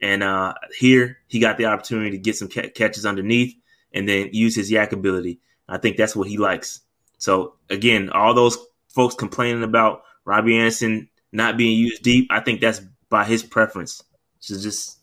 [0.00, 3.54] and uh, here he got the opportunity to get some ca- catches underneath
[3.92, 5.40] and then use his YAC ability.
[5.68, 6.80] I think that's what he likes.
[7.18, 8.56] So again, all those
[8.88, 12.80] folks complaining about Robbie Anderson not being used deep, I think that's
[13.10, 14.02] by his preference.
[14.40, 14.98] So just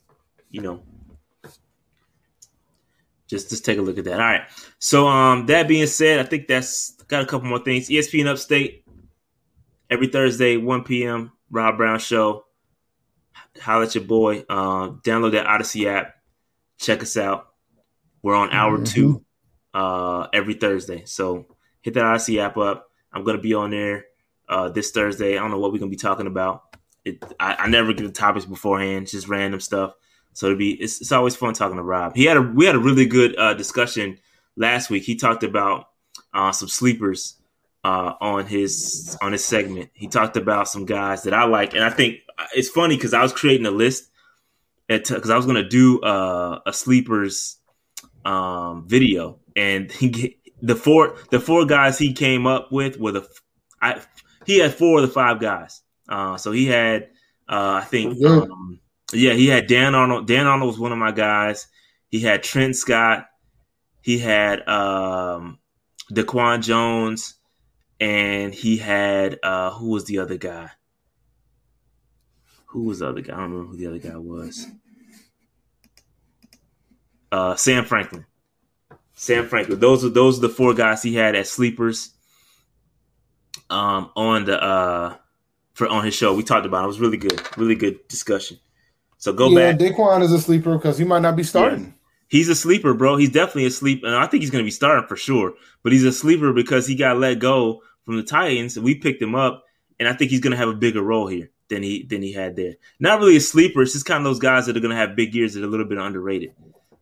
[0.50, 0.82] you know,
[3.28, 4.14] just just take a look at that.
[4.14, 4.44] All right.
[4.80, 7.90] So um that being said, I think that's got a couple more things.
[7.90, 8.85] ESPN Upstate
[9.96, 11.32] every Thursday, 1 p.m.
[11.50, 12.44] Rob Brown Show.
[13.62, 14.44] Holla at your boy.
[14.50, 16.16] Uh, download that Odyssey app.
[16.78, 17.48] Check us out.
[18.22, 18.84] We're on hour mm-hmm.
[18.84, 19.24] two
[19.74, 21.04] uh, every Thursday.
[21.06, 21.46] So
[21.82, 22.90] hit that Odyssey app up.
[23.14, 24.04] I'm gonna be on there
[24.50, 25.38] uh, this Thursday.
[25.38, 26.64] I don't know what we're gonna be talking about.
[27.06, 29.94] It, I, I never get the topics beforehand, just random stuff.
[30.34, 32.18] So it'd be it's, it's always fun talking to Rob.
[32.18, 34.18] He had a we had a really good uh, discussion
[34.58, 35.04] last week.
[35.04, 35.88] He talked about
[36.34, 37.38] uh, some sleepers
[37.86, 39.92] uh, on his on his segment.
[39.94, 42.18] He talked about some guys that I like, and I think
[42.56, 44.10] it's funny because I was creating a list
[44.88, 47.58] because I was going to do uh, a sleepers
[48.26, 53.30] um, video, and he the four the four guys he came up with were the
[53.80, 54.02] I,
[54.48, 55.84] he had four of the five guys.
[56.10, 57.04] Uh, so he had
[57.48, 58.24] uh, I think.
[58.26, 58.80] Um,
[59.14, 60.26] yeah, he had Dan Arnold.
[60.28, 61.68] Dan Arnold was one of my guys.
[62.10, 63.28] He had Trent Scott.
[64.02, 65.60] He had um,
[66.12, 67.36] Daquan Jones,
[68.00, 70.72] and he had uh, who was the other guy?
[72.68, 73.34] Who was the other guy?
[73.34, 74.68] I don't remember who the other guy was.
[77.32, 78.26] Uh, Sam Franklin.
[79.14, 79.80] Sam Franklin.
[79.80, 82.12] Those are those are the four guys he had as sleepers.
[83.70, 85.16] Um, on the uh,
[85.74, 86.82] for on his show, we talked about.
[86.82, 86.84] It.
[86.84, 88.60] it was really good, really good discussion.
[89.18, 89.80] So go yeah, back.
[89.80, 91.95] Daquan is a sleeper because he might not be starting.
[92.36, 93.16] He's a sleeper, bro.
[93.16, 95.54] He's definitely a sleeper, and I think he's going to be starting for sure.
[95.84, 99.22] But he's a sleeper because he got let go from the Titans, and we picked
[99.22, 99.64] him up,
[100.02, 102.34] and I think he's going to have a bigger role here than he than he
[102.34, 102.74] had there.
[103.00, 103.82] Not really a sleeper.
[103.82, 105.66] It's just kind of those guys that are going to have big years that are
[105.66, 106.54] a little bit underrated.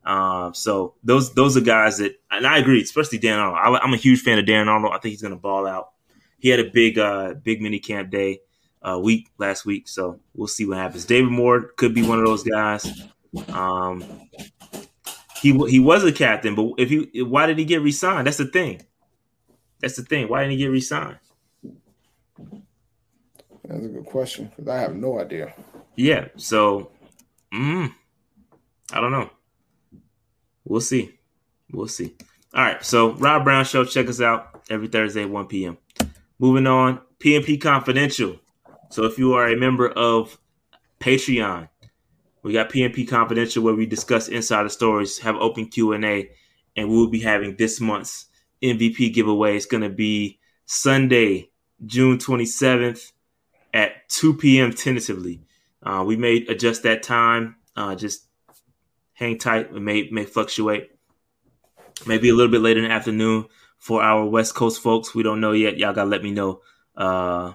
[0.04, 3.80] Um, so those those are guys that, and I agree, especially Dan Arnold.
[3.82, 4.94] I, am a huge fan of Dan Arnold.
[4.94, 5.90] I think he's going to ball out.
[6.38, 8.38] He had a big uh, big mini camp day
[8.82, 9.88] uh, week last week.
[9.88, 11.04] So we'll see what happens.
[11.06, 13.02] David Moore could be one of those guys.
[13.48, 14.04] Um,
[15.44, 18.26] he he was a captain, but if he why did he get resigned?
[18.26, 18.80] That's the thing.
[19.80, 20.26] That's the thing.
[20.28, 21.18] Why didn't he get resigned?
[23.66, 25.52] That's a good question because I have no idea.
[25.96, 26.28] Yeah.
[26.36, 26.92] So,
[27.52, 27.92] mm,
[28.90, 29.28] I don't know.
[30.64, 31.18] We'll see.
[31.70, 32.14] We'll see.
[32.54, 32.82] All right.
[32.82, 33.84] So Rob Brown Show.
[33.84, 35.76] Check us out every Thursday, 1 p.m.
[36.38, 37.00] Moving on.
[37.18, 38.36] PNP Confidential.
[38.90, 40.38] So if you are a member of
[41.00, 41.68] Patreon,
[42.44, 47.08] we got PNP Confidential where we discuss insider stories, have open Q and we will
[47.08, 48.26] be having this month's
[48.62, 49.56] MVP giveaway.
[49.56, 51.50] It's going to be Sunday,
[51.86, 53.12] June 27th
[53.72, 54.72] at 2 p.m.
[54.74, 55.40] tentatively.
[55.82, 57.56] Uh, we may adjust that time.
[57.76, 58.26] Uh, just
[59.14, 59.70] hang tight.
[59.74, 60.90] It may may fluctuate.
[62.06, 63.46] Maybe a little bit later in the afternoon
[63.78, 65.14] for our West Coast folks.
[65.14, 65.78] We don't know yet.
[65.78, 66.60] Y'all gotta let me know.
[66.96, 67.52] Uh,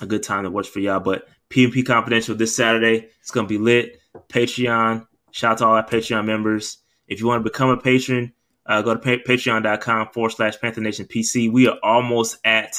[0.00, 1.00] a good time that works for y'all.
[1.00, 4.00] But PNP Confidential this Saturday, it's gonna be lit.
[4.28, 6.78] Patreon, Shout out to all our Patreon members.
[7.08, 8.32] If you want to become a patron,
[8.66, 11.50] uh, go to pa- patreon.com forward slash Panther Nation PC.
[11.50, 12.76] We are almost at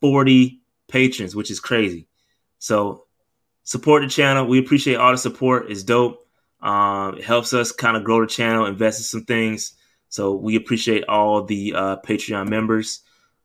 [0.00, 2.06] 40 patrons, which is crazy.
[2.60, 3.06] So
[3.64, 4.46] support the channel.
[4.46, 5.72] We appreciate all the support.
[5.72, 6.24] It's dope.
[6.60, 9.72] Um, it helps us kind of grow the channel, invest in some things.
[10.08, 13.00] So we appreciate all the uh, Patreon members.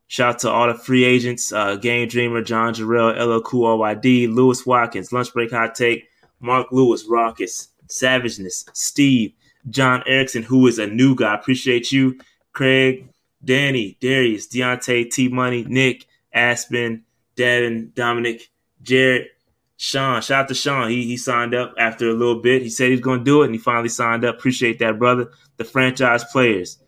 [0.07, 4.33] Shout out to all the free agents, uh, Game Dreamer, John Jarrell, LL Cool OYD,
[4.33, 6.07] Lewis Watkins, Lunch Break Hot Take,
[6.39, 9.33] Mark Lewis, Raucus, Savageness, Steve,
[9.69, 11.35] John Erickson, who is a new guy.
[11.35, 12.19] Appreciate you.
[12.53, 13.09] Craig,
[13.43, 17.03] Danny, Darius, Deontay, T Money, Nick, Aspen,
[17.35, 18.49] Devin, Dominic,
[18.81, 19.27] Jared,
[19.75, 20.21] Sean.
[20.21, 20.89] Shout out to Sean.
[20.89, 22.61] He he signed up after a little bit.
[22.61, 24.35] He said he's going to do it, and he finally signed up.
[24.35, 25.31] Appreciate that, brother.
[25.57, 26.79] The franchise players.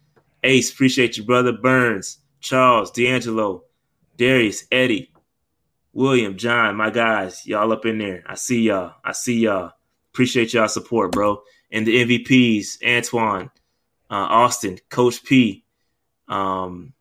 [0.43, 1.51] Ace, appreciate you, brother.
[1.51, 3.64] Burns, Charles, D'Angelo,
[4.18, 5.11] Darius, Eddie,
[5.94, 8.24] William, John, my guys, y'all up in there.
[8.28, 8.94] I see y'all.
[9.03, 9.72] I see y'all.
[10.14, 11.41] Appreciate y'all support, bro.
[11.72, 13.52] And the MVPs, Antoine,
[14.10, 15.64] uh, Austin, Coach P,
[16.28, 16.94] um,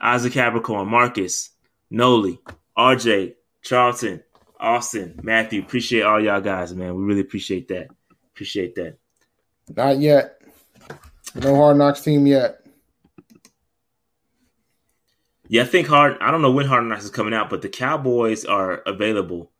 [0.00, 1.50] Isaac Capricorn, Marcus,
[1.90, 2.38] Noli,
[2.76, 4.22] RJ, Charlton,
[4.58, 5.62] Austin, Matthew.
[5.62, 6.94] Appreciate all y'all guys, man.
[6.94, 7.88] We really appreciate that.
[8.32, 8.96] Appreciate that.
[9.76, 10.40] Not yet.
[11.34, 12.61] No hard knocks team yet.
[15.52, 16.16] Yeah, I think hard.
[16.22, 19.52] I don't know when Hard Knocks is coming out, but the Cowboys are available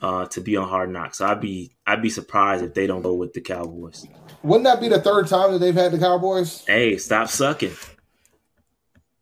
[0.00, 1.18] uh, to be on Hard Knocks.
[1.18, 4.06] So I'd be I'd be surprised if they don't go with the Cowboys.
[4.44, 6.64] Wouldn't that be the third time that they've had the Cowboys?
[6.64, 7.72] Hey, stop sucking.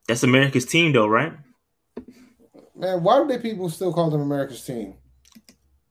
[0.06, 1.32] That's America's team, though, right?
[2.76, 4.96] Man, why do they people still call them America's team?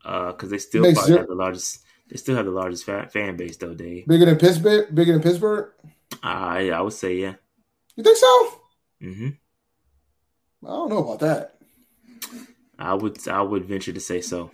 [0.03, 1.79] Because uh, they still probably zero- have the largest.
[2.11, 4.05] They still have the largest fan, fan base, though, Dave.
[4.05, 4.93] Bigger than Pittsburgh.
[4.93, 5.71] Bigger than Pittsburgh.
[6.21, 7.33] Uh, yeah, I would say yeah.
[7.95, 8.61] You think so?
[9.01, 9.29] Mm-hmm.
[10.65, 11.55] I don't know about that.
[12.79, 14.51] I would I would venture to say so.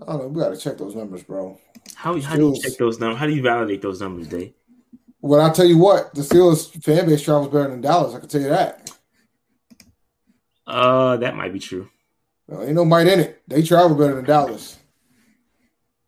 [0.00, 0.28] I don't know.
[0.28, 1.58] We got to check those numbers, bro.
[1.94, 3.18] How, how do you check those numbers?
[3.18, 4.54] How do you validate those numbers, Dave?
[5.20, 8.14] Well, I'll tell you what, the Steelers fan base travels better than Dallas.
[8.14, 8.90] I can tell you that.
[10.66, 11.90] Uh, that might be true.
[12.46, 13.42] Well, ain't no might in it.
[13.46, 14.78] They travel better than Dallas.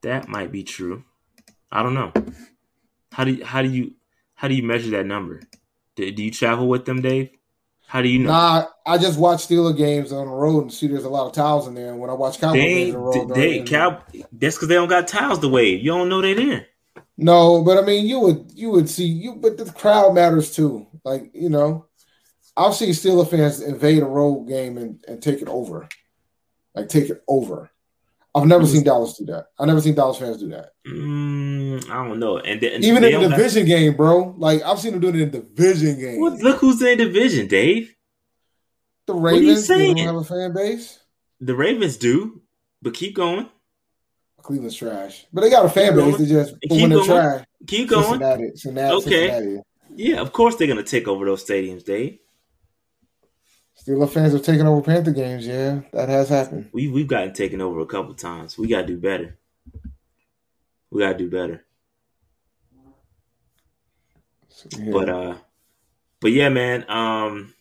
[0.02, 1.04] That might be true.
[1.70, 2.12] I don't know.
[3.12, 3.94] How do you, how do you
[4.34, 5.42] how do you measure that number?
[5.94, 7.30] Do, do you travel with them, Dave?
[7.92, 8.30] How do you know?
[8.30, 11.34] Nah, I just watch Steeler games on the road and see there's a lot of
[11.34, 11.90] towels in there.
[11.90, 14.02] And when I watch Cowboys games on the road, they, Cow,
[14.32, 15.84] that's because they don't got towels to wave.
[15.84, 16.66] You don't know they're there.
[17.18, 20.86] No, but I mean, you would you would see you, but the crowd matters too.
[21.04, 21.84] Like you know,
[22.56, 25.86] I've seen Steeler fans invade a road game and, and take it over,
[26.74, 27.70] like take it over.
[28.34, 29.46] I've never seen Dallas do that.
[29.58, 30.70] I've never seen Dallas fans do that.
[30.86, 32.38] Mm, I don't know.
[32.38, 33.68] And, and even in the division have...
[33.68, 34.34] game, bro.
[34.38, 36.20] Like I've seen them do it in the division game.
[36.20, 37.94] Well, look who's in the division, Dave.
[39.06, 40.98] The Ravens they don't have a fan base.
[41.40, 42.40] The Ravens do,
[42.80, 43.48] but keep going.
[44.40, 46.18] Cleveland's trash, but they got a fan base.
[46.18, 47.44] They just keep when they try.
[47.66, 48.04] Keep going.
[48.04, 49.28] Cincinnati, Cincinnati, okay.
[49.28, 49.62] Cincinnati.
[49.94, 52.18] Yeah, of course they're gonna take over those stadiums, Dave.
[53.82, 55.44] Steelers fans have taken over Panther games.
[55.44, 56.70] Yeah, that has happened.
[56.72, 58.56] We we've gotten taken over a couple times.
[58.56, 59.38] We gotta do better.
[60.90, 61.64] We gotta do better.
[64.78, 64.92] Yeah.
[64.92, 65.34] But uh,
[66.20, 66.88] but yeah, man.
[66.88, 67.54] Um,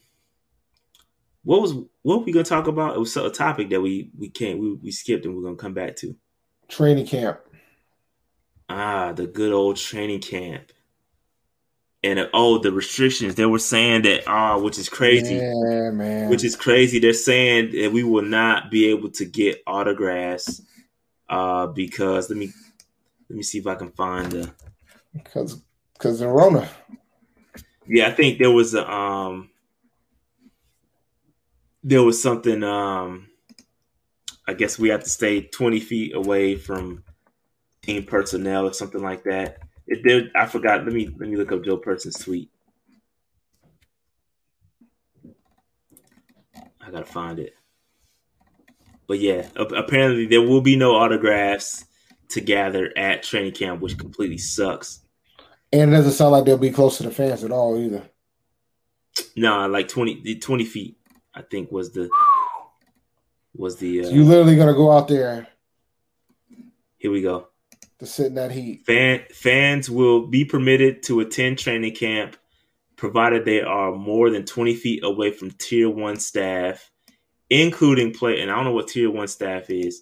[1.44, 1.74] what was
[2.04, 2.96] what were we gonna talk about?
[2.96, 5.74] It was a topic that we we can't we we skipped and we're gonna come
[5.74, 6.16] back to.
[6.68, 7.40] Training camp.
[8.70, 10.72] Ah, the good old training camp
[12.04, 13.36] and oh, the restrictions.
[13.36, 15.36] They were saying that ah, oh, which is crazy.
[15.36, 16.30] Yeah, man.
[16.30, 17.00] Which is crazy.
[17.00, 20.62] They're saying that we will not be able to get autographs
[21.30, 22.52] uh, because let me
[23.30, 24.54] let me see if I can find the
[25.14, 25.62] because
[25.94, 26.70] because the Rona.
[27.88, 29.50] Yeah, I think there was a um
[31.84, 33.28] there was something um
[34.48, 37.04] I guess we have to stay twenty feet away from
[37.82, 39.61] team personnel or something like that.
[39.88, 40.84] If there, I forgot.
[40.84, 42.50] Let me let me look up Joe Person's tweet.
[46.56, 47.56] I gotta find it.
[49.08, 51.86] But yeah, apparently there will be no autographs
[52.30, 55.02] to gather at training camp, which completely sucks.
[55.74, 58.04] And it doesn't sound like they'll be close to the fans at all either.
[59.36, 60.98] No, like 20, 20 feet,
[61.34, 62.10] I think was the
[63.54, 64.02] was the.
[64.02, 65.48] Uh, so you literally gonna go out there.
[66.98, 67.51] Here we go
[68.02, 68.84] to sit in that heat.
[68.84, 72.36] Fan, fans will be permitted to attend training camp
[72.96, 76.92] provided they are more than 20 feet away from tier one staff,
[77.50, 78.42] including play.
[78.42, 80.02] And I don't know what tier one staff is,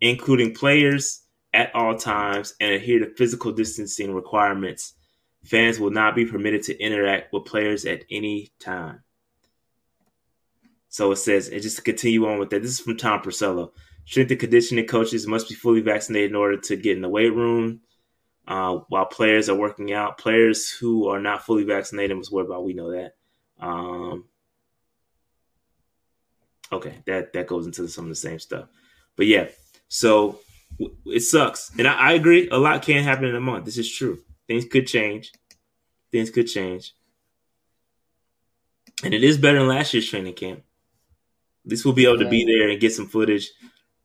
[0.00, 1.22] including players
[1.52, 4.94] at all times and adhere to physical distancing requirements.
[5.44, 9.02] Fans will not be permitted to interact with players at any time.
[10.88, 13.72] So it says, and just to continue on with that, this is from Tom Pelissero.
[14.10, 17.32] Strength and conditioning coaches must be fully vaccinated in order to get in the weight
[17.32, 17.80] room.
[18.50, 20.18] uh, while players are working out.
[20.18, 22.64] Players who are not fully vaccinated must worry about.
[22.64, 23.14] We know that.
[23.60, 24.24] Um,
[26.72, 28.68] okay, that that goes into some of the same stuff.
[29.16, 29.46] But yeah,
[29.88, 30.40] so
[31.06, 32.48] it sucks, and I, I agree.
[32.50, 33.64] A lot can happen in a month.
[33.64, 34.18] This is true.
[34.48, 35.32] Things could change.
[36.10, 36.94] Things could change,
[39.04, 40.60] and it is better than last year's training camp.
[41.64, 43.52] At least we'll be able to be there and get some footage.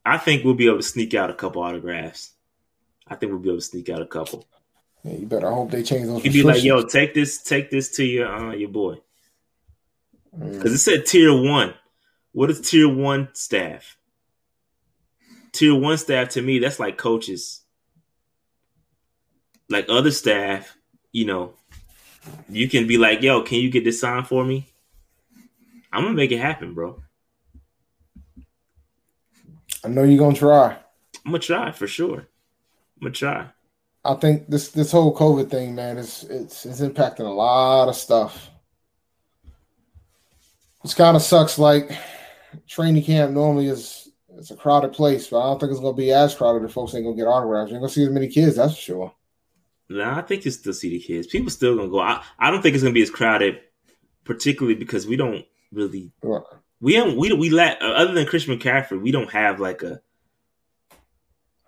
[0.05, 2.31] I think we'll be able to sneak out a couple autographs.
[3.07, 4.45] I think we'll be able to sneak out a couple.
[5.03, 6.23] Yeah, you better hope they change those.
[6.23, 8.97] You'd be like, "Yo, take this, take this to your uh, your boy,"
[10.31, 10.75] because mm.
[10.75, 11.73] it said tier one.
[12.31, 13.97] What is tier one staff?
[15.51, 17.61] Tier one staff to me, that's like coaches.
[19.69, 20.77] Like other staff,
[21.11, 21.53] you know,
[22.49, 24.67] you can be like, "Yo, can you get this signed for me?"
[25.93, 27.01] I'm gonna make it happen, bro.
[29.85, 30.75] I know you're gonna try.
[31.25, 32.17] I'm gonna try for sure.
[32.17, 33.47] I'm gonna try.
[34.03, 37.95] I think this this whole COVID thing, man, is it's it's impacting a lot of
[37.95, 38.49] stuff.
[40.83, 41.59] It's kind of sucks.
[41.59, 41.91] Like
[42.67, 46.11] training camp normally is it's a crowded place, but I don't think it's gonna be
[46.11, 47.69] as crowded if folks ain't gonna get autographs.
[47.69, 49.13] You ain't gonna see as many kids, that's for sure.
[49.89, 51.27] Nah, I think you still see the kids.
[51.27, 51.99] People still gonna go.
[51.99, 53.59] I, I don't think it's gonna be as crowded,
[54.23, 56.11] particularly because we don't really
[56.81, 60.01] we haven't we we lack uh, other than Christian McCaffrey, we don't have like a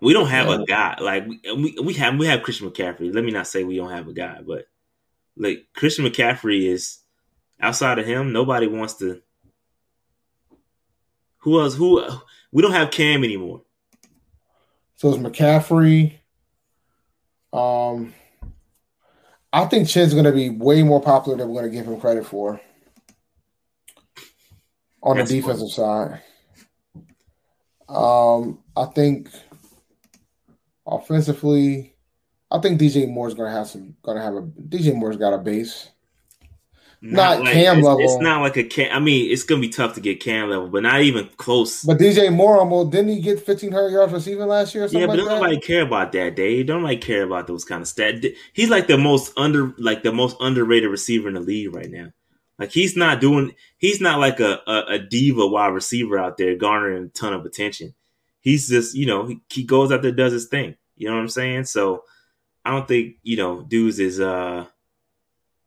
[0.00, 3.12] we don't have a guy like we, we have we have Christian McCaffrey.
[3.12, 4.66] Let me not say we don't have a guy, but
[5.36, 6.98] like Christian McCaffrey is
[7.60, 9.22] outside of him, nobody wants to.
[11.38, 11.74] Who else?
[11.74, 12.04] Who
[12.52, 13.62] we don't have Cam anymore.
[14.96, 16.18] So it's McCaffrey.
[17.52, 18.12] Um,
[19.52, 22.00] I think Chinn's going to be way more popular than we're going to give him
[22.00, 22.60] credit for
[25.02, 26.20] on That's the defensive side.
[27.88, 29.30] Um, I think
[30.86, 31.94] offensively,
[32.50, 35.88] I think DJ Moore's gonna have some gonna have a DJ Moore's got a base.
[37.00, 38.00] Not, not like, Cam it's, level.
[38.00, 38.88] It's not like a Cam.
[38.94, 41.84] I mean, it's gonna be tough to get Cam level, but not even close.
[41.84, 44.86] But DJ Moore, almost didn't he get fifteen hundred yards receiving last year?
[44.86, 46.34] yeah, but like don't nobody care about that.
[46.34, 48.34] Dave, don't like care about those kind of stats.
[48.52, 52.08] He's like the most under, like the most underrated receiver in the league right now.
[52.58, 56.56] Like he's not doing, he's not like a, a, a diva wide receiver out there
[56.56, 57.94] garnering a ton of attention.
[58.40, 60.76] He's just, you know, he, he goes out there, does his thing.
[60.96, 61.64] You know what I'm saying?
[61.64, 62.04] So
[62.64, 64.66] I don't think, you know, dudes is, uh,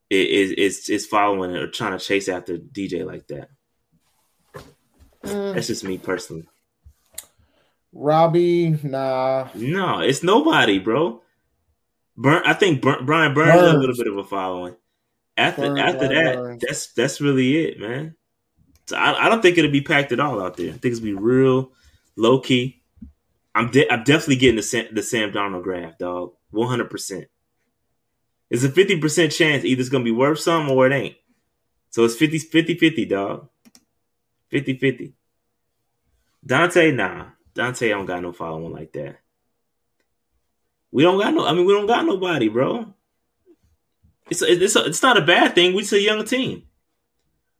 [0.09, 3.49] is, is, is following or trying to chase after DJ like that.
[5.23, 5.53] Mm.
[5.53, 6.47] That's just me personally.
[7.93, 9.49] Robbie, nah.
[9.53, 11.21] No, it's nobody, bro.
[12.17, 14.75] Burn, I think Burn, Brian Burns, Burns a little bit of a following.
[15.37, 18.15] After after that, that's that's really it, man.
[18.87, 20.69] So I, I don't think it'll be packed at all out there.
[20.69, 21.71] I think it'll be real
[22.15, 22.81] low key.
[23.55, 26.33] I'm de- I'm definitely getting the Sam, the Sam Darnold draft, dog.
[26.51, 27.27] One hundred percent.
[28.49, 31.15] It's a fifty percent chance either it's gonna be worth something or it ain't.
[31.91, 33.49] So it's 50 50 50, dog.
[34.49, 35.13] 50 50.
[36.45, 37.27] Dante, nah.
[37.53, 39.19] Dante I don't got no following like that.
[40.89, 41.45] We don't got no.
[41.45, 42.93] I mean, we don't got nobody, bro.
[44.31, 45.75] It's it's a, it's not a bad thing.
[45.75, 46.63] We're just a young team.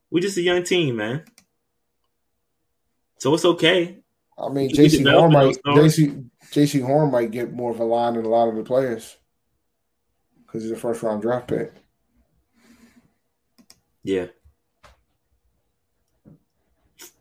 [0.10, 1.26] We're just a young team, man.
[3.20, 4.00] So it's okay.
[4.40, 8.24] I mean, Jaycee Horn might Jaycee Jaycee Horn might get more of a line than
[8.24, 9.18] a lot of the players
[10.46, 11.74] because he's a first round draft pick.
[14.04, 14.28] Yeah.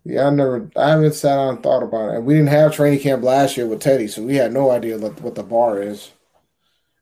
[0.05, 2.17] Yeah, I never, I haven't sat down and thought about it.
[2.17, 4.97] And we didn't have training camp last year with Teddy, so we had no idea
[4.97, 6.11] what, what the bar is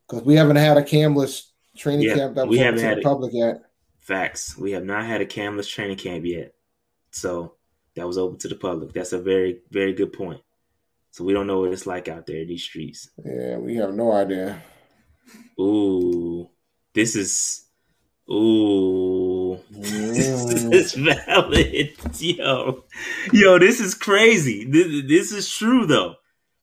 [0.06, 1.47] because we haven't had a camless
[1.78, 3.62] training yeah, camp that we haven't had public yet.
[3.98, 4.56] Facts.
[4.56, 6.54] We have not had a camless training camp yet.
[7.10, 7.54] So
[7.94, 8.92] that was open to the public.
[8.92, 10.40] That's a very, very good point.
[11.10, 13.10] So we don't know what it's like out there in these streets.
[13.24, 14.62] Yeah, we have no idea.
[15.60, 16.48] Ooh.
[16.94, 17.66] This is
[18.30, 19.58] ooh.
[19.70, 20.14] Mm.
[20.14, 21.92] this is valid.
[22.20, 22.84] Yo.
[23.32, 24.64] Yo, this is crazy.
[24.64, 26.16] This, this is true though.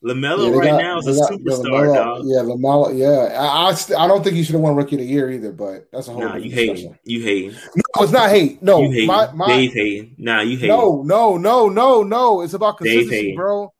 [0.06, 2.22] LaMelo yeah, right got, now is a got, superstar, yeah, dog.
[2.26, 2.95] Yeah, LaMelo.
[2.95, 5.52] Yeah, I, I, I don't think he should have won Rookie of the Year either.
[5.52, 6.22] But that's a whole.
[6.22, 6.88] Nah, you hate.
[7.03, 7.53] You hate.
[7.76, 8.61] No, it's not hate.
[8.61, 9.07] No, you hate.
[9.07, 10.15] My, my, Dave hating.
[10.19, 10.68] Nah, you hate.
[10.68, 12.41] No, no, no, no, no.
[12.41, 13.73] It's about consistency, bro.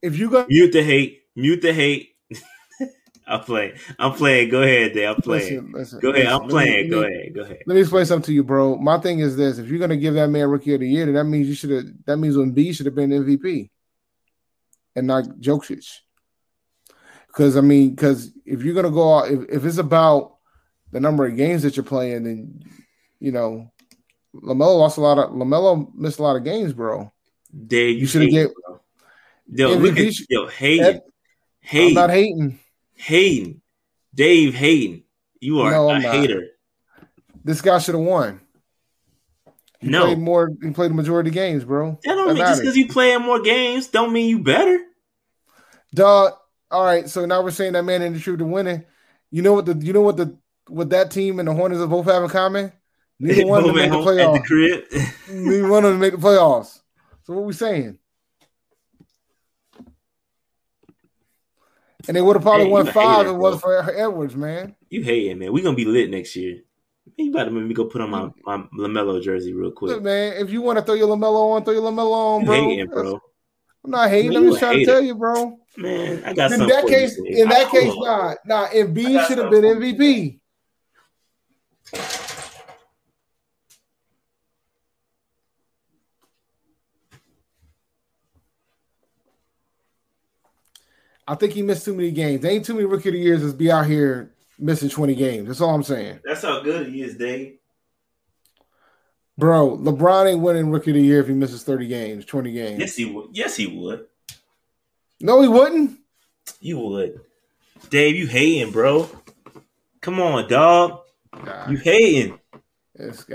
[0.00, 2.10] If you go mute the hate, mute the hate.
[3.26, 3.72] I'm playing.
[3.98, 4.50] I'm playing.
[4.50, 5.08] Go ahead, Dave.
[5.08, 5.42] I'm playing.
[5.42, 6.26] Listen, listen, go ahead.
[6.26, 6.84] Listen, I'm playing.
[6.84, 7.34] Me, go ahead.
[7.34, 7.58] Go ahead.
[7.66, 8.76] Let me explain something to you, bro.
[8.76, 11.14] My thing is this: if you're gonna give that man Rookie of the Year, then
[11.14, 11.84] that means you should have.
[12.06, 13.70] That means when B should have been MVP
[14.96, 16.00] and not Jokic.
[17.26, 20.36] Because I mean, because if you're gonna go out, if, if it's about
[20.90, 22.62] the number of games that you're playing, then
[23.20, 23.70] you know,
[24.34, 27.10] LaMelo lost a lot of LaMelo missed a lot of games, bro.
[27.66, 28.50] Dave, you should have get.
[29.48, 31.00] Yo, look at yo hating,
[31.60, 31.88] hating.
[31.88, 32.58] I'm not hating.
[32.94, 33.60] Hating.
[34.14, 35.04] Dave Hayden,
[35.40, 36.14] you are No, a I'm not.
[36.14, 36.48] hater.
[37.42, 38.41] This guy should have won.
[39.82, 40.50] He No, played more.
[40.62, 41.98] He played the majority of games, bro.
[42.04, 44.78] that don't mean just because you play in more games don't mean you better.
[45.94, 46.34] Dog.
[46.70, 48.84] All right, so now we're saying that man ain't the truth to winning.
[49.30, 50.38] You know what the you know what the
[50.68, 52.72] what that team and the Hornets both have in common?
[53.18, 55.12] Neither one of them made the playoffs.
[55.30, 56.80] Neither one of them made the playoffs.
[57.24, 57.98] So what we saying?
[62.08, 64.74] And they would have probably Hey, won five if it wasn't for Edwards, man.
[64.88, 65.52] you hating, man.
[65.52, 66.60] We gonna be lit next year.
[67.16, 68.34] You about to make me go put on my, mm.
[68.44, 69.90] my LaMelo jersey real quick.
[69.92, 72.54] Look, man, if you want to throw your LaMelo on, throw your LaMelo on, bro.
[72.54, 73.20] hating, bro.
[73.84, 74.32] I'm not hating.
[74.32, 75.58] Man, I'm just trying to tell you, bro.
[75.76, 78.66] Man, I got In that case, in that I- case, nah, nah.
[78.68, 80.38] Embiid should have been MVP.
[91.26, 92.42] I think he missed too many games.
[92.42, 94.31] There ain't too many rookie of the years that's be out here
[94.62, 95.48] missing 20 games.
[95.48, 96.20] That's all I'm saying.
[96.24, 97.58] That's how good he is, Dave.
[99.36, 102.78] Bro, LeBron ain't winning rookie of the year if he misses 30 games, 20 games.
[102.78, 103.28] Yes, he would.
[103.32, 104.06] Yes, he would.
[105.20, 105.98] No, he wouldn't.
[106.60, 107.20] You would.
[107.90, 109.08] Dave, you hating, bro.
[110.00, 111.00] Come on, dog.
[111.44, 112.38] Nah, You hating.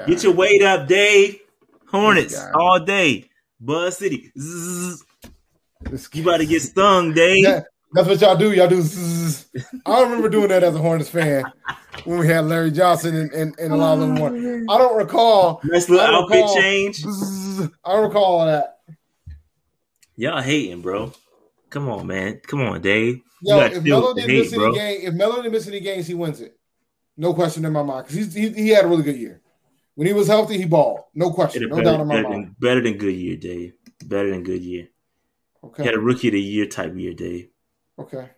[0.06, 1.40] Get your weight up, Dave.
[1.88, 3.30] Hornets all day.
[3.60, 4.32] Buzz City.
[4.38, 5.04] Zzz.
[6.14, 7.64] You about to get stung, Dave.
[7.98, 8.52] That's what y'all do.
[8.54, 8.82] Y'all do.
[8.82, 9.48] zzz.
[9.86, 11.44] I remember doing that as a Hornets fan
[12.06, 14.14] when we had Larry Johnson and, and, and a lot of them.
[14.16, 14.30] More.
[14.30, 15.60] I don't recall.
[15.64, 16.98] Nice little outfit recall- change.
[16.98, 17.70] zzz.
[17.84, 18.80] I don't recall all that.
[20.16, 21.12] Y'all hating, bro.
[21.70, 22.40] Come on, man.
[22.46, 23.16] Come on, Dave.
[23.42, 24.74] You Yo, got if Melo didn't hate, miss any bro.
[24.74, 26.58] game, if Melo didn't miss any games, he wins it.
[27.18, 29.42] No question in my mind because he, he had a really good year.
[29.96, 31.02] When he was healthy, he balled.
[31.16, 32.46] No question, Better, no doubt in my better mind.
[32.46, 33.74] than, better than good year, Dave.
[34.06, 34.88] Better than good year.
[35.64, 35.84] Okay.
[35.84, 37.50] He had a rookie of the year type year, Dave.
[38.00, 38.30] Okay.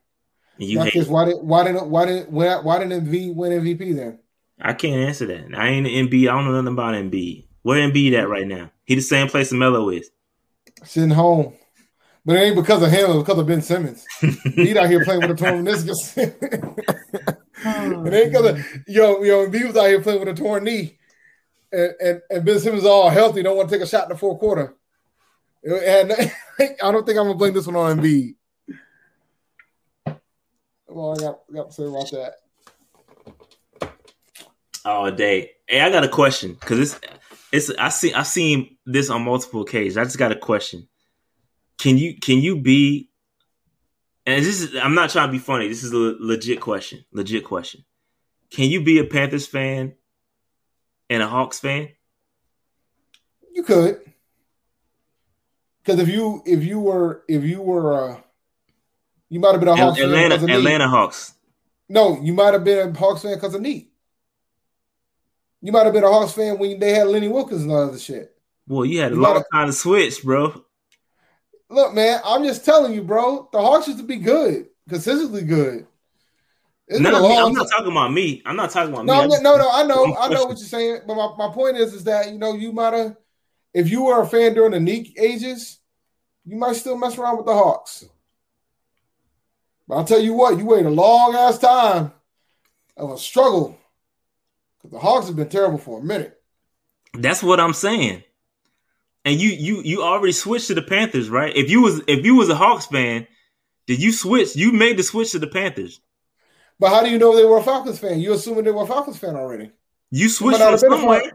[0.58, 1.08] You hate.
[1.08, 4.20] Why did why didn't why didn't why, why didn't MV win MVP then?
[4.60, 5.58] I can't answer that.
[5.58, 6.24] I ain't MB.
[6.24, 7.46] I don't know nothing about MB.
[7.62, 8.72] Where MB at right now?
[8.86, 10.12] He the same place Melo is.
[10.84, 11.56] Sitting home,
[12.26, 13.12] but it ain't because of him.
[13.12, 14.06] It's because of Ben Simmons.
[14.20, 16.18] He's out here playing with a torn meniscus.
[16.18, 19.50] it ain't because of yo yo.
[19.50, 20.98] B was out here playing with a torn knee,
[21.72, 23.44] and and, and Ben Simmons all healthy.
[23.44, 24.76] Don't want to take a shot in the fourth quarter.
[25.64, 26.12] And
[26.60, 28.36] I don't think I'm gonna blame this one on Embiid.
[30.90, 32.34] Well, I got, got to say about that.
[34.86, 35.52] all day.
[35.68, 37.00] Hey, I got a question because it's
[37.52, 39.98] it's I see I've seen this on multiple occasions.
[39.98, 40.88] I just got a question.
[41.78, 43.10] Can you can you be?
[44.26, 45.68] And this is I'm not trying to be funny.
[45.68, 47.06] This is a legit question.
[47.12, 47.86] Legit question.
[48.52, 49.96] Can you be a Panthers fan
[51.10, 51.90] and a Hawks fan?
[53.54, 54.00] You could,
[55.84, 58.22] because if you if you were if you were uh,
[59.30, 60.56] you might have been a Hawks fan Atlanta of Nique.
[60.58, 61.34] Atlanta Hawks.
[61.88, 63.88] No, you might have been a Hawks fan because of Nique.
[65.62, 68.00] You might have been a Hawks fan when they had Lenny Wilkens and all that
[68.00, 68.36] shit.
[68.68, 70.64] Boy, you had a You long gotta- time to switch, bro.
[71.70, 73.50] Look, man, I'm just telling you, bro.
[73.52, 75.86] The Hawks used to be good, consistently good.
[76.88, 78.42] It's No, no, I'm not talking about me.
[78.46, 79.30] I'm not talking about No, me.
[79.30, 79.70] Just- no, no.
[79.70, 81.02] I know, I'm know what you're saying.
[81.06, 83.16] But my, my point is, is that you know you might have,
[83.74, 85.78] if you were a fan during the Nique ages,
[86.46, 88.06] you might still mess around with the Hawks.
[89.90, 92.12] But I'll tell you what, you wait a long ass time
[92.96, 93.76] of a struggle
[94.78, 96.40] because the Hawks have been terrible for a minute.
[97.16, 98.24] That's what I'm saying.
[99.26, 101.56] And you you you already switched to the Panthers, right?
[101.56, 103.28] If you was if you was a Hawks fan,
[103.88, 104.56] did you switch?
[104.56, 106.00] You made the switch to the Panthers.
[106.80, 108.20] But how do you know they were a Falcons fan?
[108.20, 109.72] You assuming they were a Falcons fan already?
[110.12, 111.32] You switched from a somewhere.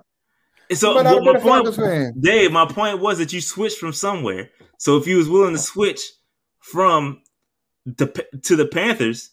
[0.70, 2.14] And so you might not what have been my a point, fan.
[2.20, 4.50] Dave, my point was that you switched from somewhere.
[4.78, 6.00] So if you was willing to switch
[6.60, 7.20] from
[7.96, 9.30] to the Panthers,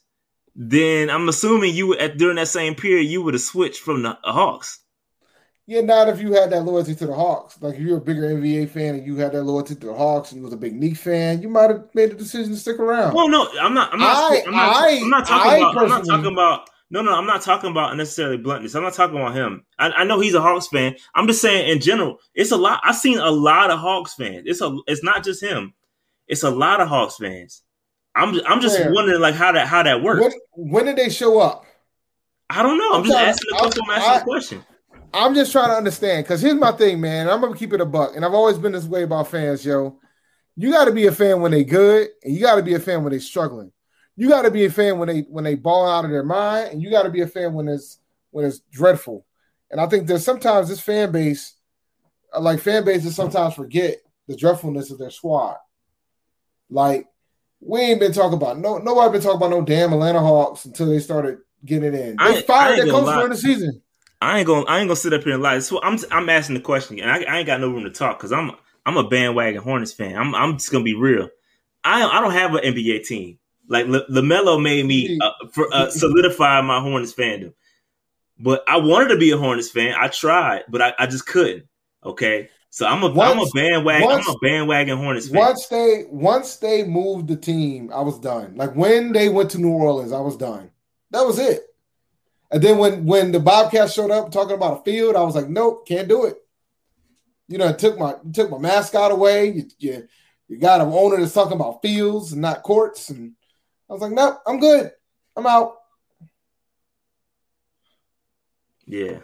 [0.55, 4.17] then I'm assuming you at during that same period you would have switched from the
[4.23, 4.79] Hawks.
[5.67, 7.61] Yeah, not if you had that loyalty to the Hawks.
[7.61, 10.31] Like if you're a bigger NBA fan and you had that loyalty to the Hawks
[10.31, 12.79] and you was a big Knicks fan, you might have made the decision to stick
[12.79, 13.13] around.
[13.13, 13.93] Well, no, I'm not.
[13.93, 14.17] I'm not.
[14.33, 15.77] I- I'm not, I- I'm not talking I about.
[15.77, 16.69] I'm not talking about.
[16.89, 18.75] No, no, I'm not talking about necessarily bluntness.
[18.75, 19.63] I'm not talking about him.
[19.79, 20.97] I, I know he's a Hawks fan.
[21.15, 22.81] I'm just saying in general, it's a lot.
[22.83, 24.43] I've seen a lot of Hawks fans.
[24.45, 24.75] It's a.
[24.87, 25.73] It's not just him.
[26.27, 27.61] It's a lot of Hawks fans.
[28.15, 28.39] I'm.
[28.45, 28.91] I'm just Where?
[28.93, 30.21] wondering like how that how that works.
[30.55, 31.65] When, when did they show up?
[32.49, 32.91] I don't know.
[32.93, 33.49] I'm I'm just trying- asking.
[33.85, 34.65] I'm I- asking I- a question.
[35.13, 37.29] I'm just trying to understand because here's my thing, man.
[37.29, 39.99] I'm gonna keep it a buck, and I've always been this way about fans, yo.
[40.55, 42.79] You got to be a fan when they good, and you got to be a
[42.79, 43.71] fan when they struggling.
[44.17, 46.71] You got to be a fan when they when they ball out of their mind,
[46.71, 47.99] and you got to be a fan when it's
[48.31, 49.25] when it's dreadful.
[49.69, 51.55] And I think there's sometimes this fan base,
[52.37, 53.97] like fan bases, sometimes forget
[54.27, 55.55] the dreadfulness of their squad.
[56.69, 57.07] Like
[57.61, 60.87] we ain't been talking about no nobody been talking about no damn Atlanta Hawks until
[60.87, 62.17] they started getting it in.
[62.17, 63.81] They fired their coach during the season.
[64.19, 65.59] I ain't gonna I ain't gonna sit up here and lie.
[65.59, 68.17] So I'm I'm asking the question, and I, I ain't got no room to talk
[68.17, 68.51] because I'm
[68.85, 70.17] I'm a bandwagon Hornets fan.
[70.17, 71.29] I'm I'm just gonna be real.
[71.83, 73.37] I I don't have an NBA team.
[73.67, 77.53] Like L- LaMelo made me uh, for, uh, solidify my Hornets fandom.
[78.37, 79.95] But I wanted to be a Hornets fan.
[79.97, 81.65] I tried, but I, I just couldn't.
[82.03, 85.39] Okay, so I'm a am a bandwagon once, I'm a bandwagon Hornets fan.
[85.39, 88.55] Once they once they moved the team, I was done.
[88.55, 90.71] Like when they went to New Orleans, I was done.
[91.11, 91.63] That was it.
[92.49, 95.49] And then when when the Bobcats showed up talking about a field, I was like,
[95.49, 96.37] nope, can't do it.
[97.49, 99.51] You know, it took my took my mascot away.
[99.51, 100.07] You, you,
[100.47, 103.33] you got an owner that's talking about fields and not courts, and
[103.89, 104.91] I was like, nope, I'm good.
[105.35, 105.75] I'm out.
[108.85, 109.19] Yeah.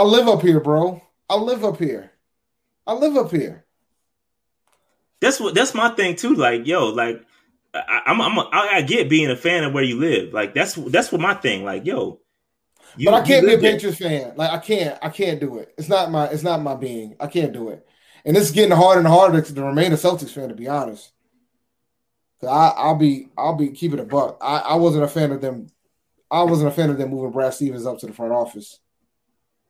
[0.00, 1.02] I live up here, bro.
[1.28, 2.10] I live up here.
[2.86, 3.66] I live up here.
[5.20, 6.36] That's what that's my thing too.
[6.36, 7.22] Like, yo, like
[7.74, 10.32] I, I'm, I'm a, I get being a fan of where you live.
[10.32, 11.64] Like that's that's what my thing.
[11.64, 12.18] Like, yo,
[12.96, 14.32] you, but I can't be a Patriots fan.
[14.36, 15.74] Like I can't, I can't do it.
[15.76, 17.14] It's not my, it's not my being.
[17.20, 17.86] I can't do it.
[18.24, 21.12] And it's getting harder and harder to remain a Celtics fan, to be honest.
[22.42, 24.38] I, will be, I'll be keeping a buck.
[24.40, 25.66] I, I wasn't a fan of them.
[26.30, 28.80] I wasn't a fan of them moving Brad Stevens up to the front office.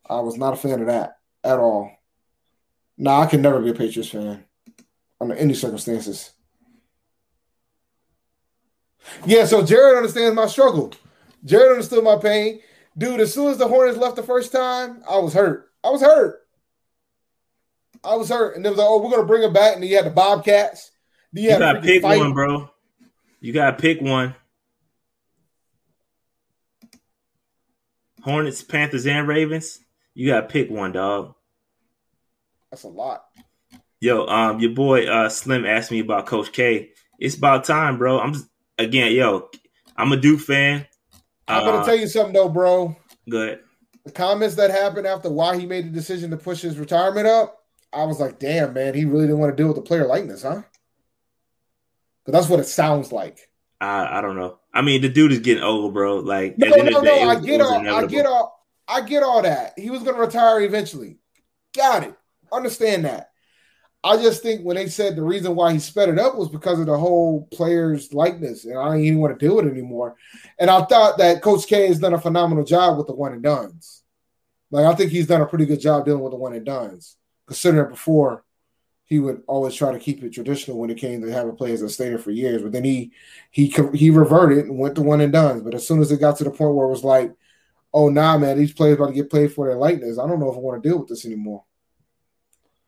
[0.09, 1.91] I was not a fan of that at all.
[2.99, 4.45] No, I can never be a Patriots fan
[5.21, 6.33] under any circumstances.
[9.25, 10.93] Yeah, so Jared understands my struggle.
[11.45, 12.61] Jared understood my pain.
[12.97, 15.71] Dude, as soon as the Hornets left the first time, I was hurt.
[15.83, 16.41] I was hurt.
[18.05, 18.57] I was hurt.
[18.57, 19.75] And it was like, oh, we're gonna bring him back.
[19.75, 20.91] And then you had the Bobcats.
[21.33, 22.19] you, you gotta pick fight.
[22.19, 22.71] one, bro.
[23.41, 24.35] You gotta pick one.
[28.23, 29.81] Hornets, Panthers, and Ravens.
[30.21, 31.35] You gotta pick one, dog.
[32.71, 33.25] That's a lot.
[34.01, 36.91] Yo, um, your boy uh Slim asked me about Coach K.
[37.19, 38.21] It's about time, bro.
[38.21, 38.47] I'm just
[38.79, 39.49] again, yo,
[39.97, 40.87] I'm a Duke fan.
[41.49, 42.95] I'm gonna uh, tell you something though, bro.
[43.31, 43.61] Good.
[44.05, 47.65] The comments that happened after why he made the decision to push his retirement up,
[47.91, 50.43] I was like, damn, man, he really didn't want to deal with the player likeness,
[50.43, 50.61] huh?
[52.27, 53.49] Because that's what it sounds like.
[53.81, 54.59] I I don't know.
[54.75, 56.17] I mean, the dude is getting old, bro.
[56.19, 57.29] Like, no, no, no.
[57.31, 58.60] I get all, I get all,
[58.91, 59.79] I get all that.
[59.79, 61.19] He was gonna retire eventually.
[61.75, 62.15] Got it.
[62.53, 63.31] Understand that.
[64.03, 66.81] I just think when they said the reason why he sped it up was because
[66.81, 70.17] of the whole player's likeness, and I don't even want to do it anymore.
[70.59, 73.43] And I thought that Coach K has done a phenomenal job with the one and
[73.43, 74.03] duns.
[74.71, 77.17] Like I think he's done a pretty good job dealing with the one and duns,
[77.47, 78.45] considering before
[79.05, 81.91] he would always try to keep it traditional when it came to having players that
[81.91, 82.63] stayed there for years.
[82.63, 83.13] But then he
[83.51, 85.63] he he reverted and went to one and duns.
[85.63, 87.35] But as soon as it got to the point where it was like,
[87.93, 90.19] oh nah, man, these players about to get paid for their likeness.
[90.19, 91.65] I don't know if I want to deal with this anymore.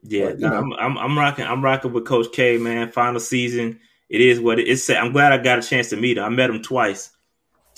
[0.03, 2.91] Yeah, but, nah, I'm, I'm, I'm rocking I'm rocking with Coach K, man.
[2.91, 4.89] Final season, it is what it is.
[4.91, 6.25] I'm glad I got a chance to meet him.
[6.25, 7.11] I met him twice,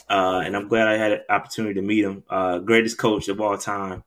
[0.09, 2.25] uh, and I'm glad I had an opportunity to meet him.
[2.29, 4.05] Uh, greatest coach of all time,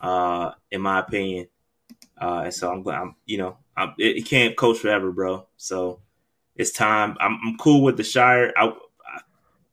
[0.00, 1.48] uh, in my opinion.
[2.20, 5.46] Uh, and so I'm glad I'm you know I'm, it, it can't coach forever, bro.
[5.56, 6.00] So
[6.56, 7.16] it's time.
[7.18, 8.52] I'm, I'm cool with the Scheyer.
[8.56, 9.20] I, I,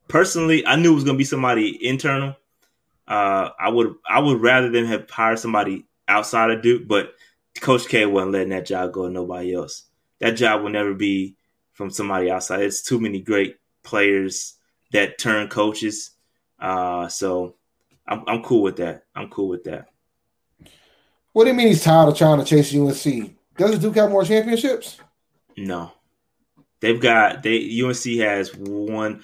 [0.08, 2.36] personally, I knew it was gonna be somebody internal.
[3.12, 7.12] Uh, I would I would rather than have hired somebody outside of Duke, but
[7.60, 9.82] Coach K wasn't letting that job go to nobody else.
[10.20, 11.36] That job will never be
[11.74, 12.62] from somebody outside.
[12.62, 14.54] It's too many great players
[14.92, 16.12] that turn coaches.
[16.58, 17.56] Uh, so
[18.06, 19.04] I'm, I'm cool with that.
[19.14, 19.88] I'm cool with that.
[21.34, 23.36] What do you mean he's tired of trying to chase UNC?
[23.58, 24.96] Does Duke have more championships?
[25.58, 25.92] No,
[26.80, 29.22] they've got they UNC has one.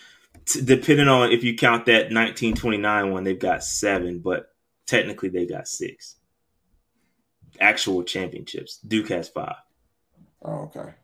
[0.54, 4.50] Depending on if you count that 1929 one, they've got seven, but
[4.86, 6.18] technically they got six
[7.60, 8.78] actual championships.
[8.78, 9.56] Duke has five.
[10.42, 10.94] Oh, okay.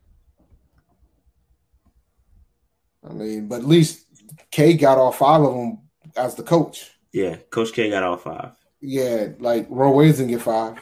[3.08, 4.06] I mean, but at least
[4.50, 5.78] K got all five of them
[6.16, 6.90] as the coach.
[7.12, 8.52] Yeah, Coach K got all five.
[8.80, 10.78] Yeah, like Roy Williams didn't get five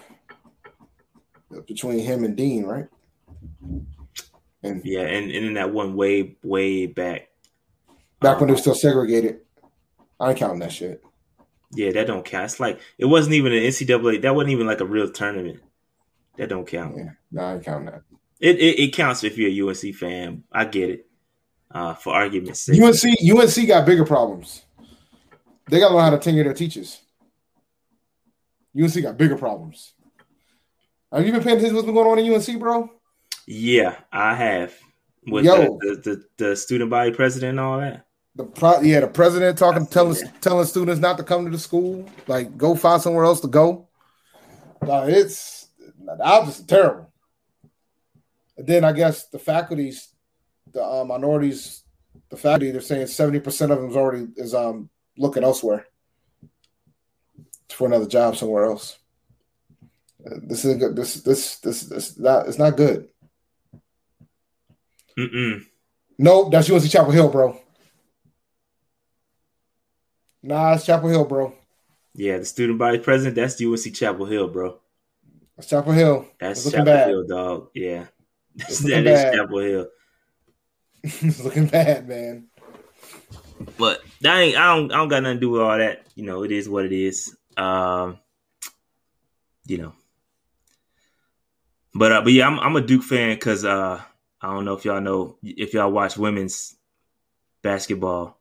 [1.67, 2.89] between him and Dean, right?
[4.63, 7.29] And yeah, and, and in that one way, way back.
[8.23, 9.41] Back um, when they were still segregated.
[10.19, 11.03] I ain't counting that shit.
[11.75, 12.45] Yeah, that don't count.
[12.45, 14.23] It's like it wasn't even an NCAA.
[14.23, 15.61] That wasn't even like a real tournament.
[16.37, 16.97] That don't count.
[16.97, 18.03] Yeah, no, I count that.
[18.41, 20.45] It, it, it counts if you're a UNC fan.
[20.53, 21.07] I get it.
[21.71, 24.63] Uh, for argument's sake, UNC UNC got bigger problems.
[25.69, 27.01] They got to learn how to tenure their teachers.
[28.79, 29.95] UNC got bigger problems.
[31.11, 32.91] Have you been paying attention to what's been going on in UNC, bro?
[33.47, 34.75] Yeah, I have.
[35.27, 38.07] With Yo, the, the, the, the student body president and all that.
[38.35, 42.09] The pro, yeah, the president talking, telling telling students not to come to the school,
[42.27, 43.89] like go find somewhere else to go.
[44.81, 45.69] Uh, it's
[46.07, 47.13] that was terrible.
[48.57, 50.09] And then I guess the faculties,
[50.73, 51.83] the uh, minorities
[52.33, 54.89] the faculty they're saying seventy percent of them is already is um
[55.19, 55.87] looking elsewhere
[57.69, 58.99] for another job somewhere else.
[60.27, 60.97] Uh, this is good.
[60.97, 63.09] This this this this not it's not good.
[65.19, 65.67] Mm-mm.
[66.19, 67.59] Nope, that's UNC Chapel Hill, bro.
[70.43, 71.55] Nah, it's Chapel Hill, bro.
[72.15, 73.37] Yeah, the student body president.
[73.37, 74.79] That's UNC Chapel Hill, bro.
[75.57, 76.27] That's Chapel Hill.
[76.39, 77.09] That's Chapel bad.
[77.09, 77.69] Hill, dog.
[77.75, 78.07] Yeah,
[78.57, 79.35] that bad.
[79.35, 79.87] Chapel Hill.
[81.03, 82.49] it's looking bad, man.
[83.79, 84.57] But that ain't.
[84.57, 84.93] I don't.
[84.93, 86.07] I don't got nothing to do with all that.
[86.15, 87.37] You know, it is what it is.
[87.57, 88.19] Um,
[89.67, 89.95] you know.
[91.95, 94.01] But uh, but yeah, I'm I'm a Duke fan because uh,
[94.41, 96.75] I don't know if y'all know if y'all watch women's
[97.63, 98.39] basketball.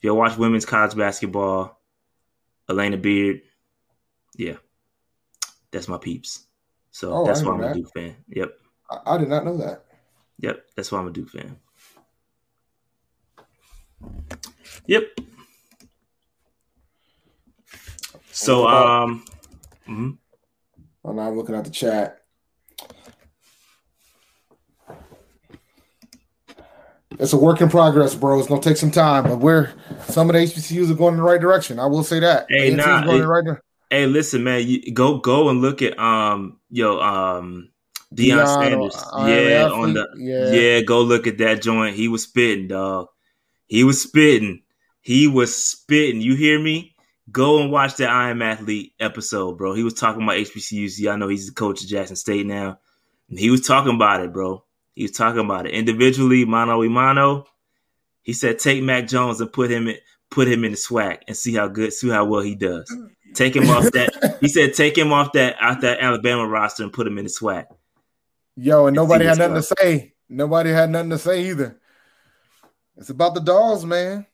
[0.00, 1.78] If y'all watch women's college basketball,
[2.70, 3.42] Alana Beard,
[4.34, 4.56] yeah,
[5.70, 6.46] that's my peeps.
[6.90, 7.74] So Oh, that's why I'm a.
[7.74, 8.16] Duke fan.
[8.28, 8.50] Yep,
[8.90, 9.84] I, I did not know that.
[10.38, 11.58] yep, that's why I'm a Duke fan.
[14.86, 15.02] Yep.
[18.30, 19.26] So um,
[19.86, 20.16] now
[21.04, 22.19] I'm looking at the chat.
[27.18, 28.38] It's a work in progress, bro.
[28.38, 29.72] It's gonna take some time, but we're
[30.08, 31.78] some of the HBCUs are going in the right direction.
[31.78, 32.46] I will say that.
[32.48, 33.64] Hey, nah, going in the right direction.
[33.90, 37.70] Hey, listen, man, you go go and look at um yo um
[38.14, 39.04] Deion Deion Sanders.
[39.12, 40.52] Iron Yeah, Athlete, on the yeah.
[40.52, 40.80] yeah.
[40.82, 41.96] go look at that joint.
[41.96, 43.08] He was spitting, dog.
[43.66, 44.62] He was spitting.
[45.00, 46.20] He was spitting.
[46.20, 46.94] You hear me?
[47.30, 49.74] Go and watch that I Am Athlete episode, bro.
[49.74, 50.98] He was talking about HBCUs.
[50.98, 52.78] Y'all know he's the coach of Jackson State now.
[53.28, 54.64] And he was talking about it, bro.
[55.00, 57.46] He was talking about it individually, mano y mano.
[58.20, 59.96] He said, take Mac Jones and put him in,
[60.30, 62.94] put him in the SWAC and see how good, see how well he does.
[63.32, 64.36] Take him off that.
[64.42, 67.30] He said, take him off that out that Alabama roster and put him in the
[67.30, 67.64] SWAC.
[68.56, 70.12] Yo, and nobody had nothing to say.
[70.28, 71.80] Nobody had nothing to say either.
[72.98, 74.26] It's about the dolls, man.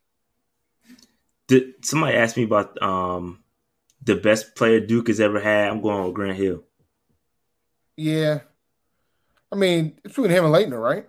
[1.46, 3.44] Did somebody asked me about um
[4.02, 5.68] the best player Duke has ever had?
[5.68, 6.64] I'm going with Grant Hill.
[7.96, 8.40] Yeah.
[9.52, 11.06] I mean, it's between him and Laettner, right?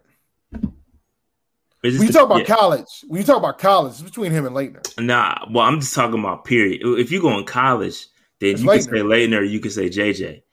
[1.82, 2.56] When you the- talk about yeah.
[2.56, 5.00] college, when you talk about college, it's between him and Laettner.
[5.04, 6.82] Nah, well, I'm just talking about period.
[6.84, 8.08] If you go in college,
[8.40, 10.44] then It's you can say Leitner, or you can say JJ.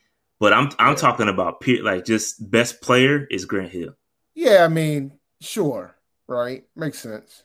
[0.41, 0.95] But I'm I'm Yeah.
[0.97, 3.95] talking about per like just best player is Grant Hill.
[4.35, 5.97] Yeah, I mean, sure,
[6.27, 6.65] right?
[6.77, 7.45] Makes sense.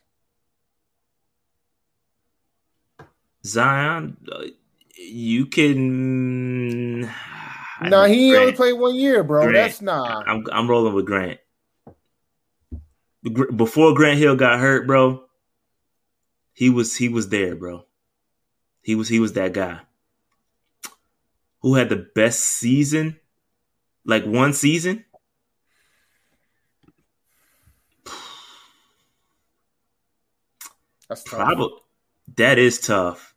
[3.45, 4.43] Zion, uh,
[4.97, 7.09] you can.
[7.79, 9.43] I Nah, he only played one year, bro.
[9.43, 9.55] Grant.
[9.55, 10.27] That's not.
[10.27, 11.39] I'm I'm rolling with Grant.
[13.23, 15.23] Before Grant Hill got hurt, bro,
[16.53, 17.85] he was he was there, bro.
[18.81, 19.79] He was he was that guy.
[21.61, 23.19] Who had the best season?
[24.05, 25.05] Like one season?
[31.07, 31.39] That's tough.
[31.39, 31.69] Probably.
[32.35, 33.33] That is tough.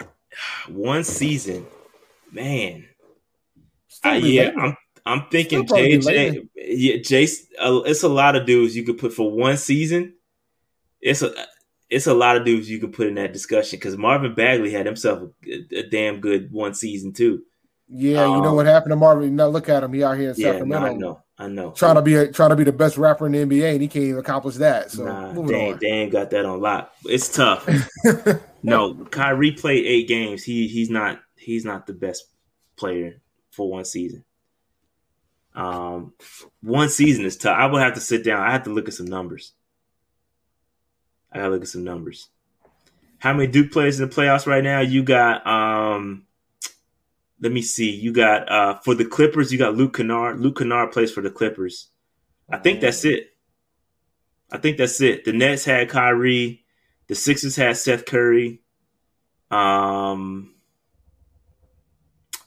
[0.68, 1.66] One season,
[2.32, 2.86] man.
[4.04, 4.76] Uh, yeah, I'm
[5.06, 6.48] I'm thinking JJ.
[6.54, 7.46] Yeah, Jace.
[7.58, 10.14] Uh, it's a lot of dudes you could put for one season.
[11.00, 11.32] It's a
[11.90, 14.86] it's a lot of dudes you could put in that discussion because Marvin Bagley had
[14.86, 17.42] himself a, a damn good one season too.
[17.88, 19.34] Yeah, you know Um, what happened to Marvin?
[19.34, 19.94] Now look at him.
[19.94, 21.70] He out here in Yeah, no, Sacramento I know, I know.
[21.70, 23.88] trying to be a, trying to be the best rapper in the NBA, and he
[23.88, 24.90] can't even accomplish that.
[24.90, 25.78] So nah, moving they, on.
[25.80, 26.92] they ain't got that on lock.
[27.06, 27.66] It's tough.
[28.62, 30.44] no, Kyrie played eight games.
[30.44, 32.24] He he's not he's not the best
[32.76, 33.22] player
[33.58, 34.24] for one season.
[35.52, 36.14] Um,
[36.62, 37.58] one season is tough.
[37.58, 38.40] I would have to sit down.
[38.40, 39.52] I have to look at some numbers.
[41.32, 42.28] I gotta look at some numbers.
[43.18, 44.80] How many Duke players in the playoffs right now?
[44.80, 46.24] You got um
[47.40, 47.90] let me see.
[47.90, 50.38] You got uh for the Clippers, you got Luke Kennard.
[50.38, 51.88] Luke Kennard plays for the Clippers.
[52.48, 53.34] I think that's it.
[54.52, 55.24] I think that's it.
[55.24, 56.64] The Nets had Kyrie.
[57.08, 58.62] The Sixers had Seth Curry.
[59.50, 60.54] Um,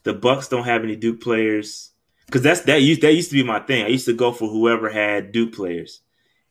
[0.03, 1.91] the Bucks don't have any Duke players
[2.25, 3.83] because that's that used that used to be my thing.
[3.83, 6.01] I used to go for whoever had Duke players,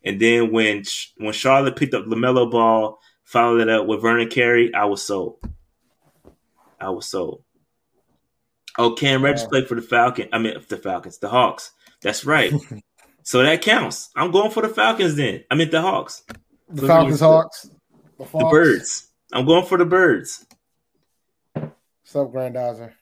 [0.04, 0.84] and then when
[1.16, 5.38] when Charlotte picked up LaMelo Ball, followed it up with Vernon Carey, I was sold.
[6.78, 7.42] I was sold.
[8.78, 10.28] Oh, Cam Reddish played for the Falcon.
[10.32, 11.72] I mean, the Falcons, the Hawks.
[12.02, 12.52] That's right.
[13.22, 14.10] so that counts.
[14.16, 15.44] I'm going for the Falcons then.
[15.50, 16.22] I mean, the Hawks,
[16.68, 17.68] The Falcons, Hawks,
[18.18, 19.08] the, the Birds.
[19.32, 20.46] I'm going for the Birds.
[21.54, 22.92] What's up, Grandizer?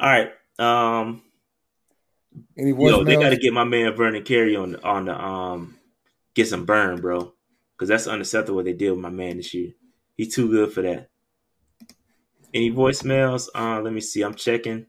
[0.00, 0.32] All right.
[0.58, 1.22] Um,
[2.56, 5.76] Any yo, they got to get my man Vernon Carey on the on the um
[6.34, 7.34] get some burn, bro,
[7.76, 9.72] because that's unacceptable what they did with my man this year.
[10.16, 11.10] He's too good for that.
[12.54, 13.48] Any voicemails?
[13.54, 14.22] Uh, let me see.
[14.22, 14.86] I'm checking.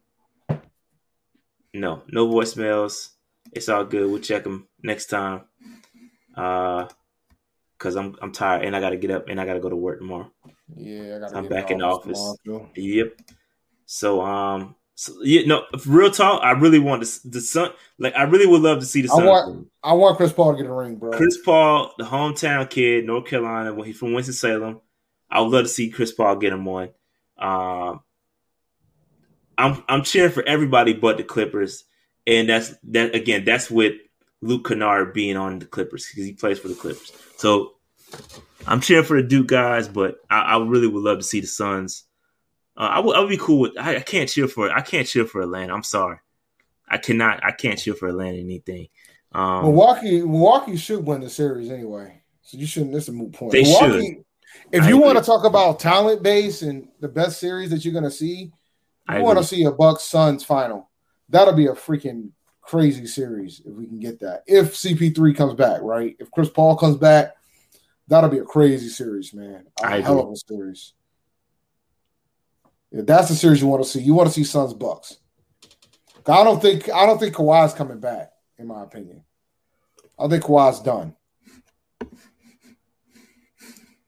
[1.74, 3.10] No, no voicemails.
[3.52, 4.10] It's all good.
[4.10, 5.42] We'll check them next time.
[6.36, 6.88] Uh,
[7.78, 10.00] cause I'm I'm tired and I gotta get up and I gotta go to work
[10.00, 10.32] tomorrow.
[10.76, 11.36] Yeah, I got.
[11.36, 12.38] I'm back in the office.
[12.76, 13.22] Yep.
[13.86, 16.44] So um, so, yeah, no, real talk.
[16.44, 17.72] I really want the, the Sun.
[17.98, 19.24] Like, I really would love to see the Sun.
[19.24, 21.10] I want, I want Chris Paul to get a ring, bro.
[21.10, 24.80] Chris Paul, the hometown kid, North Carolina, when he's from Winston Salem.
[25.28, 26.90] I would love to see Chris Paul get him one.
[27.36, 28.02] Um,
[29.58, 31.84] I'm I'm cheering for everybody but the Clippers,
[32.28, 33.44] and that's that again.
[33.44, 33.96] That's with
[34.44, 37.12] Luke Kennard being on the Clippers because he plays for the Clippers.
[37.38, 37.74] So
[38.68, 41.48] I'm cheering for the Duke guys, but I, I really would love to see the
[41.48, 42.04] Suns
[42.78, 43.78] uh, I would I would be cool with.
[43.78, 44.72] I, I, can't cheer for.
[44.72, 45.74] I can't cheer for Atlanta.
[45.74, 46.18] I'm sorry.
[46.88, 47.44] I cannot.
[47.44, 48.88] I can't cheer for Atlanta anything.
[49.32, 50.22] Um, Milwaukee.
[50.22, 52.22] Milwaukee should win the series anyway.
[52.42, 52.94] So you shouldn't.
[52.94, 53.52] This a moot point.
[53.52, 54.26] They Milwaukee, should.
[54.72, 58.04] If you want to talk about talent base and the best series that you're going
[58.04, 58.52] to see,
[59.10, 60.90] you want to see a Bucks Suns final.
[61.30, 62.32] That'll be a freaking
[62.62, 64.44] crazy series if we can get that.
[64.48, 66.16] If CP3 comes back, right?
[66.20, 67.36] If Chris Paul comes back,
[68.08, 69.66] that'll be a crazy series, man.
[69.82, 70.32] A I hell agree.
[70.32, 70.94] of a series.
[72.92, 74.02] That's the series you want to see.
[74.02, 75.18] You want to see Suns Bucks.
[76.28, 79.24] I don't think I don't think Kawhi's coming back, in my opinion.
[80.20, 81.16] I think Kawhi's done.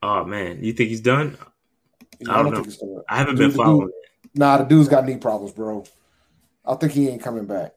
[0.02, 1.38] Oh man, you think he's done?
[2.28, 3.04] I, I don't, know.
[3.10, 3.88] I haven't been following.
[3.88, 3.92] Dude,
[4.36, 5.86] nah, the dude's got knee problems, bro.
[6.66, 7.74] I think he ain't coming back.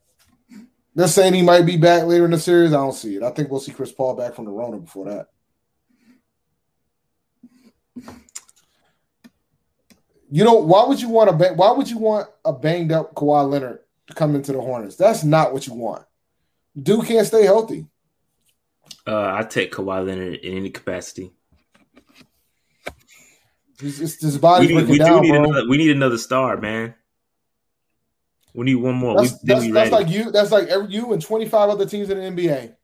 [0.95, 2.73] They're saying he might be back later in the series.
[2.73, 3.23] I don't see it.
[3.23, 5.29] I think we'll see Chris Paul back from the Rona before that.
[10.31, 13.49] You know, why would you want a why would you want a banged up Kawhi
[13.49, 14.97] Leonard to come into the Hornets?
[14.97, 16.05] That's not what you want.
[16.81, 17.87] Dude can't stay healthy.
[19.07, 21.33] Uh, I take Kawhi Leonard in any capacity.
[23.81, 26.95] It's, his body we, we down, need another, we need another star, man.
[28.55, 29.17] We need one more.
[29.17, 30.31] That's, we, that's, that's like you.
[30.31, 32.75] That's like every, you and twenty five other teams in the NBA.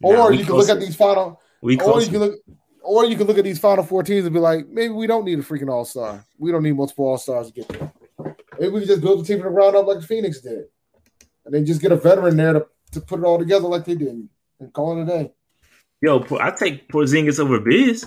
[0.00, 1.40] Or nah, you can look at these final.
[1.60, 2.34] We or you can look.
[2.82, 5.24] Or you can look at these final four teams and be like, maybe we don't
[5.24, 6.24] need a freaking all star.
[6.38, 7.92] We don't need multiple all stars to get there.
[8.58, 10.64] Maybe we can just build a team from the ground up like the Phoenix did,
[11.44, 13.94] and then just get a veteran there to, to put it all together like they
[13.94, 14.28] did
[14.60, 15.32] and call it a day.
[16.02, 18.06] Yo, I take Porzingis over Biz.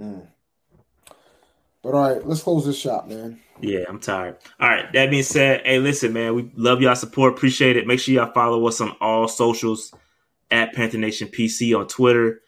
[0.00, 0.26] Mm.
[1.82, 3.40] But all right, let's close this shop, man.
[3.60, 4.36] Yeah, I'm tired.
[4.60, 7.86] All right, that being said, hey, listen, man, we love y'all support, appreciate it.
[7.86, 9.94] Make sure y'all follow us on all socials
[10.50, 12.40] at Panther Nation PC on Twitter,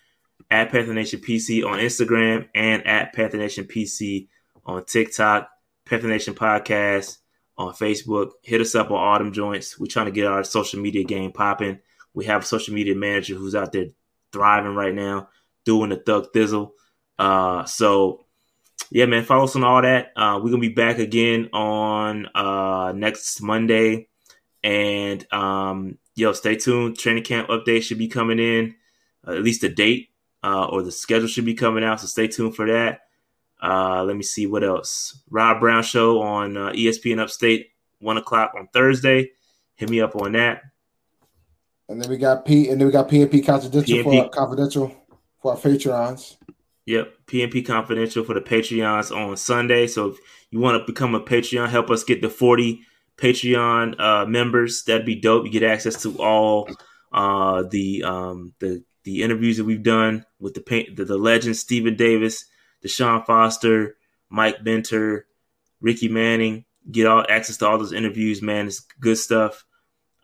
[0.50, 4.28] at Panther Nation PC on Instagram, and at Panther Nation PC
[4.64, 5.48] on TikTok.
[5.84, 7.18] Panther Nation Podcast
[7.56, 8.32] on Facebook.
[8.42, 9.78] Hit us up on Autumn Joints.
[9.78, 11.80] We're trying to get our social media game popping.
[12.14, 13.86] We have a social media manager who's out there
[14.32, 15.28] thriving right now,
[15.64, 16.72] doing the thug thizzle.
[17.18, 18.26] Uh, so
[18.90, 20.12] yeah, man, follow us on all that.
[20.16, 24.08] Uh, we're gonna be back again on uh, next Monday,
[24.62, 26.98] and um, yo, stay tuned.
[26.98, 28.74] Training camp update should be coming in,
[29.26, 30.08] uh, at least the date
[30.42, 32.00] uh, or the schedule should be coming out.
[32.00, 33.00] So stay tuned for that.
[33.62, 35.20] Uh, let me see what else.
[35.30, 39.30] Rob Brown show on uh, ESPN Upstate, one o'clock on Thursday.
[39.74, 40.62] Hit me up on that.
[41.88, 44.02] And then we got P, and then we got PNP Confidential PNP.
[44.04, 44.96] for our, confidential
[45.40, 46.36] for our Patreons.
[46.86, 49.86] Yep, PNP Confidential for the Patreons on Sunday.
[49.86, 50.18] So if
[50.50, 52.82] you want to become a Patreon, help us get the forty
[53.18, 54.84] Patreon uh, members.
[54.84, 55.44] That'd be dope.
[55.44, 56.68] You get access to all
[57.12, 61.96] uh, the um, the the interviews that we've done with the the, the legends Stephen
[61.96, 62.44] Davis,
[62.84, 63.96] Deshaun Foster,
[64.30, 65.26] Mike Minter,
[65.80, 66.64] Ricky Manning.
[66.90, 68.66] Get all access to all those interviews, man.
[68.66, 69.64] It's good stuff.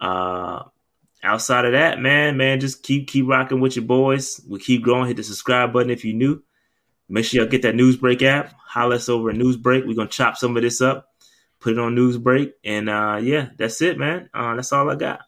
[0.00, 0.62] Uh,
[1.22, 4.40] outside of that, man, man, just keep keep rocking with your boys.
[4.48, 5.08] We keep growing.
[5.08, 6.42] Hit the subscribe button if you're new.
[7.08, 8.54] Make sure y'all get that Newsbreak app.
[8.66, 9.86] Holla us over at Newsbreak.
[9.86, 11.13] We're gonna chop some of this up
[11.64, 14.28] put it on Newsbreak, and uh, yeah, that's it, man.
[14.34, 15.20] Uh, that's all I got.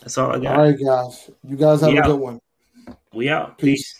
[0.00, 0.56] That's all I got.
[0.56, 1.28] All right, guys.
[1.42, 2.06] You guys have we a out.
[2.06, 2.40] good one.
[3.12, 3.58] We out.
[3.58, 3.94] Peace.
[3.94, 3.99] Peace.